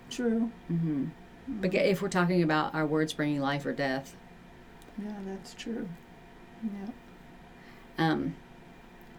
True. 0.09 0.51
Mm-hmm. 0.71 1.05
But 1.47 1.73
if 1.73 2.01
we're 2.01 2.09
talking 2.09 2.41
about 2.43 2.73
our 2.73 2.85
words 2.85 3.13
bringing 3.13 3.41
life 3.41 3.65
or 3.65 3.73
death, 3.73 4.15
Yeah, 5.01 5.13
that's 5.25 5.53
true. 5.53 5.89
Yeah. 6.63 6.91
um, 7.97 8.35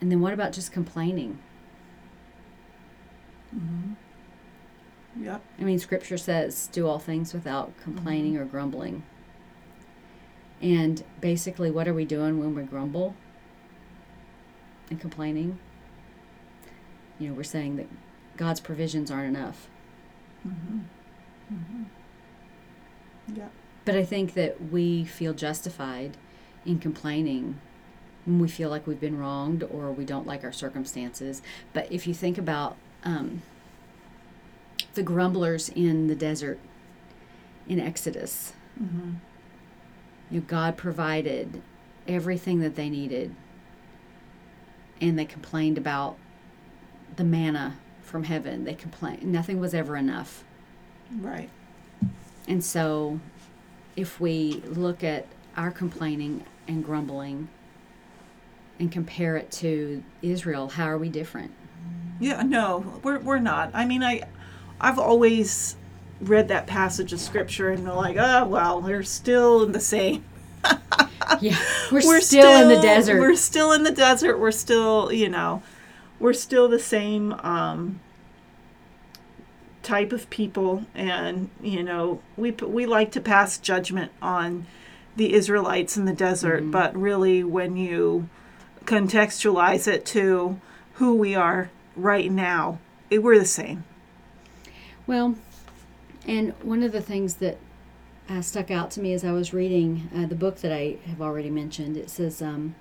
and 0.00 0.10
then 0.10 0.20
what 0.20 0.32
about 0.32 0.52
just 0.52 0.72
complaining? 0.72 1.38
Mm-hmm. 3.54 3.92
Yep. 5.24 5.42
I 5.60 5.62
mean, 5.62 5.78
Scripture 5.78 6.18
says, 6.18 6.68
"Do 6.72 6.88
all 6.88 6.98
things 6.98 7.32
without 7.32 7.72
complaining 7.82 8.36
or 8.36 8.44
grumbling." 8.44 9.04
And 10.60 11.04
basically, 11.20 11.70
what 11.70 11.86
are 11.86 11.94
we 11.94 12.04
doing 12.04 12.40
when 12.40 12.54
we 12.54 12.62
grumble 12.62 13.14
and 14.90 14.98
complaining? 15.00 15.58
You 17.18 17.28
know 17.28 17.34
we're 17.34 17.42
saying 17.44 17.76
that 17.76 17.86
God's 18.36 18.60
provisions 18.60 19.10
aren't 19.10 19.36
enough. 19.36 19.68
Yeah. 23.32 23.48
But 23.84 23.96
I 23.96 24.04
think 24.04 24.34
that 24.34 24.70
we 24.70 25.04
feel 25.04 25.32
justified 25.34 26.16
in 26.66 26.78
complaining 26.78 27.60
when 28.24 28.38
we 28.38 28.48
feel 28.48 28.70
like 28.70 28.86
we've 28.86 29.00
been 29.00 29.18
wronged 29.18 29.62
or 29.62 29.92
we 29.92 30.04
don't 30.04 30.26
like 30.26 30.44
our 30.44 30.52
circumstances. 30.52 31.42
But 31.72 31.90
if 31.92 32.06
you 32.06 32.14
think 32.14 32.38
about 32.38 32.76
um, 33.04 33.42
the 34.94 35.02
grumblers 35.02 35.68
in 35.68 36.06
the 36.08 36.14
desert 36.14 36.58
in 37.68 37.78
Exodus, 37.80 38.52
Mm-hmm. 38.82 39.12
you 40.32 40.40
know, 40.40 40.46
God 40.48 40.76
provided 40.76 41.62
everything 42.08 42.58
that 42.58 42.74
they 42.74 42.90
needed, 42.90 43.32
and 45.00 45.16
they 45.16 45.24
complained 45.24 45.78
about 45.78 46.16
the 47.16 47.24
manna 47.24 47.76
from 48.02 48.24
heaven. 48.24 48.64
They 48.64 48.74
complained 48.74 49.24
nothing 49.24 49.60
was 49.60 49.74
ever 49.74 49.96
enough. 49.96 50.44
Right. 51.20 51.50
And 52.46 52.62
so, 52.64 53.20
if 53.96 54.20
we 54.20 54.62
look 54.66 55.02
at 55.02 55.26
our 55.56 55.70
complaining 55.70 56.44
and 56.68 56.84
grumbling 56.84 57.48
and 58.78 58.90
compare 58.90 59.36
it 59.36 59.50
to 59.52 60.02
Israel, 60.22 60.68
how 60.68 60.86
are 60.86 60.98
we 60.98 61.08
different? 61.08 61.52
Yeah, 62.20 62.42
no, 62.42 63.00
we're 63.02 63.18
we're 63.18 63.38
not. 63.38 63.70
I 63.74 63.84
mean, 63.84 64.02
I 64.02 64.22
I've 64.80 64.98
always 64.98 65.76
read 66.20 66.48
that 66.48 66.66
passage 66.66 67.12
of 67.12 67.20
scripture 67.20 67.70
and 67.70 67.86
they're 67.86 67.94
like, 67.94 68.16
oh 68.18 68.46
well, 68.46 68.80
we're 68.80 69.02
still 69.02 69.62
in 69.62 69.72
the 69.72 69.80
same. 69.80 70.24
Yeah, 71.40 71.58
we're, 71.92 72.20
still, 72.20 72.60
in 72.60 72.68
the 72.68 72.80
desert. 72.80 73.18
We're 73.18 73.34
still 73.34 73.72
in 73.72 73.82
the 73.82 73.90
desert. 73.90 74.38
We're 74.38 74.50
still, 74.50 75.10
you 75.10 75.28
know, 75.28 75.62
we're 76.18 76.32
still 76.32 76.68
the 76.68 76.78
same 76.78 77.32
um, 77.40 78.00
type 79.82 80.12
of 80.12 80.30
people, 80.30 80.84
and 80.94 81.50
you 81.62 81.82
know, 81.82 82.20
we 82.36 82.50
we 82.52 82.86
like 82.86 83.12
to 83.12 83.20
pass 83.20 83.58
judgment 83.58 84.12
on 84.22 84.66
the 85.16 85.32
Israelites 85.34 85.96
in 85.96 86.04
the 86.06 86.12
desert, 86.12 86.62
Mm-hmm. 86.62 86.70
but 86.70 86.96
really, 86.96 87.44
when 87.44 87.76
you 87.76 88.28
contextualize 88.84 89.86
it 89.86 90.04
to 90.06 90.60
who 90.94 91.14
we 91.14 91.34
are 91.34 91.70
right 91.96 92.30
now, 92.30 92.78
it, 93.10 93.22
we're 93.22 93.38
the 93.38 93.44
same. 93.44 93.84
Well, 95.06 95.36
and 96.26 96.52
one 96.62 96.82
of 96.82 96.92
the 96.92 97.00
things 97.00 97.34
that 97.36 97.58
uh, 98.28 98.40
stuck 98.40 98.70
out 98.70 98.90
to 98.92 99.00
me 99.00 99.12
as 99.12 99.24
I 99.24 99.32
was 99.32 99.52
reading 99.52 100.08
uh, 100.16 100.26
the 100.26 100.34
book 100.34 100.56
that 100.58 100.72
I 100.72 100.96
have 101.06 101.20
already 101.20 101.50
mentioned, 101.50 101.96
it 101.96 102.08
says, 102.08 102.40
um, 102.40 102.74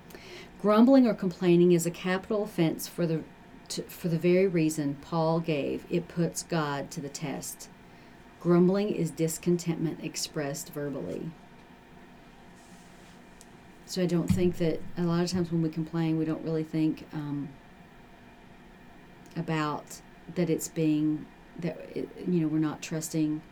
"Grumbling 0.64 1.06
or 1.06 1.12
complaining 1.12 1.72
is 1.72 1.84
a 1.84 1.90
capital 1.90 2.42
offense 2.42 2.88
for 2.88 3.06
the 3.06 3.22
to, 3.68 3.82
for 3.82 4.08
the 4.08 4.16
very 4.16 4.46
reason 4.46 4.96
Paul 5.02 5.40
gave. 5.40 5.84
It 5.90 6.08
puts 6.08 6.42
God 6.42 6.90
to 6.92 7.02
the 7.02 7.10
test. 7.10 7.68
Grumbling 8.40 8.88
is 8.88 9.10
discontentment 9.10 10.02
expressed 10.02 10.72
verbally." 10.72 11.30
So 13.84 14.00
I 14.00 14.06
don't 14.06 14.28
think 14.28 14.56
that 14.56 14.80
a 14.96 15.02
lot 15.02 15.22
of 15.22 15.30
times 15.30 15.52
when 15.52 15.60
we 15.60 15.68
complain, 15.68 16.16
we 16.16 16.24
don't 16.24 16.42
really 16.42 16.64
think 16.64 17.06
um, 17.12 17.50
about 19.36 20.00
that 20.34 20.48
it's 20.48 20.68
being 20.68 21.26
that 21.58 21.76
it, 21.94 22.08
you 22.26 22.40
know 22.40 22.48
we're 22.48 22.58
not 22.58 22.80
trusting 22.80 23.42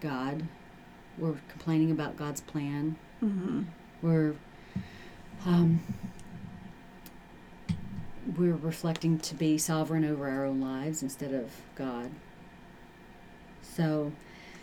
God. 0.00 0.42
We're 1.16 1.36
complaining 1.48 1.92
about 1.92 2.16
God's 2.16 2.40
plan. 2.40 2.96
Mm-hmm. 3.22 3.62
We're 4.02 4.34
um, 5.44 5.80
we're 8.36 8.54
reflecting 8.54 9.18
to 9.20 9.34
be 9.34 9.58
sovereign 9.58 10.04
over 10.04 10.28
our 10.28 10.44
own 10.44 10.60
lives 10.60 11.02
instead 11.02 11.32
of 11.32 11.50
God. 11.76 12.10
So, 13.62 14.12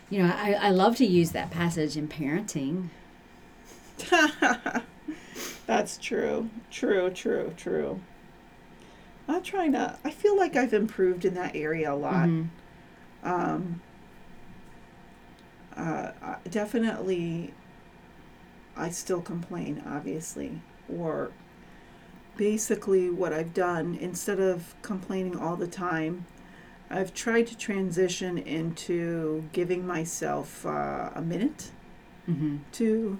you 0.09 0.19
know, 0.23 0.33
I, 0.35 0.53
I 0.53 0.69
love 0.71 0.95
to 0.97 1.05
use 1.05 1.31
that 1.31 1.51
passage 1.51 1.95
in 1.95 2.07
parenting. 2.07 2.89
That's 5.65 5.97
true. 5.97 6.49
True, 6.71 7.09
true, 7.11 7.53
true. 7.55 7.99
I'm 9.27 9.41
trying 9.43 9.71
to, 9.73 9.97
I 10.03 10.09
feel 10.09 10.35
like 10.35 10.55
I've 10.55 10.73
improved 10.73 11.23
in 11.23 11.33
that 11.35 11.55
area 11.55 11.93
a 11.93 11.95
lot. 11.95 12.27
Mhm. 12.27 12.49
Um, 13.23 13.81
uh, 15.77 16.11
definitely, 16.49 17.53
I 18.75 18.89
still 18.89 19.21
complain, 19.21 19.81
obviously. 19.87 20.61
Or 20.93 21.31
basically, 22.37 23.09
what 23.09 23.33
I've 23.33 23.53
done, 23.53 23.95
instead 23.99 24.39
of 24.39 24.75
complaining 24.81 25.37
all 25.37 25.55
the 25.55 25.67
time, 25.67 26.25
I've 26.89 27.13
tried 27.13 27.47
to 27.47 27.57
transition 27.57 28.37
into 28.37 29.45
giving 29.51 29.85
myself 29.87 30.65
uh, 30.65 31.09
a 31.15 31.21
minute 31.21 31.71
Mhm. 32.29 32.59
to 32.73 33.19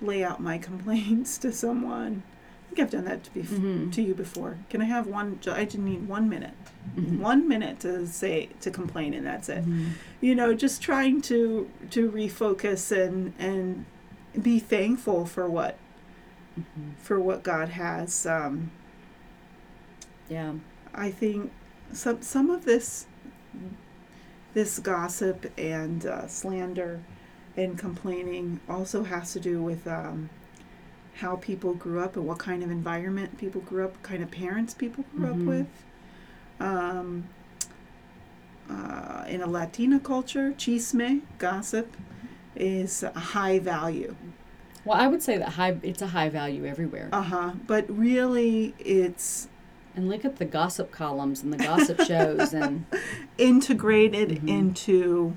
lay 0.00 0.22
out 0.24 0.40
my 0.40 0.58
complaints 0.68 1.38
to 1.38 1.52
someone. 1.52 2.22
I 2.22 2.74
think 2.74 2.80
I've 2.86 2.90
done 2.90 3.04
that 3.06 3.24
to, 3.24 3.30
be 3.34 3.42
Mhm. 3.42 3.92
to 3.92 4.02
you 4.02 4.14
before. 4.14 4.58
Can 4.68 4.80
I 4.80 4.84
have 4.84 5.06
one? 5.08 5.38
I 5.50 5.64
just 5.64 5.78
need 5.78 6.06
one 6.06 6.28
minute. 6.28 6.54
Mhm. 6.96 7.18
One 7.18 7.48
minute 7.48 7.80
to 7.80 8.06
say 8.06 8.50
to 8.60 8.70
complain, 8.70 9.12
and 9.14 9.26
that's 9.26 9.48
it. 9.48 9.64
Mhm. 9.66 9.86
You 10.20 10.34
know, 10.36 10.54
just 10.54 10.80
trying 10.80 11.20
to 11.22 11.68
to 11.90 12.10
refocus 12.10 12.92
and 12.96 13.32
and 13.38 13.84
be 14.40 14.60
thankful 14.60 15.26
for 15.26 15.48
what 15.50 15.76
Mhm. 16.58 16.94
for 16.98 17.18
what 17.20 17.42
God 17.42 17.70
has. 17.70 18.26
Um, 18.26 18.70
Yeah. 20.28 20.54
I 20.94 21.10
think 21.10 21.50
some 21.92 22.22
some 22.22 22.50
of 22.50 22.64
this 22.64 23.06
this 24.54 24.78
gossip 24.80 25.52
and 25.58 26.04
uh, 26.06 26.26
slander 26.26 27.00
and 27.56 27.78
complaining 27.78 28.60
also 28.68 29.04
has 29.04 29.32
to 29.32 29.40
do 29.40 29.62
with 29.62 29.86
um, 29.86 30.28
how 31.16 31.36
people 31.36 31.74
grew 31.74 32.00
up 32.00 32.16
and 32.16 32.26
what 32.26 32.38
kind 32.38 32.62
of 32.62 32.70
environment 32.70 33.38
people 33.38 33.60
grew 33.60 33.84
up, 33.84 34.02
kind 34.02 34.22
of 34.22 34.30
parents 34.30 34.74
people 34.74 35.04
grew 35.14 35.26
Mhm. 35.26 35.30
up 35.40 35.46
with. 35.46 35.66
Um, 36.60 37.24
uh, 38.68 39.24
in 39.28 39.40
a 39.42 39.46
Latina 39.46 39.98
culture, 39.98 40.52
chisme, 40.56 41.22
gossip, 41.38 41.96
is 42.54 43.02
a 43.02 43.10
high 43.18 43.58
value. 43.58 44.14
Well, 44.84 44.98
I 44.98 45.06
would 45.06 45.22
say 45.22 45.36
that 45.38 45.50
high 45.50 45.78
it's 45.82 46.02
a 46.02 46.06
high 46.08 46.28
value 46.30 46.64
everywhere. 46.64 47.08
Uh 47.12 47.22
huh. 47.22 47.52
But 47.66 47.84
really, 47.88 48.74
it's 48.78 49.48
And 49.96 50.08
look 50.08 50.24
at 50.24 50.36
the 50.36 50.44
gossip 50.44 50.90
columns 50.92 51.42
and 51.42 51.52
the 51.52 51.58
gossip 51.58 51.98
shows 52.06 52.54
and 52.54 52.86
integrated 53.38 54.28
Mhm. 54.42 54.48
into 54.48 55.36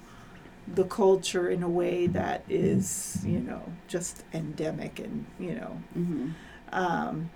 the 0.68 0.84
culture 0.86 1.50
in 1.50 1.64
a 1.64 1.70
way 1.70 2.08
that 2.08 2.44
is, 2.48 3.24
you 3.26 3.40
know, 3.40 3.74
just 3.88 4.24
endemic 4.34 5.00
and, 5.00 5.26
you 5.40 5.56
know, 5.56 5.82
Mhm. 5.98 6.34
um, 6.72 7.30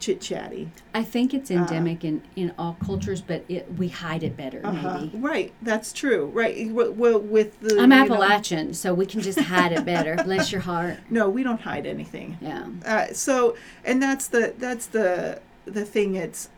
chit 0.00 0.20
chatty. 0.20 0.70
I 0.94 1.02
think 1.04 1.34
it's 1.34 1.50
Uh, 1.50 1.54
endemic 1.54 2.04
in, 2.04 2.22
in 2.36 2.52
all 2.58 2.76
cultures, 2.84 3.20
but 3.20 3.44
it, 3.48 3.66
we 3.76 3.88
hide 3.88 4.22
it 4.22 4.36
better, 4.36 4.60
Uh-huh. 4.64 5.00
maybe. 5.00 5.18
Right. 5.18 5.52
That's 5.62 5.92
true. 5.92 6.26
Right. 6.26 6.70
Well, 6.72 7.20
with 7.20 7.58
the. 7.60 7.74
I'm 7.80 7.90
you 7.92 7.98
know- 7.98 8.02
Appalachian, 8.04 8.74
so 8.74 8.94
we 8.94 9.06
can 9.06 9.20
just 9.20 9.40
hide 9.40 9.72
it 9.72 9.84
better. 9.84 10.16
Bless 10.24 10.52
your 10.52 10.60
heart. 10.62 10.98
no, 11.10 11.28
we 11.28 11.42
don't 11.42 11.60
hide 11.60 11.86
anything. 11.86 12.38
Yeah. 12.40 12.66
Uh, 12.84 13.06
so, 13.12 13.56
and 13.84 14.02
that's 14.02 14.28
the 14.28 14.54
that's 14.58 14.86
the 14.86 15.40
the 15.64 15.84
thing. 15.84 16.14
It's 16.14 16.48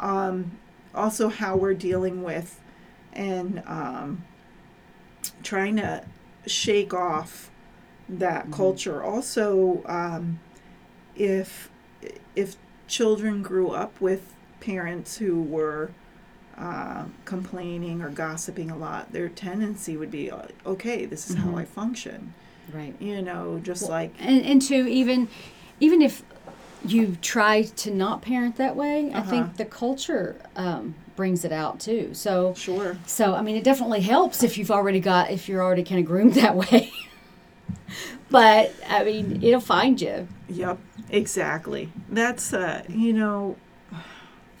um, 0.00 0.52
also 0.94 1.28
how 1.28 1.56
we're 1.56 1.74
dealing 1.74 2.22
with 2.22 2.60
and 3.12 3.62
um, 3.66 4.24
trying 5.42 5.76
to 5.76 6.04
shake 6.46 6.92
off 6.92 7.50
that 8.08 8.48
Mhm. 8.48 8.52
culture. 8.52 9.02
Also, 9.02 9.82
um, 9.86 10.38
if 11.16 11.70
if 12.36 12.56
children 12.96 13.42
grew 13.42 13.70
up 13.70 14.00
with 14.00 14.22
parents 14.60 15.16
who 15.18 15.42
were 15.42 15.90
uh, 16.56 17.04
complaining 17.24 18.00
or 18.02 18.08
gossiping 18.08 18.70
a 18.70 18.76
lot, 18.76 19.12
their 19.12 19.28
tendency 19.28 19.96
would 19.96 20.10
be, 20.10 20.30
uh, 20.30 20.42
okay, 20.64 21.04
this 21.04 21.28
is 21.28 21.34
how 21.34 21.48
Mhm. 21.50 21.58
I 21.58 21.64
function. 21.64 22.32
Right. 22.72 22.94
You 23.00 23.20
know, 23.22 23.60
just 23.62 23.82
Well, 23.82 23.90
like 23.90 24.12
And, 24.20 24.44
and 24.44 24.62
to 24.62 24.74
even, 25.00 25.28
even 25.80 26.00
if 26.02 26.22
you 26.86 27.16
try 27.22 27.62
to 27.62 27.90
not 27.90 28.22
parent 28.22 28.56
that 28.56 28.76
way, 28.76 29.10
I 29.12 29.20
Uh-huh. 29.20 29.30
think 29.30 29.56
the 29.56 29.64
culture 29.64 30.36
um, 30.56 30.94
brings 31.16 31.44
it 31.44 31.52
out 31.52 31.80
too. 31.80 32.14
So, 32.14 32.54
sure. 32.54 32.96
so 33.06 33.34
I 33.34 33.42
mean, 33.42 33.56
it 33.56 33.64
definitely 33.64 34.02
helps 34.02 34.42
if 34.42 34.56
you've 34.58 34.70
already 34.70 35.00
got, 35.00 35.30
if 35.30 35.48
you're 35.48 35.62
already 35.62 35.82
kind 35.84 36.00
of 36.00 36.06
groomed 36.06 36.34
that 36.44 36.54
way. 36.56 36.92
But 38.34 38.74
I 38.88 39.04
mean, 39.04 39.40
it'll 39.44 39.60
find 39.60 40.00
you. 40.00 40.26
Yep, 40.48 40.78
exactly. 41.08 41.90
That's 42.08 42.52
uh, 42.52 42.82
you 42.88 43.12
know, 43.12 43.56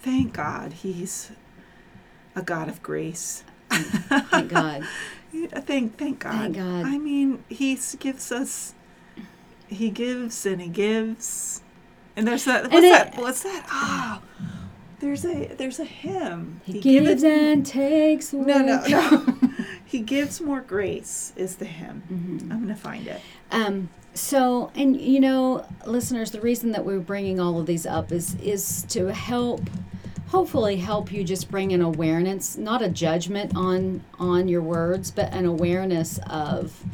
thank 0.00 0.32
God 0.32 0.72
he's 0.74 1.32
a 2.36 2.42
God 2.42 2.68
of 2.68 2.82
grace. 2.84 3.42
Thank 3.70 4.48
God. 4.50 4.86
Thank 5.66 5.98
thank 5.98 6.20
God. 6.20 6.32
Thank 6.32 6.56
God. 6.56 6.86
I 6.86 6.96
mean, 6.96 7.42
he 7.48 7.76
gives 7.98 8.30
us 8.30 8.74
he 9.66 9.90
gives 9.90 10.46
and 10.46 10.60
he 10.62 10.68
gives. 10.68 11.60
And 12.16 12.28
there's 12.28 12.44
that 12.44 12.70
what's 12.70 12.86
it- 12.86 12.90
that 12.92 13.16
what's 13.16 13.42
that? 13.42 13.66
Ah. 13.68 14.22
There's 15.00 15.24
a 15.26 15.48
there's 15.58 15.80
a 15.80 15.84
hymn. 15.84 16.60
He, 16.64 16.74
gives 16.74 17.22
giveth- 17.22 17.24
and 17.24 17.66
takes 17.66 18.32
away. 18.32 18.44
No, 18.46 18.58
no, 18.60 18.86
no. 18.88 19.38
he 19.84 20.00
gives 20.00 20.40
more 20.40 20.60
grace 20.60 21.32
is 21.36 21.56
the 21.56 21.64
hymn. 21.66 22.04
Mm-hmm. 22.10 22.52
I'm 22.52 22.60
gonna 22.62 22.76
find 22.76 23.06
it. 23.08 23.20
Um, 23.54 23.88
so, 24.14 24.72
and 24.74 25.00
you 25.00 25.20
know, 25.20 25.64
listeners, 25.86 26.32
the 26.32 26.40
reason 26.40 26.72
that 26.72 26.84
we're 26.84 26.98
bringing 26.98 27.38
all 27.38 27.60
of 27.60 27.66
these 27.66 27.86
up 27.86 28.10
is 28.10 28.34
is 28.40 28.84
to 28.88 29.12
help, 29.12 29.62
hopefully, 30.26 30.76
help 30.76 31.12
you 31.12 31.22
just 31.22 31.50
bring 31.50 31.72
an 31.72 31.80
awareness, 31.80 32.56
not 32.56 32.82
a 32.82 32.88
judgment 32.88 33.56
on 33.56 34.02
on 34.18 34.48
your 34.48 34.60
words, 34.60 35.12
but 35.12 35.32
an 35.32 35.46
awareness 35.46 36.18
of 36.26 36.84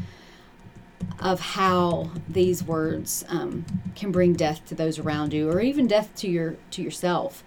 of 1.18 1.40
how 1.40 2.11
these 2.28 2.62
words 2.62 3.24
um, 3.28 3.64
can 3.94 4.12
bring 4.12 4.34
death 4.34 4.64
to 4.66 4.74
those 4.74 4.98
around 4.98 5.32
you, 5.32 5.50
or 5.50 5.61
even 5.61 5.86
death 5.86 6.14
to 6.16 6.28
your 6.28 6.56
to 6.72 6.82
yourself. 6.82 7.42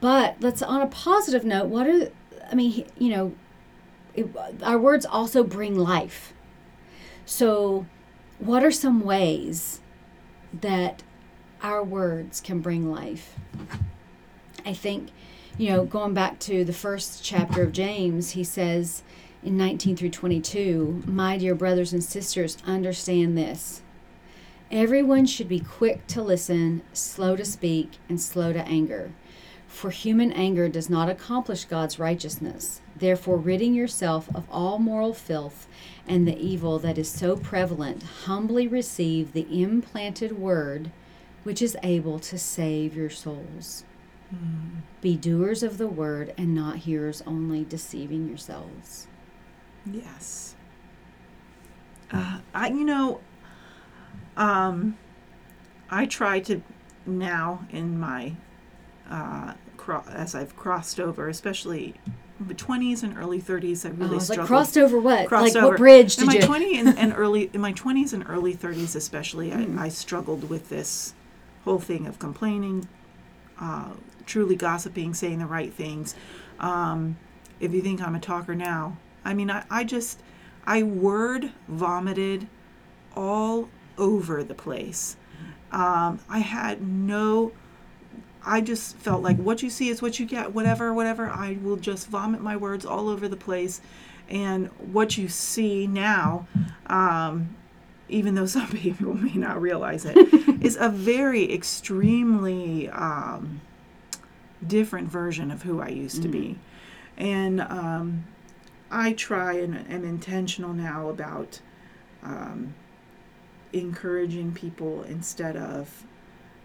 But 0.00 0.36
let's 0.40 0.62
on 0.62 0.80
a 0.80 0.86
positive 0.86 1.44
note. 1.44 1.66
What 1.66 1.86
are 1.86 2.10
I 2.50 2.54
mean, 2.54 2.86
you 2.98 3.10
know, 3.10 3.34
it, 4.14 4.28
our 4.62 4.78
words 4.78 5.04
also 5.04 5.44
bring 5.44 5.78
life. 5.78 6.32
So, 7.26 7.86
what 8.38 8.64
are 8.64 8.70
some 8.70 9.00
ways 9.00 9.80
that 10.60 11.02
our 11.62 11.82
words 11.82 12.40
can 12.40 12.60
bring 12.60 12.90
life? 12.90 13.34
I 14.66 14.72
think, 14.72 15.10
you 15.58 15.70
know, 15.70 15.84
going 15.84 16.14
back 16.14 16.38
to 16.40 16.64
the 16.64 16.72
first 16.72 17.22
chapter 17.22 17.62
of 17.62 17.72
James, 17.72 18.30
he 18.30 18.44
says 18.44 19.02
in 19.42 19.56
19 19.56 19.96
through 19.96 20.10
22, 20.10 21.02
My 21.06 21.36
dear 21.36 21.54
brothers 21.54 21.92
and 21.92 22.02
sisters, 22.02 22.56
understand 22.66 23.36
this. 23.36 23.82
Everyone 24.70 25.26
should 25.26 25.48
be 25.48 25.60
quick 25.60 26.06
to 26.08 26.22
listen, 26.22 26.82
slow 26.92 27.36
to 27.36 27.44
speak, 27.44 27.92
and 28.08 28.20
slow 28.20 28.52
to 28.52 28.66
anger. 28.66 29.12
For 29.74 29.90
human 29.90 30.32
anger 30.32 30.68
does 30.68 30.88
not 30.88 31.10
accomplish 31.10 31.64
God's 31.64 31.98
righteousness. 31.98 32.80
Therefore, 32.96 33.36
ridding 33.36 33.74
yourself 33.74 34.28
of 34.34 34.44
all 34.48 34.78
moral 34.78 35.12
filth 35.12 35.66
and 36.06 36.26
the 36.26 36.38
evil 36.38 36.78
that 36.78 36.96
is 36.96 37.10
so 37.10 37.36
prevalent, 37.36 38.02
humbly 38.24 38.68
receive 38.68 39.32
the 39.32 39.46
implanted 39.50 40.38
word 40.38 40.92
which 41.42 41.60
is 41.60 41.76
able 41.82 42.20
to 42.20 42.38
save 42.38 42.94
your 42.94 43.10
souls. 43.10 43.84
Be 45.00 45.16
doers 45.16 45.62
of 45.64 45.76
the 45.76 45.88
word 45.88 46.32
and 46.38 46.54
not 46.54 46.76
hearers 46.76 47.22
only, 47.26 47.64
deceiving 47.64 48.28
yourselves. 48.28 49.08
Yes. 49.84 50.54
Uh, 52.12 52.38
I 52.54 52.68
you 52.68 52.84
know, 52.84 53.20
um, 54.36 54.96
I 55.90 56.06
try 56.06 56.38
to 56.40 56.62
now 57.04 57.66
in 57.70 57.98
my 57.98 58.34
uh, 59.10 59.54
cro- 59.84 60.04
as 60.10 60.34
I've 60.34 60.56
crossed 60.56 60.98
over, 60.98 61.28
especially 61.28 61.94
in 62.40 62.48
the 62.48 62.54
twenties 62.54 63.02
and 63.02 63.16
early 63.16 63.40
thirties. 63.40 63.84
I 63.84 63.90
Oh, 63.90 63.92
I 63.92 63.96
really 63.96 64.14
was 64.16 64.28
like, 64.28 64.36
struggled. 64.36 64.48
crossed 64.48 64.78
over 64.78 64.98
what? 64.98 65.28
crossed 65.28 65.54
like, 65.54 65.62
over. 65.62 65.72
what 65.72 65.78
bridge 65.78 66.18
in 66.18 66.24
did 66.24 66.26
my 66.26 66.34
you? 66.34 66.42
20 66.46 66.78
and, 66.78 66.98
and 66.98 67.12
early 67.16 67.50
in 67.52 67.60
my 67.60 67.72
20s 67.72 68.12
and 68.12 68.24
early 68.28 68.54
30s 68.54 68.96
especially 68.96 69.50
Mm. 69.50 69.78
I, 69.78 69.84
I 69.84 69.88
struggled 69.88 70.48
with 70.48 70.68
this 70.68 71.14
whole 71.64 71.78
thing 71.78 72.06
of 72.06 72.18
complaining 72.18 72.88
uh, 73.60 73.90
truly 74.26 74.56
gossiping 74.56 75.14
saying 75.14 75.38
the 75.38 75.46
right 75.46 75.72
things 75.72 76.14
um, 76.60 77.16
if 77.60 77.72
you 77.72 77.80
think 77.82 78.00
i'm 78.02 78.14
a 78.14 78.20
talker 78.20 78.54
now 78.54 78.96
i 79.24 79.32
mean 79.32 79.50
I, 79.50 79.64
I 79.70 79.84
just 79.84 80.20
i 80.66 80.82
word 80.82 81.52
vomited 81.68 82.48
all 83.14 83.68
over 83.96 84.42
the 84.42 84.54
place 84.54 85.16
um, 85.72 86.18
i 86.28 86.38
had 86.40 86.82
no 86.82 87.52
I 88.46 88.60
just 88.60 88.96
felt 88.96 89.22
like 89.22 89.36
what 89.36 89.62
you 89.62 89.70
see 89.70 89.88
is 89.88 90.02
what 90.02 90.18
you 90.18 90.26
get, 90.26 90.52
whatever, 90.52 90.92
whatever. 90.92 91.28
I 91.28 91.58
will 91.62 91.76
just 91.76 92.08
vomit 92.08 92.40
my 92.40 92.56
words 92.56 92.84
all 92.84 93.08
over 93.08 93.28
the 93.28 93.36
place. 93.36 93.80
And 94.28 94.68
what 94.92 95.16
you 95.16 95.28
see 95.28 95.86
now, 95.86 96.46
um, 96.86 97.54
even 98.08 98.34
though 98.34 98.46
some 98.58 98.68
people 98.68 99.14
may 99.14 99.34
not 99.34 99.60
realize 99.60 100.04
it, 100.04 100.16
is 100.62 100.76
a 100.78 100.88
very 100.88 101.52
extremely 101.52 102.88
um, 102.90 103.60
different 104.66 105.08
version 105.08 105.50
of 105.50 105.62
who 105.62 105.80
I 105.80 105.88
used 105.88 106.22
to 106.22 106.28
be. 106.28 106.58
And 107.16 107.60
um, 107.60 108.24
I 108.90 109.12
try 109.12 109.54
and 109.54 109.90
am 109.90 110.04
intentional 110.04 110.72
now 110.72 111.08
about 111.08 111.60
um, 112.22 112.74
encouraging 113.72 114.52
people 114.52 115.02
instead 115.04 115.56
of 115.56 116.04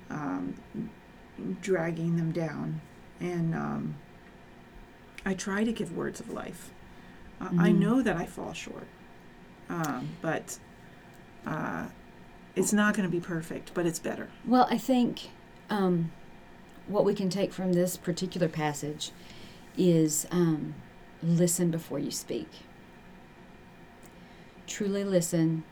um, 0.09 0.55
dragging 1.61 2.17
them 2.17 2.31
down. 2.31 2.81
And 3.19 3.53
um, 3.53 3.95
I 5.25 5.33
try 5.33 5.63
to 5.63 5.71
give 5.71 5.95
words 5.95 6.19
of 6.19 6.29
life. 6.29 6.71
Uh, 7.41 7.49
I 7.57 7.69
Mhm. 7.71 7.79
know 7.79 8.01
that 8.01 8.15
I 8.17 8.25
fall 8.25 8.53
short, 8.53 8.87
um, 9.69 10.09
but 10.21 10.59
uh, 11.45 11.87
it's 12.55 12.73
not 12.73 12.93
going 12.95 13.07
to 13.07 13.11
be 13.11 13.21
perfect, 13.21 13.73
but 13.73 13.85
it's 13.85 13.99
better. 13.99 14.27
Well, 14.45 14.67
I 14.69 14.77
think 14.77 15.29
um, 15.69 16.11
what 16.87 17.05
we 17.05 17.13
can 17.13 17.29
take 17.29 17.53
from 17.53 17.73
this 17.73 17.95
particular 17.97 18.47
passage 18.49 19.11
is 19.77 20.27
um, 20.31 20.75
listen 21.23 21.71
before 21.71 21.99
you 21.99 22.11
speak. 22.11 22.49
Truly 24.67 25.03
listen, 25.03 25.63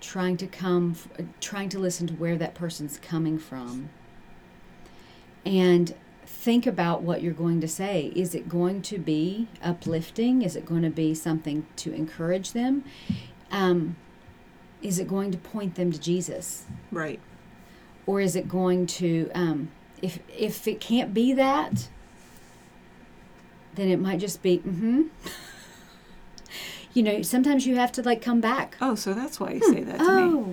trying 0.00 0.36
to 0.38 0.46
come, 0.46 0.92
f- 1.18 1.26
trying 1.40 1.68
to 1.70 1.78
listen 1.78 2.06
to 2.08 2.14
where 2.14 2.36
that 2.36 2.54
person's 2.54 2.98
coming 2.98 3.38
from, 3.38 3.88
and 5.46 5.94
think 6.26 6.66
about 6.66 7.02
what 7.02 7.22
you're 7.22 7.32
going 7.34 7.60
to 7.60 7.68
say. 7.68 8.12
Is 8.14 8.34
it 8.34 8.48
going 8.48 8.82
to 8.82 8.98
be 8.98 9.48
uplifting? 9.62 10.42
Is 10.42 10.56
it 10.56 10.64
going 10.66 10.82
to 10.82 10.90
be 10.90 11.14
something 11.14 11.66
to 11.76 11.92
encourage 11.92 12.52
them? 12.52 12.84
Um, 13.50 13.96
is 14.82 14.98
it 14.98 15.06
going 15.08 15.30
to 15.32 15.38
point 15.38 15.74
them 15.74 15.92
to 15.92 15.98
Jesus? 16.00 16.64
Right. 16.90 17.20
or 18.06 18.20
is 18.20 18.34
it 18.36 18.48
going 18.48 18.86
to 18.86 19.30
um, 19.34 19.70
if 20.02 20.18
if 20.36 20.66
it 20.66 20.80
can't 20.80 21.12
be 21.12 21.32
that 21.34 21.88
then 23.74 23.88
it 23.88 23.98
might 24.00 24.18
just 24.18 24.42
be 24.42 24.58
mm-hmm 24.58 25.02
you 26.94 27.02
know 27.02 27.22
sometimes 27.22 27.66
you 27.66 27.76
have 27.76 27.92
to 27.92 28.02
like 28.02 28.20
come 28.22 28.40
back 28.40 28.76
Oh, 28.80 28.94
so 28.94 29.12
that's 29.14 29.38
why 29.38 29.52
you 29.52 29.60
say 29.60 29.82
that 29.84 29.98
to 29.98 30.04
me. 30.04 30.22
oh 30.22 30.50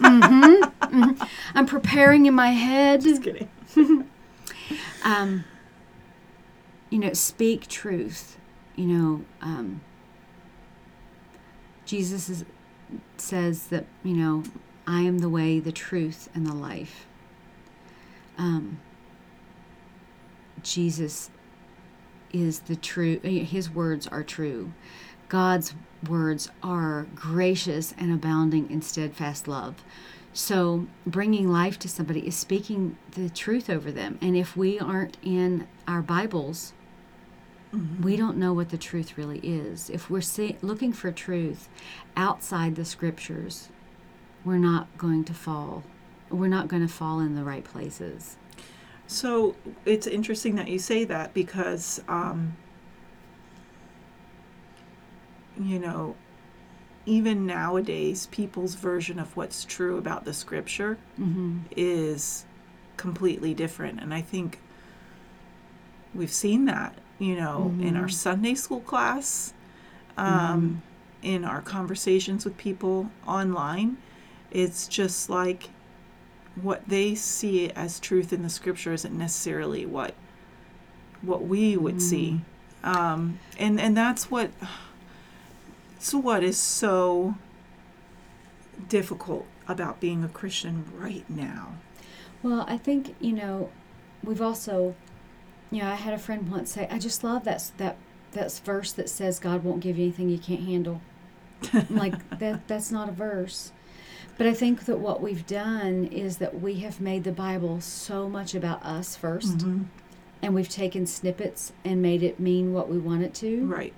mm-hmm, 0.00 0.86
hmm 0.88 1.24
i'm 1.54 1.66
preparing 1.66 2.26
in 2.26 2.34
my 2.34 2.50
head 2.50 3.02
Just 3.02 3.22
kidding. 3.24 3.48
um, 5.04 5.44
you 6.90 6.98
know, 6.98 7.12
speak 7.12 7.66
truth. 7.68 8.36
You 8.76 8.86
know, 8.86 9.24
um, 9.40 9.80
Jesus 11.84 12.28
is, 12.28 12.44
says 13.16 13.68
that, 13.68 13.86
you 14.02 14.14
know, 14.14 14.44
I 14.86 15.02
am 15.02 15.18
the 15.18 15.28
way, 15.28 15.60
the 15.60 15.72
truth, 15.72 16.28
and 16.34 16.46
the 16.46 16.54
life. 16.54 17.06
Um, 18.38 18.80
Jesus 20.62 21.30
is 22.32 22.60
the 22.60 22.76
true, 22.76 23.18
his 23.20 23.70
words 23.70 24.06
are 24.06 24.22
true. 24.22 24.72
God's 25.28 25.74
words 26.08 26.50
are 26.62 27.06
gracious 27.14 27.94
and 27.98 28.12
abounding 28.12 28.70
in 28.70 28.82
steadfast 28.82 29.46
love. 29.46 29.84
So, 30.32 30.86
bringing 31.04 31.50
life 31.50 31.78
to 31.80 31.88
somebody 31.88 32.26
is 32.26 32.36
speaking 32.36 32.96
the 33.12 33.28
truth 33.28 33.68
over 33.68 33.90
them. 33.90 34.16
And 34.22 34.36
if 34.36 34.56
we 34.56 34.78
aren't 34.78 35.16
in 35.22 35.66
our 35.88 36.02
Bibles, 36.02 36.72
we 38.00 38.16
don't 38.16 38.36
know 38.36 38.52
what 38.52 38.68
the 38.68 38.78
truth 38.78 39.18
really 39.18 39.40
is. 39.40 39.90
If 39.90 40.08
we're 40.08 40.20
see- 40.20 40.56
looking 40.62 40.92
for 40.92 41.10
truth 41.10 41.68
outside 42.16 42.76
the 42.76 42.84
scriptures, 42.84 43.70
we're 44.44 44.58
not 44.58 44.96
going 44.96 45.24
to 45.24 45.34
fall. 45.34 45.82
We're 46.30 46.48
not 46.48 46.68
going 46.68 46.82
to 46.82 46.92
fall 46.92 47.18
in 47.18 47.34
the 47.34 47.44
right 47.44 47.64
places. 47.64 48.36
So 49.08 49.56
it's 49.84 50.06
interesting 50.06 50.54
that 50.54 50.68
you 50.68 50.78
say 50.78 51.02
that 51.04 51.34
because, 51.34 52.00
um, 52.08 52.56
you 55.60 55.80
know, 55.80 56.14
even 57.10 57.44
nowadays, 57.46 58.26
people's 58.30 58.74
version 58.76 59.18
of 59.18 59.36
what's 59.36 59.64
true 59.64 59.98
about 59.98 60.24
the 60.24 60.32
scripture 60.32 60.96
Mm-hmm. 61.20 61.58
is 61.76 62.44
completely 62.96 63.52
different. 63.54 64.00
And 64.00 64.14
I 64.14 64.20
think 64.20 64.58
we've 66.14 66.32
seen 66.32 66.66
that, 66.66 66.94
you 67.18 67.34
know, 67.36 67.74
in 67.80 67.96
our 67.96 68.08
Sunday 68.08 68.54
school 68.54 68.80
class, 68.80 69.52
um, 70.16 70.82
in 71.22 71.44
our 71.44 71.60
conversations 71.62 72.44
with 72.44 72.56
people 72.56 73.10
online. 73.26 73.96
It's 74.50 74.86
just 74.88 75.28
like 75.30 75.70
what 76.60 76.82
they 76.88 77.14
see 77.14 77.70
as 77.70 78.00
truth 78.00 78.32
in 78.32 78.42
the 78.42 78.48
scripture 78.50 78.92
isn't 78.92 79.16
necessarily 79.16 79.84
what 79.86 80.14
what 81.22 81.42
we 81.46 81.76
would 81.76 82.00
see. 82.00 82.40
Um, 82.82 83.38
and 83.58 83.78
and 83.80 83.96
that's 83.96 84.30
what 84.30 84.50
so 86.00 86.18
what 86.18 86.42
is 86.42 86.58
so 86.58 87.34
difficult 88.88 89.46
about 89.68 90.00
being 90.00 90.24
a 90.24 90.28
Christian 90.28 90.84
right 90.96 91.28
now. 91.28 91.74
Well, 92.42 92.64
I 92.66 92.78
think, 92.78 93.14
you 93.20 93.32
know, 93.32 93.70
we've 94.24 94.42
also 94.42 94.94
you 95.70 95.80
know, 95.82 95.88
I 95.88 95.94
had 95.94 96.12
a 96.12 96.18
friend 96.18 96.50
once 96.50 96.72
say, 96.72 96.88
"I 96.90 96.98
just 96.98 97.22
love 97.22 97.44
that 97.44 97.70
that 97.76 97.96
that 98.32 98.50
verse 98.64 98.90
that 98.92 99.08
says 99.08 99.38
God 99.38 99.62
won't 99.62 99.80
give 99.80 99.96
you 99.98 100.04
anything 100.04 100.28
you 100.28 100.38
can't 100.38 100.62
handle." 100.62 101.00
Like 101.88 102.14
that 102.40 102.66
that's 102.66 102.90
not 102.90 103.08
a 103.08 103.12
verse. 103.12 103.70
But 104.36 104.46
I 104.48 104.54
think 104.54 104.86
that 104.86 104.98
what 104.98 105.20
we've 105.22 105.46
done 105.46 106.06
is 106.06 106.38
that 106.38 106.60
we 106.60 106.80
have 106.80 107.00
made 107.00 107.22
the 107.24 107.30
Bible 107.32 107.80
so 107.80 108.28
much 108.28 108.54
about 108.54 108.82
us 108.82 109.14
1st 109.16 109.58
Mhm. 109.58 109.84
and 110.42 110.54
we've 110.54 110.68
taken 110.68 111.06
snippets 111.06 111.72
and 111.84 112.00
made 112.02 112.22
it 112.22 112.40
mean 112.40 112.72
what 112.72 112.88
we 112.88 112.98
want 112.98 113.22
it 113.22 113.34
to. 113.34 113.66
Right. 113.66 113.92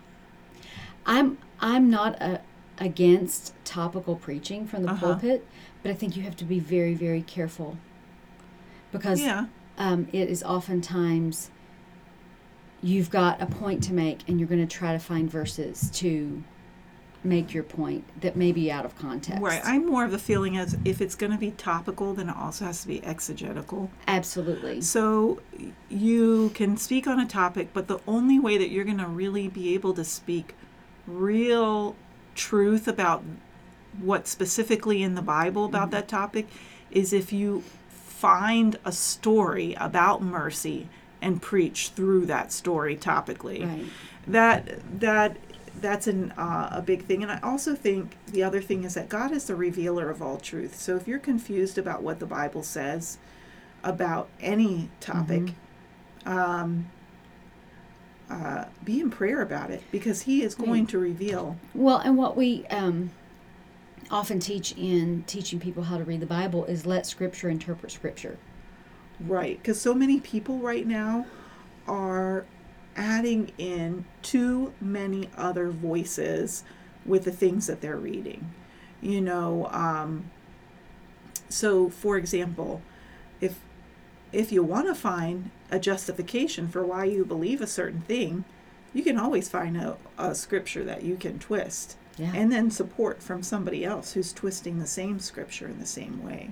I'm 1.07 1.39
I'm 1.63 1.89
not 1.89 2.21
a, 2.21 2.41
against 2.79 3.55
topical 3.65 4.17
preaching 4.17 4.67
from 4.67 4.83
the 4.83 4.91
Uh-huh. 4.91 5.07
pulpit, 5.13 5.47
but 5.83 5.91
I 5.91 5.95
think 5.95 6.17
you 6.17 6.23
have 6.25 6.37
to 6.37 6.45
be 6.45 6.59
very 6.59 6.95
very 6.95 7.23
careful 7.23 7.79
because 8.91 9.21
Yeah. 9.23 9.47
um, 9.79 10.09
it 10.13 10.29
is 10.29 10.43
oftentimes 10.43 11.51
you've 12.83 13.11
got 13.11 13.41
a 13.41 13.47
point 13.47 13.83
to 13.85 13.93
make 13.95 14.29
and 14.29 14.41
you're 14.41 14.49
going 14.49 14.67
to 14.67 14.77
try 14.79 14.93
to 14.93 14.99
find 14.99 15.31
verses 15.31 15.89
to 15.95 16.43
make 17.25 17.55
your 17.55 17.63
point 17.63 18.03
that 18.21 18.35
may 18.35 18.51
be 18.51 18.69
out 18.73 18.85
of 18.85 18.97
context. 18.99 19.41
Right. 19.41 19.61
I'm 19.65 19.87
more 19.87 20.05
of 20.05 20.11
the 20.11 20.19
feeling 20.19 20.57
as 20.59 20.77
if 20.85 21.01
it's 21.01 21.15
going 21.15 21.31
to 21.31 21.39
be 21.39 21.53
topical, 21.53 22.15
then 22.15 22.29
it 22.29 22.37
also 22.37 22.65
has 22.65 22.83
to 22.83 22.89
be 22.89 23.03
exegetical. 23.05 23.89
Absolutely. 24.09 24.81
So 24.81 25.41
you 25.89 26.51
can 26.55 26.77
speak 26.77 27.07
on 27.07 27.21
a 27.21 27.27
topic, 27.27 27.69
but 27.73 27.87
the 27.87 28.01
only 28.09 28.41
way 28.41 28.59
that 28.59 28.71
you're 28.71 28.85
going 28.85 28.99
to 28.99 29.07
really 29.07 29.47
be 29.47 29.73
able 29.75 29.95
to 29.95 30.03
speak 30.05 30.57
real 31.13 31.97
truth 32.35 32.89
about 32.89 33.23
what 34.01 34.27
specifically 34.27 35.03
in 35.03 35.15
the 35.15 35.23
Bible 35.23 35.65
about 35.65 35.91
that 35.91 36.09
topic 36.09 36.49
is 36.91 37.13
if 37.13 37.33
you 37.33 37.63
find 37.91 38.79
a 38.85 38.93
story 38.93 39.75
about 39.75 40.23
mercy 40.23 40.89
and 41.21 41.43
preach 41.43 41.91
through 41.91 42.27
that 42.27 42.53
story 42.53 42.97
topically. 42.97 43.67
Right. 43.67 43.85
that 44.27 45.01
that 45.01 45.37
that's 45.81 46.07
an 46.07 46.33
uh, 46.33 46.69
a 46.73 46.83
big 46.83 47.05
thing. 47.05 47.23
And 47.23 47.33
i 47.33 47.41
also 47.43 47.75
think 47.75 48.17
the 48.27 48.43
other 48.43 48.61
thing 48.61 48.85
is 48.85 48.95
that 48.95 49.09
god 49.09 49.33
is 49.33 49.47
the 49.47 49.57
revealer 49.57 50.11
of 50.11 50.23
all 50.23 50.39
truth. 50.39 50.77
So 50.77 50.97
if 50.97 51.09
you're 51.09 51.19
confused 51.19 51.79
about 51.79 52.03
what 52.03 52.21
the 52.21 52.27
bible 52.27 52.63
says 52.63 53.19
about 53.83 54.29
any 54.41 54.89
topic 55.01 55.55
um, 56.27 56.91
uh, 58.33 58.65
be 58.83 58.99
in 58.99 59.11
prayer 59.11 59.43
about 59.43 59.71
it 59.71 59.83
because 59.91 60.23
he 60.23 60.43
is 60.43 60.55
going 60.55 60.87
to 60.87 60.99
reveal 60.99 61.59
Well, 61.75 61.99
and 61.99 62.17
what 62.17 62.35
we 62.35 62.67
um, 62.69 63.11
often 64.11 64.41
teach 64.41 64.73
in 64.73 65.25
teaching 65.27 65.61
people 65.61 65.83
how 65.83 65.99
to 65.99 66.05
read 66.05 66.21
the 66.21 66.27
Bible 66.27 66.65
is 66.65 66.87
let 66.87 67.05
Scripture 67.07 67.51
interpret 67.51 67.93
Scripture. 67.93 68.39
Right, 69.21 69.59
because 69.59 69.81
so 69.81 69.95
many 69.95 70.19
people 70.19 70.59
right 70.59 70.87
now 70.87 71.27
are 71.87 72.47
adding 72.97 73.53
in 73.59 74.07
too 74.23 74.73
many 74.81 75.29
other 75.37 75.69
voices 75.69 76.65
with 77.05 77.25
the 77.25 77.33
things 77.33 77.67
that 77.67 77.83
they're 77.83 77.99
reading. 77.99 78.51
You 79.03 79.21
know, 79.21 79.69
um, 79.73 80.31
so 81.51 81.91
for 81.91 82.17
example, 82.17 82.81
if 83.43 83.61
if 84.33 84.51
you 84.51 84.63
want 84.63 84.87
to 84.87 84.95
find 84.95 85.51
a 85.73 85.81
justification 85.81 86.69
for 86.69 86.85
why 86.85 87.05
you 87.07 87.25
believe 87.25 87.61
a 87.61 87.67
certain 87.67 88.03
thing, 88.03 88.45
you 88.95 89.03
can 89.03 89.19
always 89.19 89.49
find 89.49 89.77
a, 89.77 89.97
a 90.19 90.35
scripture 90.35 90.85
that 90.85 91.03
you 91.03 91.17
can 91.17 91.39
twist 91.39 91.97
Yeah. 92.19 92.31
and 92.35 92.53
then 92.53 92.71
support 92.71 93.23
from 93.23 93.43
somebody 93.43 93.85
else 93.85 94.13
who's 94.13 94.33
twisting 94.35 94.79
the 94.79 94.87
same 94.87 95.19
scripture 95.19 95.67
in 95.67 95.81
the 95.81 95.87
same 95.87 96.23
way. 96.23 96.51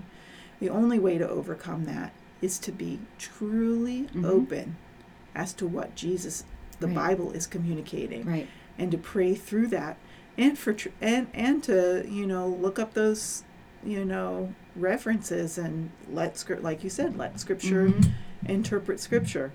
The 0.59 0.71
only 0.71 0.99
way 0.99 1.19
to 1.19 1.29
overcome 1.29 1.85
that 1.85 2.13
is 2.41 2.59
to 2.61 2.73
be 2.73 2.99
truly 3.19 4.09
Mhm. 4.15 4.25
open 4.25 4.77
as 5.35 5.53
to 5.55 5.67
what 5.67 5.95
Jesus, 5.95 6.45
the 6.81 6.87
Right. 6.87 6.97
Bible, 6.97 7.33
is 7.33 7.47
communicating, 7.47 8.25
right. 8.25 8.49
and 8.79 8.91
to 8.91 8.97
pray 8.99 9.35
through 9.35 9.67
that, 9.69 9.99
and 10.39 10.59
for 10.59 10.73
tr- 10.73 10.89
and 11.03 11.27
and 11.35 11.63
to 11.65 12.07
you 12.09 12.27
know 12.27 12.49
look 12.49 12.79
up 12.79 12.95
those 12.95 13.45
you 13.85 14.05
know 14.05 14.55
references 14.77 15.59
and 15.59 15.91
let 16.11 16.39
script 16.39 16.63
like 16.63 16.83
you 16.85 16.89
said 16.91 17.17
let 17.19 17.39
scripture 17.39 17.89
Mhm. 17.89 18.11
Interpret 18.47 19.01
scripture. 19.01 19.53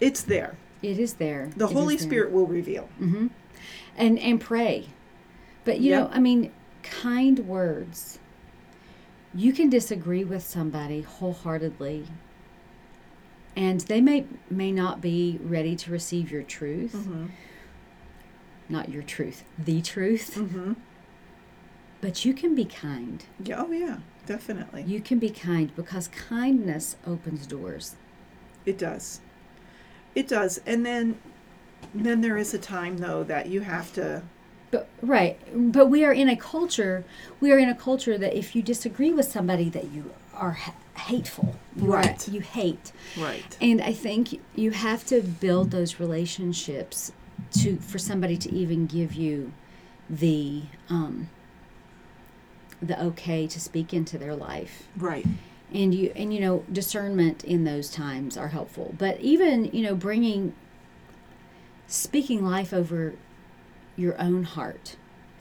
It's 0.00 0.22
there. 0.22 0.56
It 0.82 0.98
is 0.98 1.14
there. 1.14 1.50
The 1.56 1.66
It 1.66 1.72
Holy 1.72 1.96
there. 1.96 2.06
Spirit 2.06 2.32
will 2.32 2.46
reveal. 2.46 2.84
hmm 2.98 3.28
And 3.96 4.18
and 4.18 4.40
pray. 4.40 4.86
But 5.64 5.80
you 5.80 5.90
Yep. 5.90 6.00
know, 6.02 6.10
I 6.14 6.20
mean, 6.20 6.50
kind 6.82 7.38
words. 7.40 8.18
You 9.34 9.52
can 9.52 9.68
disagree 9.70 10.22
with 10.24 10.42
somebody 10.44 11.00
wholeheartedly, 11.02 12.06
and 13.56 13.80
they 13.80 14.00
may 14.00 14.26
may 14.50 14.70
not 14.72 15.00
be 15.00 15.38
ready 15.42 15.74
to 15.76 15.90
receive 15.90 16.30
your 16.30 16.42
truth, 16.42 16.92
Mm-hmm. 16.94 17.26
not 18.68 18.90
your 18.90 19.02
truth, 19.02 19.42
the 19.58 19.80
truth. 19.82 20.34
Mm-hmm. 20.36 20.74
But 22.00 22.24
you 22.24 22.34
can 22.34 22.54
be 22.54 22.64
kind. 22.66 23.24
Yeah, 23.42 23.62
oh 23.66 23.72
yeah, 23.72 23.98
definitely. 24.26 24.82
You 24.82 25.00
can 25.00 25.18
be 25.18 25.30
kind 25.30 25.74
because 25.74 26.08
kindness 26.08 26.96
opens 27.06 27.46
doors. 27.46 27.96
It 28.66 28.78
does. 28.78 29.20
It 30.14 30.28
does. 30.28 30.60
And 30.66 30.84
then 30.86 31.18
then 31.94 32.20
there 32.22 32.36
is 32.38 32.54
a 32.54 32.58
time 32.58 32.98
though 32.98 33.22
that 33.24 33.46
you 33.48 33.60
have 33.60 33.92
to 33.94 34.22
But 34.70 34.88
right, 35.02 35.38
but 35.72 35.86
we 35.86 36.04
are 36.04 36.12
in 36.12 36.28
a 36.28 36.36
culture. 36.36 37.04
We 37.40 37.52
are 37.52 37.58
in 37.58 37.68
a 37.68 37.74
culture 37.74 38.16
that 38.18 38.34
if 38.36 38.56
you 38.56 38.62
disagree 38.62 39.12
with 39.12 39.26
somebody, 39.30 39.68
that 39.70 39.92
you 39.92 40.12
are 40.32 40.52
ha- 40.52 40.74
hateful. 40.96 41.54
You 41.76 41.92
are- 41.92 42.00
Right. 42.02 42.28
you 42.28 42.40
hate, 42.40 42.90
right. 43.18 43.56
and 43.60 43.80
I 43.80 43.92
think 43.92 44.40
you 44.56 44.70
have 44.72 45.04
to 45.06 45.22
build 45.22 45.70
those 45.70 46.00
relationships 46.00 47.12
to 47.60 47.76
for 47.76 47.98
somebody 47.98 48.36
to 48.38 48.52
even 48.52 48.86
give 48.86 49.12
you 49.14 49.52
the 50.08 50.62
um, 50.88 51.28
the 52.82 53.00
okay 53.04 53.46
to 53.46 53.60
speak 53.60 53.92
into 53.94 54.18
their 54.18 54.34
life 54.34 54.84
Right. 54.96 55.26
And 55.74 55.94
you 55.94 56.12
and 56.14 56.32
you 56.32 56.40
know 56.40 56.64
discernment 56.72 57.44
in 57.44 57.64
those 57.64 57.90
times 57.90 58.36
are 58.36 58.48
helpful. 58.48 58.94
But 58.96 59.20
even 59.20 59.66
you 59.66 59.82
know 59.82 59.94
bringing 59.94 60.54
speaking 61.86 62.44
life 62.44 62.72
over 62.72 63.14
your 63.96 64.20
own 64.20 64.44
heart. 64.44 64.96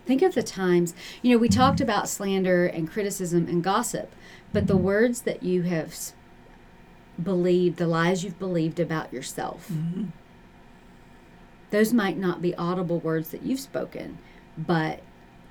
Think 0.06 0.22
of 0.22 0.34
the 0.36 0.44
times 0.44 0.94
you 1.22 1.32
know 1.32 1.38
we 1.38 1.48
talked 1.48 1.80
about 1.80 2.10
slander 2.10 2.66
and 2.66 2.90
criticism 2.90 3.48
and 3.48 3.64
gossip 3.64 4.12
but 4.52 4.68
the 4.68 4.78
words 4.78 5.22
that 5.22 5.44
you 5.44 5.64
have 5.64 5.96
believed 7.22 7.78
the 7.78 7.88
lies 7.88 8.24
you've 8.24 8.40
believed 8.40 8.80
about 8.80 9.14
yourself. 9.14 9.70
Mm-hmm. 9.72 10.06
those 11.70 11.94
might 11.94 12.18
not 12.18 12.42
be 12.42 12.54
audible 12.56 13.00
words 13.00 13.30
that 13.30 13.44
you've 13.44 13.60
spoken 13.60 14.18
but 14.58 15.00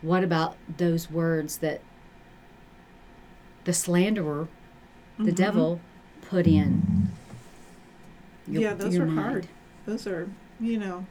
what 0.03 0.23
about 0.23 0.57
those 0.77 1.11
words 1.11 1.59
that 1.59 1.81
the 3.65 3.73
slanderer 3.73 4.49
the 5.25 5.31
Mhm. 5.33 5.37
devil 5.37 5.81
put 6.29 6.47
in 6.47 7.09
your- 8.47 8.63
yeah, 8.63 8.75
those 8.75 8.95
your 8.95 9.05
are 9.05 9.07
mind. 9.11 9.29
hard. 9.31 9.49
Those 9.87 10.07
are, 10.07 10.29
you 10.61 10.79
know, 10.79 11.07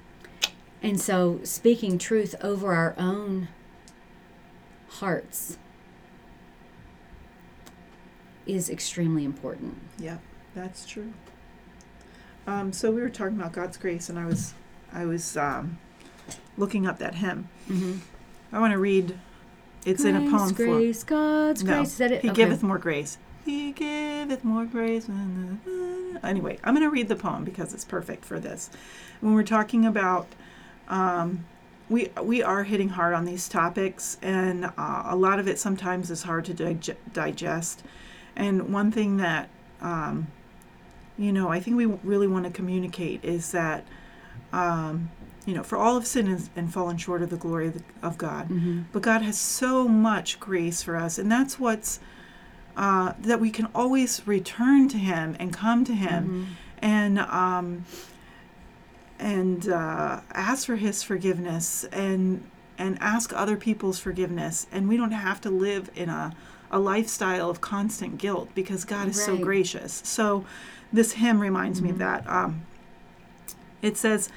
and 0.83 0.99
so 0.99 1.39
speaking 1.43 1.97
truth 1.97 2.35
over 2.41 2.73
our 2.73 2.95
own 2.97 3.47
hearts 4.89 5.57
is 8.45 8.69
extremely 8.69 9.23
important 9.23 9.77
yeah, 9.99 10.17
that's 10.55 10.85
true. 10.85 11.13
Um, 12.47 12.73
so 12.73 12.89
we 12.91 13.01
were 13.01 13.09
talking 13.09 13.37
about 13.39 13.53
God's 13.53 13.77
grace, 13.77 14.09
and 14.09 14.17
I 14.17 14.25
was, 14.25 14.55
I 14.91 15.05
was 15.05 15.37
um, 15.37 15.77
looking 16.57 16.87
up 16.87 16.97
that 16.97 17.15
hymn. 17.15 17.47
mm-hmm. 17.69 17.99
I 18.51 18.59
want 18.59 18.71
to 18.73 18.79
read. 18.79 19.17
It's 19.85 20.03
in 20.03 20.15
a 20.15 20.21
poem 20.29 20.53
form. 20.53 20.69
grace 20.69 21.03
god's 21.03 21.63
No, 21.63 21.75
grace 21.77 21.87
is 21.93 21.97
that 21.99 22.11
it 22.11 22.21
He 22.23 22.29
Okay. 22.31 22.43
giveth 22.43 22.61
more 22.63 22.77
grace. 22.79 23.17
He 23.45 23.71
giveth 23.71 24.43
more 24.43 24.65
grace. 24.65 25.05
Than. 25.05 25.59
Anyway, 26.23 26.59
I'm 26.63 26.75
going 26.75 26.85
to 26.85 26.91
read 26.91 27.07
the 27.07 27.15
poem 27.15 27.43
because 27.43 27.73
it's 27.73 27.85
perfect 27.85 28.25
for 28.25 28.39
this. 28.39 28.69
When 29.21 29.33
we're 29.33 29.43
talking 29.43 29.85
about, 29.85 30.27
um, 30.87 31.45
we 31.89 32.09
we 32.21 32.43
are 32.43 32.63
hitting 32.63 32.89
hard 32.89 33.13
on 33.13 33.25
these 33.25 33.49
topics, 33.49 34.17
and 34.21 34.65
uh, 34.77 35.03
a 35.05 35.15
lot 35.15 35.39
of 35.39 35.47
it 35.47 35.59
sometimes 35.59 36.11
is 36.11 36.23
hard 36.23 36.45
to 36.45 36.53
dig- 36.53 36.97
digest. 37.13 37.83
And 38.35 38.71
one 38.73 38.91
thing 38.91 39.17
that, 39.17 39.49
um, 39.81 40.27
you 41.17 41.31
know, 41.33 41.49
I 41.49 41.59
think 41.59 41.75
we 41.77 41.85
really 41.85 42.27
want 42.27 42.45
to 42.45 42.51
communicate 42.51 43.23
is 43.25 43.51
that, 43.51 43.83
um, 44.53 45.09
you 45.45 45.53
know, 45.53 45.63
for 45.63 45.77
all 45.77 45.97
of 45.97 46.07
sin 46.07 46.27
and, 46.27 46.49
and 46.55 46.71
fallen 46.73 46.97
short 46.97 47.21
of 47.21 47.29
the 47.29 47.35
glory 47.35 47.67
of, 47.67 47.73
the, 47.73 47.83
of 48.01 48.17
God, 48.17 48.47
Mhm. 48.49 48.85
but 48.93 49.01
God 49.01 49.21
has 49.23 49.37
so 49.37 49.87
much 49.87 50.39
grace 50.39 50.81
for 50.83 50.95
us, 50.95 51.17
and 51.17 51.31
that's 51.31 51.59
what's 51.59 51.99
uh, 52.77 53.13
that 53.19 53.39
we 53.39 53.49
can 53.51 53.67
always 53.75 54.21
return 54.25 54.87
to 54.89 54.97
Him 54.97 55.35
and 55.39 55.53
come 55.53 55.83
to 55.85 55.93
Him 55.93 56.47
Mhm. 56.81 56.83
and 56.83 57.19
um, 57.19 57.85
and 59.19 59.69
uh, 59.69 60.21
ask 60.33 60.65
for 60.65 60.75
His 60.77 61.03
forgiveness 61.03 61.83
and 61.91 62.43
and 62.77 62.97
ask 62.99 63.31
other 63.33 63.57
people's 63.57 63.99
forgiveness, 63.99 64.65
and 64.71 64.89
we 64.89 64.97
don't 64.97 65.11
have 65.11 65.39
to 65.41 65.49
live 65.49 65.89
in 65.95 66.09
a 66.09 66.33
a 66.73 66.79
lifestyle 66.79 67.49
of 67.49 67.59
constant 67.59 68.17
guilt 68.17 68.49
because 68.55 68.85
God 68.85 69.09
is 69.09 69.21
so 69.21 69.35
gracious. 69.37 70.01
So 70.05 70.45
this 70.93 71.11
hymn 71.13 71.39
reminds 71.41 71.81
me 71.81 71.89
of 71.89 71.95
Mhm. 71.97 71.99
that. 71.99 72.29
Um, 72.29 72.61
It 73.81 73.97
says, 73.97 74.29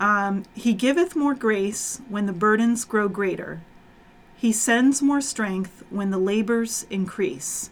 um, 0.00 0.42
He 0.54 0.74
giveth 0.74 1.14
more 1.16 1.34
grace 1.34 2.00
when 2.08 2.26
the 2.26 2.32
burdens 2.32 2.84
grow 2.84 3.08
greater. 3.08 3.60
He 4.36 4.52
sends 4.52 5.00
more 5.00 5.20
strength 5.20 5.82
when 5.88 6.10
the 6.10 6.18
labors 6.18 6.84
increase. 6.90 7.70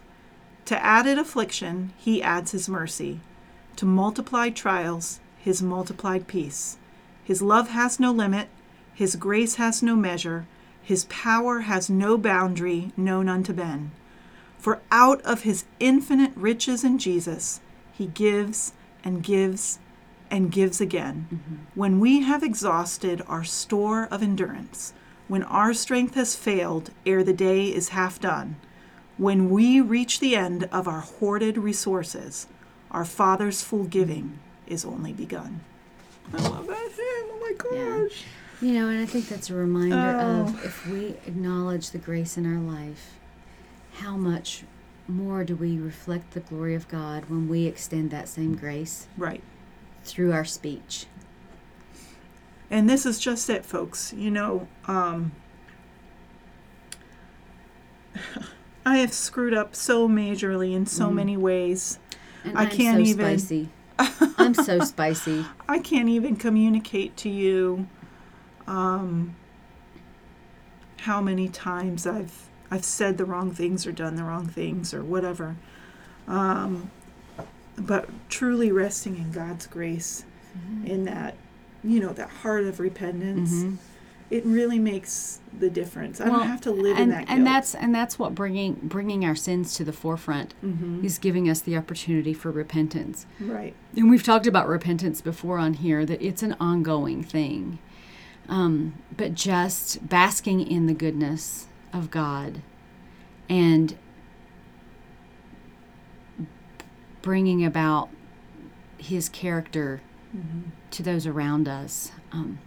To 0.66 0.84
added 0.84 1.16
affliction, 1.18 1.92
he 1.96 2.22
adds 2.22 2.50
his 2.50 2.68
mercy. 2.68 3.20
To 3.76 3.86
multiplied 3.86 4.56
trials, 4.56 5.20
his 5.38 5.62
multiplied 5.62 6.26
peace. 6.26 6.76
His 7.22 7.40
love 7.40 7.68
has 7.70 8.00
no 8.00 8.10
limit, 8.10 8.48
his 8.92 9.16
grace 9.16 9.56
has 9.56 9.82
no 9.82 9.94
measure, 9.94 10.46
his 10.82 11.04
power 11.04 11.60
has 11.60 11.88
no 11.88 12.18
boundary 12.18 12.92
known 12.96 13.28
unto 13.28 13.52
men. 13.52 13.92
For 14.58 14.80
out 14.90 15.20
of 15.22 15.42
his 15.42 15.64
infinite 15.78 16.32
riches 16.34 16.82
in 16.82 16.98
Jesus, 16.98 17.60
he 17.92 18.06
gives 18.06 18.72
and 19.04 19.22
gives 19.22 19.78
and 20.30 20.50
gives 20.50 20.80
again. 20.80 21.28
Mm-hmm. 21.32 21.54
When 21.76 22.00
we 22.00 22.22
have 22.22 22.42
exhausted 22.42 23.22
our 23.28 23.44
store 23.44 24.08
of 24.10 24.22
endurance, 24.22 24.92
when 25.28 25.44
our 25.44 25.72
strength 25.72 26.14
has 26.14 26.34
failed 26.34 26.90
ere 27.04 27.22
the 27.22 27.32
day 27.32 27.66
is 27.72 27.90
half 27.90 28.20
done, 28.20 28.56
when 29.18 29.50
we 29.50 29.80
reach 29.80 30.20
the 30.20 30.36
end 30.36 30.64
of 30.72 30.86
our 30.86 31.00
hoarded 31.00 31.56
resources, 31.58 32.46
our 32.90 33.04
Father's 33.04 33.62
full 33.62 33.84
giving 33.84 34.38
is 34.66 34.84
only 34.84 35.12
begun. 35.12 35.60
I 36.32 36.36
love 36.48 36.66
that 36.66 36.76
hymn. 36.76 37.30
Oh 37.30 37.38
my 37.40 37.76
Yeah. 37.76 37.98
gosh. 38.08 38.24
You 38.60 38.72
know, 38.72 38.88
and 38.88 38.98
I 39.00 39.06
think 39.06 39.28
that's 39.28 39.50
a 39.50 39.54
reminder 39.54 40.16
Oh. 40.20 40.40
of 40.42 40.64
if 40.64 40.86
we 40.86 41.08
acknowledge 41.26 41.90
the 41.90 41.98
grace 41.98 42.36
in 42.38 42.46
our 42.46 42.60
life, 42.60 43.14
how 44.00 44.16
much 44.16 44.64
more 45.08 45.44
do 45.44 45.54
we 45.54 45.78
reflect 45.78 46.32
the 46.32 46.40
glory 46.40 46.74
of 46.74 46.88
God 46.88 47.26
when 47.28 47.48
we 47.48 47.66
extend 47.66 48.10
that 48.10 48.28
same 48.28 48.54
grace 48.56 49.06
Right. 49.16 49.42
through 50.04 50.32
our 50.32 50.44
speech? 50.44 51.06
And 52.70 52.90
this 52.90 53.06
is 53.06 53.18
just 53.20 53.48
it, 53.48 53.64
folks. 53.64 54.12
You 54.12 54.30
know, 54.30 54.66
um, 54.88 55.32
I 58.86 58.98
have 58.98 59.12
screwed 59.12 59.52
up 59.52 59.74
so 59.74 60.08
majorly 60.08 60.72
in 60.72 60.86
so 60.86 61.10
many 61.10 61.36
ways. 61.36 61.98
And 62.44 62.56
I 62.56 62.62
I'm 62.62 62.70
can't 62.70 62.96
so 63.04 63.10
even- 63.10 63.38
spicy. 63.38 63.68
I'm 64.38 64.54
so 64.54 64.78
spicy. 64.84 65.44
I 65.68 65.80
can't 65.80 66.08
even 66.08 66.36
communicate 66.36 67.16
to 67.18 67.28
you 67.28 67.88
um, 68.68 69.34
how 71.00 71.20
many 71.20 71.48
times 71.48 72.06
I've 72.06 72.48
I've 72.70 72.84
said 72.84 73.16
the 73.18 73.24
wrong 73.24 73.52
things 73.52 73.86
or 73.86 73.92
done 73.92 74.16
the 74.16 74.24
wrong 74.24 74.46
things 74.46 74.92
or 74.94 75.02
whatever. 75.02 75.56
Um, 76.28 76.90
but 77.78 78.08
truly 78.28 78.70
resting 78.72 79.16
in 79.16 79.30
God's 79.32 79.66
grace, 79.66 80.24
in 80.84 81.04
that, 81.04 81.36
you 81.84 82.00
know, 82.00 82.12
that 82.14 82.28
heart 82.28 82.64
of 82.64 82.80
repentance, 82.80 83.52
Mhm. 83.52 83.76
It 84.30 84.44
really 84.44 84.78
makes 84.78 85.40
the 85.58 85.70
difference. 85.70 86.20
I 86.20 86.28
Well, 86.28 86.40
don't 86.40 86.48
have 86.48 86.60
to 86.62 86.70
live 86.72 86.96
and, 86.96 87.04
in 87.04 87.08
that 87.10 87.26
guilt. 87.26 87.38
and 87.38 87.46
that's 87.46 87.74
and 87.74 87.94
that's 87.94 88.18
what 88.18 88.34
bringing 88.34 88.74
bringing 88.82 89.24
our 89.24 89.34
sins 89.36 89.74
to 89.76 89.84
the 89.84 89.92
forefront 89.92 90.54
Mhm. 90.64 91.04
is 91.04 91.18
giving 91.18 91.48
us 91.48 91.60
the 91.60 91.76
opportunity 91.76 92.32
for 92.34 92.50
repentance. 92.50 93.26
right. 93.40 93.74
And 93.96 94.10
we've 94.10 94.22
talked 94.24 94.46
about 94.46 94.66
repentance 94.68 95.20
before 95.20 95.58
on 95.58 95.74
here 95.74 96.04
that 96.06 96.20
it's 96.20 96.42
an 96.42 96.56
ongoing 96.58 97.22
thing. 97.22 97.78
Um, 98.48 98.94
but 99.16 99.34
just 99.34 100.08
basking 100.08 100.60
in 100.60 100.86
the 100.86 100.94
goodness 100.94 101.66
of 101.92 102.10
God 102.10 102.62
and 103.48 103.96
bringing 107.22 107.64
about 107.64 108.08
His 108.98 109.28
character 109.28 110.00
Mm-hmm. 110.36 110.70
to 110.90 111.02
those 111.04 111.24
around 111.26 111.66
us 111.68 112.10
um, 112.32 112.58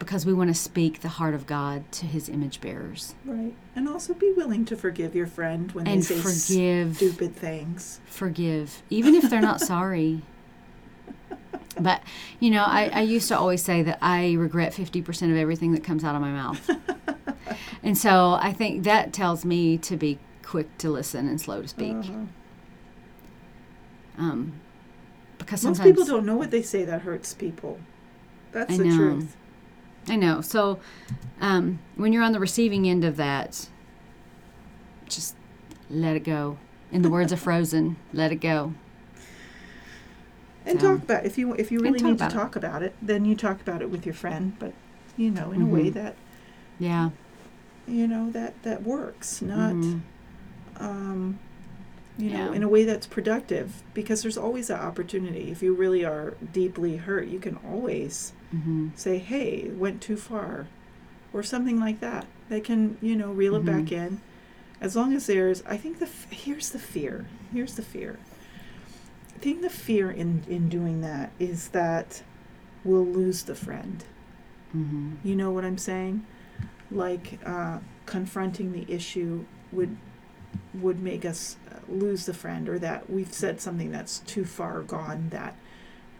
because 0.00 0.26
we 0.26 0.32
want 0.34 0.48
to 0.48 0.54
speak 0.54 1.02
the 1.02 1.08
heart 1.08 1.34
of 1.34 1.46
God 1.46 1.90
to 1.92 2.06
His 2.06 2.28
image 2.28 2.60
bearers 2.60 3.14
Right. 3.24 3.54
And 3.76 3.88
also 3.88 4.12
be 4.14 4.32
willing 4.32 4.64
to 4.64 4.76
forgive 4.76 5.14
your 5.14 5.28
friend 5.28 5.70
when 5.70 5.86
and 5.86 6.02
they 6.02 6.16
say 6.16 6.18
forgive. 6.18 6.96
stupid 6.96 7.36
things. 7.36 8.00
forgive, 8.06 8.82
even 8.90 9.14
if 9.14 9.30
they're 9.30 9.40
not 9.40 9.60
sorry. 9.74 10.22
But, 11.78 12.02
you 12.40 12.50
know, 12.50 12.64
I, 12.64 12.90
I 12.92 13.00
used 13.02 13.28
to 13.28 13.38
always 13.38 13.62
say 13.62 13.82
that 13.82 13.98
I 14.02 14.32
regret 14.32 14.72
50% 14.72 15.30
of 15.30 15.36
everything 15.36 15.72
that 15.72 15.84
comes 15.84 16.02
out 16.02 16.14
of 16.16 16.20
my 16.20 16.30
mouth. 16.32 16.68
and 17.82 17.96
so 17.96 18.32
I 18.40 18.52
think 18.52 18.82
that 18.84 19.12
tells 19.12 19.44
me 19.44 19.78
to 19.78 19.96
be 19.96 20.18
quick 20.42 20.76
to 20.78 20.90
listen 20.90 21.28
and 21.28 21.40
slow 21.40 21.62
to 21.62 21.68
speak. 21.68 21.94
Uh-huh. 21.96 22.26
Um, 24.18 24.52
because 25.38 25.64
Most 25.64 25.82
people 25.82 26.04
don't 26.04 26.26
know 26.26 26.36
what 26.36 26.50
they 26.50 26.60
say 26.62 26.84
that 26.84 27.02
hurts 27.02 27.32
people. 27.32 27.78
That's 28.52 28.74
I 28.74 28.76
the 28.76 28.84
know. 28.84 28.96
truth. 28.96 29.36
I 30.10 30.16
know. 30.16 30.40
So 30.40 30.80
um, 31.40 31.78
when 31.96 32.12
you're 32.12 32.22
on 32.24 32.32
the 32.32 32.40
receiving 32.40 32.88
end 32.88 33.04
of 33.04 33.16
that, 33.16 33.68
just 35.08 35.36
let 35.88 36.16
it 36.16 36.24
go. 36.24 36.58
In 36.92 37.02
the 37.02 37.10
words 37.10 37.30
of 37.32 37.38
Frozen, 37.46 37.96
let 38.12 38.32
it 38.32 38.36
go. 38.36 38.74
And 40.66 40.80
So- 40.80 40.94
talk 40.96 41.04
about 41.04 41.24
if 41.24 41.38
you 41.38 41.54
if 41.54 41.70
you 41.72 41.78
really 41.80 41.92
need 42.02 42.18
to 42.18 42.24
about 42.24 42.32
it. 42.32 42.34
talk 42.34 42.56
about 42.56 42.82
it, 42.82 42.94
then 43.00 43.24
you 43.24 43.34
talk 43.34 43.60
about 43.60 43.80
it 43.82 43.90
with 43.90 44.04
your 44.04 44.14
friend, 44.14 44.54
but 44.58 44.72
you 45.16 45.30
know, 45.30 45.52
in 45.52 45.62
a 45.62 45.66
way 45.66 45.90
Mhm. 45.90 45.94
that 45.94 46.16
Yeah. 46.78 47.10
you 47.86 48.06
know 48.06 48.30
that 48.30 48.60
that 48.62 48.82
works, 48.82 49.40
not 49.40 49.72
Mhm. 49.74 50.00
um 50.78 51.38
you 52.18 52.28
know, 52.30 52.52
in 52.52 52.62
a 52.62 52.68
way 52.68 52.84
that's 52.84 53.06
productive 53.06 53.82
because 53.94 54.20
there's 54.22 54.36
always 54.36 54.66
that 54.66 54.80
opportunity. 54.80 55.50
If 55.50 55.62
you 55.62 55.72
really 55.74 56.04
are 56.04 56.34
deeply 56.52 56.96
hurt, 56.98 57.28
you 57.28 57.38
can 57.38 57.56
always 57.66 58.32
Mhm. 58.54 58.90
say, 58.96 59.18
"Hey, 59.18 59.70
went 59.70 60.00
too 60.00 60.16
far." 60.16 60.66
Or 61.32 61.42
something 61.44 61.78
like 61.78 62.00
that. 62.00 62.26
They 62.48 62.60
can, 62.60 62.96
you 63.00 63.14
know, 63.14 63.30
reel 63.32 63.54
it 63.54 63.64
back 63.64 63.84
Mm-hmm. 63.84 63.94
in. 63.94 64.20
As 64.80 64.96
long 64.96 65.12
as 65.12 65.26
there's 65.26 65.62
I 65.66 65.76
think 65.76 65.98
the 66.00 66.06
f- 66.06 66.26
here's 66.30 66.70
the 66.70 66.78
fear. 66.80 67.26
Here's 67.52 67.74
the 67.76 67.82
fear. 67.82 68.18
I 69.36 69.38
think 69.38 69.62
the 69.62 69.70
fear 69.70 70.10
in 70.10 70.42
in 70.48 70.68
doing 70.68 71.00
that 71.02 71.30
is 71.38 71.68
that 71.68 72.22
we'll 72.82 73.06
lose 73.06 73.44
the 73.44 73.54
friend. 73.54 74.04
Mhm. 74.76 75.16
You 75.22 75.36
know 75.36 75.50
what 75.52 75.64
I'm 75.64 75.78
saying? 75.78 76.24
Like 76.90 77.38
uh, 77.46 77.78
confronting 78.06 78.72
the 78.72 78.84
issue 78.92 79.44
would 79.70 79.96
would 80.74 81.00
make 81.00 81.24
us 81.24 81.56
uh, 81.70 81.78
lose 81.88 82.26
the 82.26 82.34
friend, 82.34 82.68
or 82.68 82.78
that 82.80 83.08
we've 83.08 83.32
said 83.32 83.60
something 83.60 83.92
that's 83.92 84.18
too 84.20 84.44
far 84.44 84.82
gone 84.82 85.28
that 85.30 85.54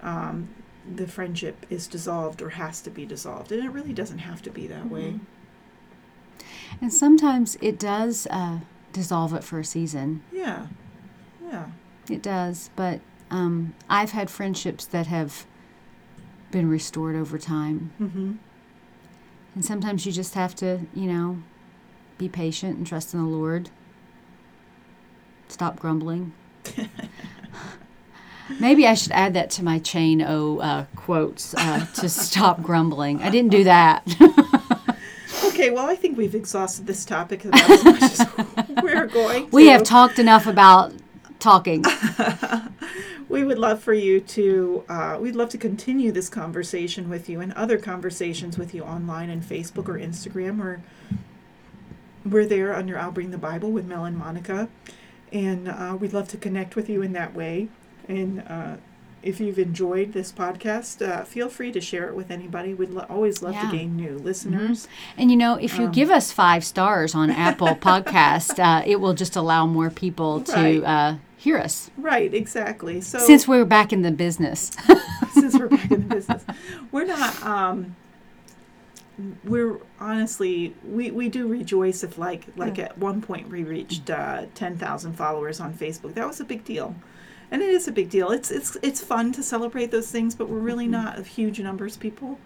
um, 0.03 0.49
the 0.97 1.07
friendship 1.07 1.67
is 1.71 1.87
dissolved 1.87 2.43
or 2.43 2.51
has 2.51 2.81
to 2.83 2.91
be 2.91 3.07
dissolved, 3.07 3.53
and 3.53 3.65
it 3.65 3.71
really 3.71 3.93
doesn't 3.93 4.19
have 4.19 4.43
to 4.43 4.51
be 4.51 4.67
that 4.67 4.91
way. 4.91 5.21
And 6.81 6.93
sometimes 6.93 7.57
it 7.61 7.79
does 7.79 8.27
uh, 8.31 8.61
dissolve 8.93 9.35
it 9.35 9.45
for 9.45 9.59
a 9.61 9.65
season. 9.65 10.23
Yeah, 10.33 10.67
yeah, 11.45 11.67
It 12.09 12.23
does. 12.23 12.71
But 12.77 13.01
um, 13.31 13.75
I've 13.89 14.13
had 14.13 14.31
friendships 14.31 14.85
that 14.87 15.07
have 15.09 15.47
been 16.51 16.69
restored 16.69 17.17
over 17.17 17.39
time. 17.39 17.93
mm-hmm. 18.01 18.33
And 19.55 19.65
sometimes 19.65 20.07
you 20.07 20.13
just 20.13 20.35
have 20.35 20.55
to, 20.57 20.81
you 20.95 21.07
know, 21.13 21.43
be 22.19 22.29
patient 22.29 22.79
and 22.79 22.87
trust 22.87 23.13
in 23.15 23.21
the 23.21 23.27
Lord. 23.29 23.71
Stop 25.49 25.81
grumbling. 25.81 26.33
Maybe 28.59 28.87
I 28.87 28.95
should 28.95 29.13
add 29.13 29.35
that 29.35 29.51
to 29.51 29.65
my 29.65 29.79
chain 29.79 30.23
O 30.23 30.59
uh, 30.59 30.87
quotes 30.97 31.55
uh, 31.55 31.87
to 31.97 32.09
stop 32.09 32.63
grumbling. 32.63 33.23
I 33.23 33.31
didn't 33.31 33.51
do 33.51 33.65
that. 33.65 34.07
Okay, 35.45 35.71
well, 35.71 35.89
I 35.89 35.95
think 35.95 36.17
we've 36.17 36.35
exhausted 36.35 36.87
this 36.87 37.05
topic 37.05 37.45
about 37.45 37.71
as 37.71 37.85
much 37.85 38.03
as 38.03 38.27
we're 38.83 39.07
going. 39.07 39.51
we 39.51 39.67
have 39.67 39.83
talked 39.83 40.19
enough 40.19 40.47
about 40.47 40.93
talking. 41.39 41.85
we 43.29 43.45
would 43.45 43.59
love 43.59 43.83
for 43.83 43.93
you 43.93 44.21
to 44.21 44.85
uh, 44.89 45.19
we'd 45.21 45.37
love 45.37 45.49
to 45.51 45.59
continue 45.59 46.13
this 46.13 46.29
conversation 46.29 47.09
with 47.09 47.29
you 47.29 47.41
and 47.41 47.53
other 47.53 47.79
conversations 47.79 48.59
with 48.59 48.75
you 48.75 48.83
online 48.83 49.31
on 49.31 49.41
facebook 49.41 49.89
or 49.89 49.99
instagram 49.99 50.61
or 50.61 50.83
we're 52.25 52.47
there 52.47 52.75
under 52.75 52.99
i'll 52.99 53.13
bring 53.13 53.31
the 53.31 53.39
bible 53.39 53.71
with 53.71 53.87
mel 53.87 54.05
and 54.05 54.17
monica 54.17 54.69
and 55.33 55.69
uh, 55.69 55.97
we'd 55.99 56.13
love 56.13 56.27
to 56.27 56.37
connect 56.37 56.75
with 56.75 56.89
you 56.89 57.03
in 57.03 57.13
that 57.13 57.35
way 57.35 57.69
and 58.11 58.43
uh, 58.49 58.77
if 59.23 59.39
you've 59.39 59.59
enjoyed 59.59 60.13
this 60.13 60.33
podcast 60.33 61.07
uh, 61.07 61.25
feel 61.25 61.49
free 61.49 61.71
to 61.73 61.81
share 61.81 62.09
it 62.09 62.15
with 62.17 62.31
anybody 62.31 62.73
we'd 62.75 62.91
lo- 62.91 63.07
always 63.11 63.43
love 63.43 63.55
Yeah. 63.55 63.71
to 63.71 63.77
gain 63.77 63.97
new 63.97 64.15
listeners 64.19 64.89
And 65.19 65.31
you 65.31 65.37
know, 65.37 65.55
if 65.57 65.75
Um, 65.75 65.81
you 65.83 65.89
give 66.01 66.11
us 66.11 66.33
five 66.33 66.63
stars 66.65 67.15
on 67.15 67.31
Apple 67.31 67.75
Podcast, 67.91 68.59
uh, 68.59 68.83
it 68.87 68.99
will 69.01 69.15
just 69.15 69.37
allow 69.37 69.67
more 69.67 69.91
people 69.91 70.41
to 70.55 70.83
uh, 70.85 71.17
hear 71.37 71.59
us. 71.59 71.91
right 71.99 72.33
exactly 72.33 73.01
so 73.01 73.19
Since 73.19 73.47
we're 73.47 73.67
back 73.67 73.93
in 73.93 74.01
the 74.03 74.11
business. 74.27 74.71
since 75.35 75.53
we're 75.59 75.69
back 75.69 75.91
in 75.91 76.09
the 76.09 76.15
business. 76.17 76.43
We're 76.93 77.05
not 77.17 77.33
um 77.45 77.95
we're 79.45 79.79
honestly 79.99 80.75
we, 80.83 81.11
we 81.11 81.29
do 81.29 81.47
rejoice 81.47 82.03
if 82.03 82.17
like 82.17 82.47
like 82.57 82.79
at 82.79 82.97
one 82.97 83.21
point 83.21 83.49
we 83.51 83.63
reached 83.65 84.09
uh, 84.09 84.47
10,000 84.55 85.13
followers 85.13 85.61
on 85.61 85.75
Facebook. 85.75 86.15
That 86.15 86.27
was 86.27 86.41
a 86.41 86.45
big 86.45 86.65
deal. 86.65 86.95
And 87.51 87.63
it 87.63 87.69
is 87.71 87.89
a 87.89 87.93
big 87.93 88.09
deal. 88.11 88.31
It's 88.31 88.51
it's 88.51 88.77
it's 88.83 89.01
fun 89.01 89.33
to 89.33 89.43
celebrate 89.43 89.91
those 89.91 90.11
things, 90.11 90.35
but 90.35 90.49
we're 90.49 90.59
really 90.59 90.85
Mm-hmm. 90.85 90.93
not 91.05 91.19
of 91.19 91.27
huge 91.27 91.61
numbers 91.61 91.97
people. 91.97 92.39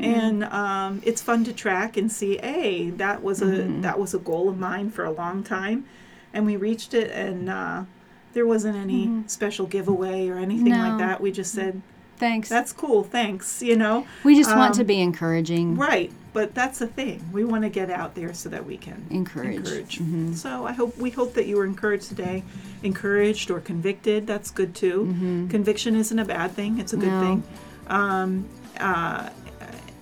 And 0.00 0.44
um, 0.44 1.02
it's 1.04 1.20
fun 1.20 1.44
to 1.44 1.52
track 1.52 1.98
and 1.98 2.10
see, 2.10 2.38
hey, 2.38 2.88
that 2.90 3.22
was 3.22 3.42
a 3.42 3.46
Mm-hmm. 3.46 3.82
that 3.82 3.98
was 3.98 4.14
a 4.14 4.18
goal 4.18 4.48
of 4.48 4.58
mine 4.58 4.88
for 4.90 5.04
a 5.04 5.10
long 5.10 5.44
time, 5.44 5.84
and 6.32 6.46
we 6.46 6.56
reached 6.56 6.94
it, 6.94 7.10
and 7.10 7.50
uh, 7.50 7.84
there 8.32 8.46
wasn't 8.46 8.76
any 8.76 9.22
special 9.26 9.66
giveaway 9.66 10.28
or 10.30 10.38
anything 10.38 10.70
like 10.72 10.92
Mm-hmm. 10.92 10.98
That. 10.98 11.20
We 11.20 11.30
just 11.30 11.52
said, 11.52 11.82
Thanks. 12.16 12.48
that's 12.48 12.72
cool, 12.72 13.04
thanks, 13.04 13.62
you 13.62 13.76
know. 13.76 14.06
we 14.24 14.34
just 14.34 14.56
want 14.56 14.72
to 14.76 14.80
um, 14.80 14.86
be 14.86 14.98
encouraging. 14.98 15.76
Right, 15.76 16.10
but 16.32 16.54
that's 16.54 16.78
the 16.78 16.86
thing. 16.86 17.22
We 17.32 17.44
want 17.44 17.62
to 17.64 17.68
get 17.68 17.90
out 17.90 18.14
there 18.14 18.32
so 18.34 18.48
that 18.48 18.64
we 18.64 18.76
can 18.76 19.06
Encourage. 19.10 19.98
Mm-hmm. 19.98 20.32
So 20.34 20.66
I 20.66 20.72
hope 20.72 20.96
we 20.96 21.10
hope 21.10 21.34
that 21.34 21.46
you 21.46 21.56
were 21.56 21.64
encouraged 21.64 22.08
today, 22.08 22.42
encouraged 22.82 23.50
or 23.50 23.60
convicted. 23.60 24.26
That's 24.26 24.50
good 24.50 24.74
too. 24.74 25.46
Conviction 25.50 25.94
isn't 25.96 26.18
a 26.18 26.24
bad 26.24 26.52
thing; 26.52 26.78
it's 26.78 26.92
a 26.92 26.96
good 26.96 27.08
Mm-hmm. 27.10 27.20
No. 27.20 27.30
thing. 27.36 27.44
Um, 27.88 28.48
uh, 28.80 29.28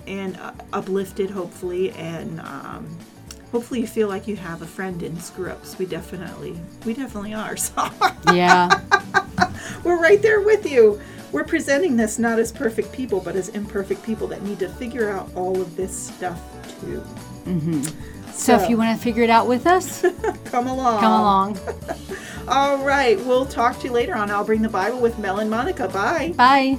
and 0.07 0.37
uh, 0.37 0.51
uplifted, 0.73 1.29
hopefully, 1.29 1.91
and 1.91 2.39
um, 2.41 2.97
hopefully 3.51 3.81
you 3.81 3.87
feel 3.87 4.07
like 4.07 4.27
you 4.27 4.35
have 4.35 4.61
a 4.61 4.65
friend 4.65 5.03
in 5.03 5.19
screw 5.19 5.49
ups. 5.51 5.77
We 5.77 5.85
definitely, 5.85 6.55
we 6.85 6.93
definitely 6.93 7.33
are. 7.33 7.55
So 7.67 7.89
Yeah. 8.33 8.69
we're 9.83 10.01
right 10.01 10.21
there 10.21 10.41
with 10.41 10.69
you. 10.69 10.99
We're 11.31 11.43
presenting 11.43 11.95
this 11.95 12.19
not 12.19 12.39
as 12.39 12.51
perfect 12.51 12.91
people, 12.91 13.21
but 13.21 13.35
as 13.35 13.49
imperfect 13.49 14.03
people 14.03 14.27
that 14.27 14.41
need 14.41 14.59
to 14.59 14.69
figure 14.69 15.09
out 15.09 15.29
all 15.35 15.61
of 15.61 15.75
this 15.75 16.07
stuff 16.07 16.39
too. 16.81 17.03
Mm-hmm. 17.45 17.83
So, 18.31 18.57
so 18.57 18.63
if 18.63 18.69
you 18.69 18.77
want 18.77 18.97
to 18.97 19.03
figure 19.03 19.23
it 19.23 19.29
out 19.29 19.47
with 19.47 19.67
us, 19.67 20.01
come 20.45 20.67
along. 20.67 20.99
Come 20.99 21.11
along. 21.11 21.59
all 22.47 22.83
right. 22.83 23.19
We'll 23.25 23.45
talk 23.45 23.79
to 23.79 23.85
you 23.85 23.91
later 23.91 24.15
on. 24.15 24.31
I'll 24.31 24.45
bring 24.45 24.61
the 24.61 24.69
Bible 24.69 24.99
with 24.99 25.17
Mel 25.19 25.39
and 25.39 25.49
Monica. 25.49 25.87
Bye. 25.87 26.33
Bye. 26.35 26.77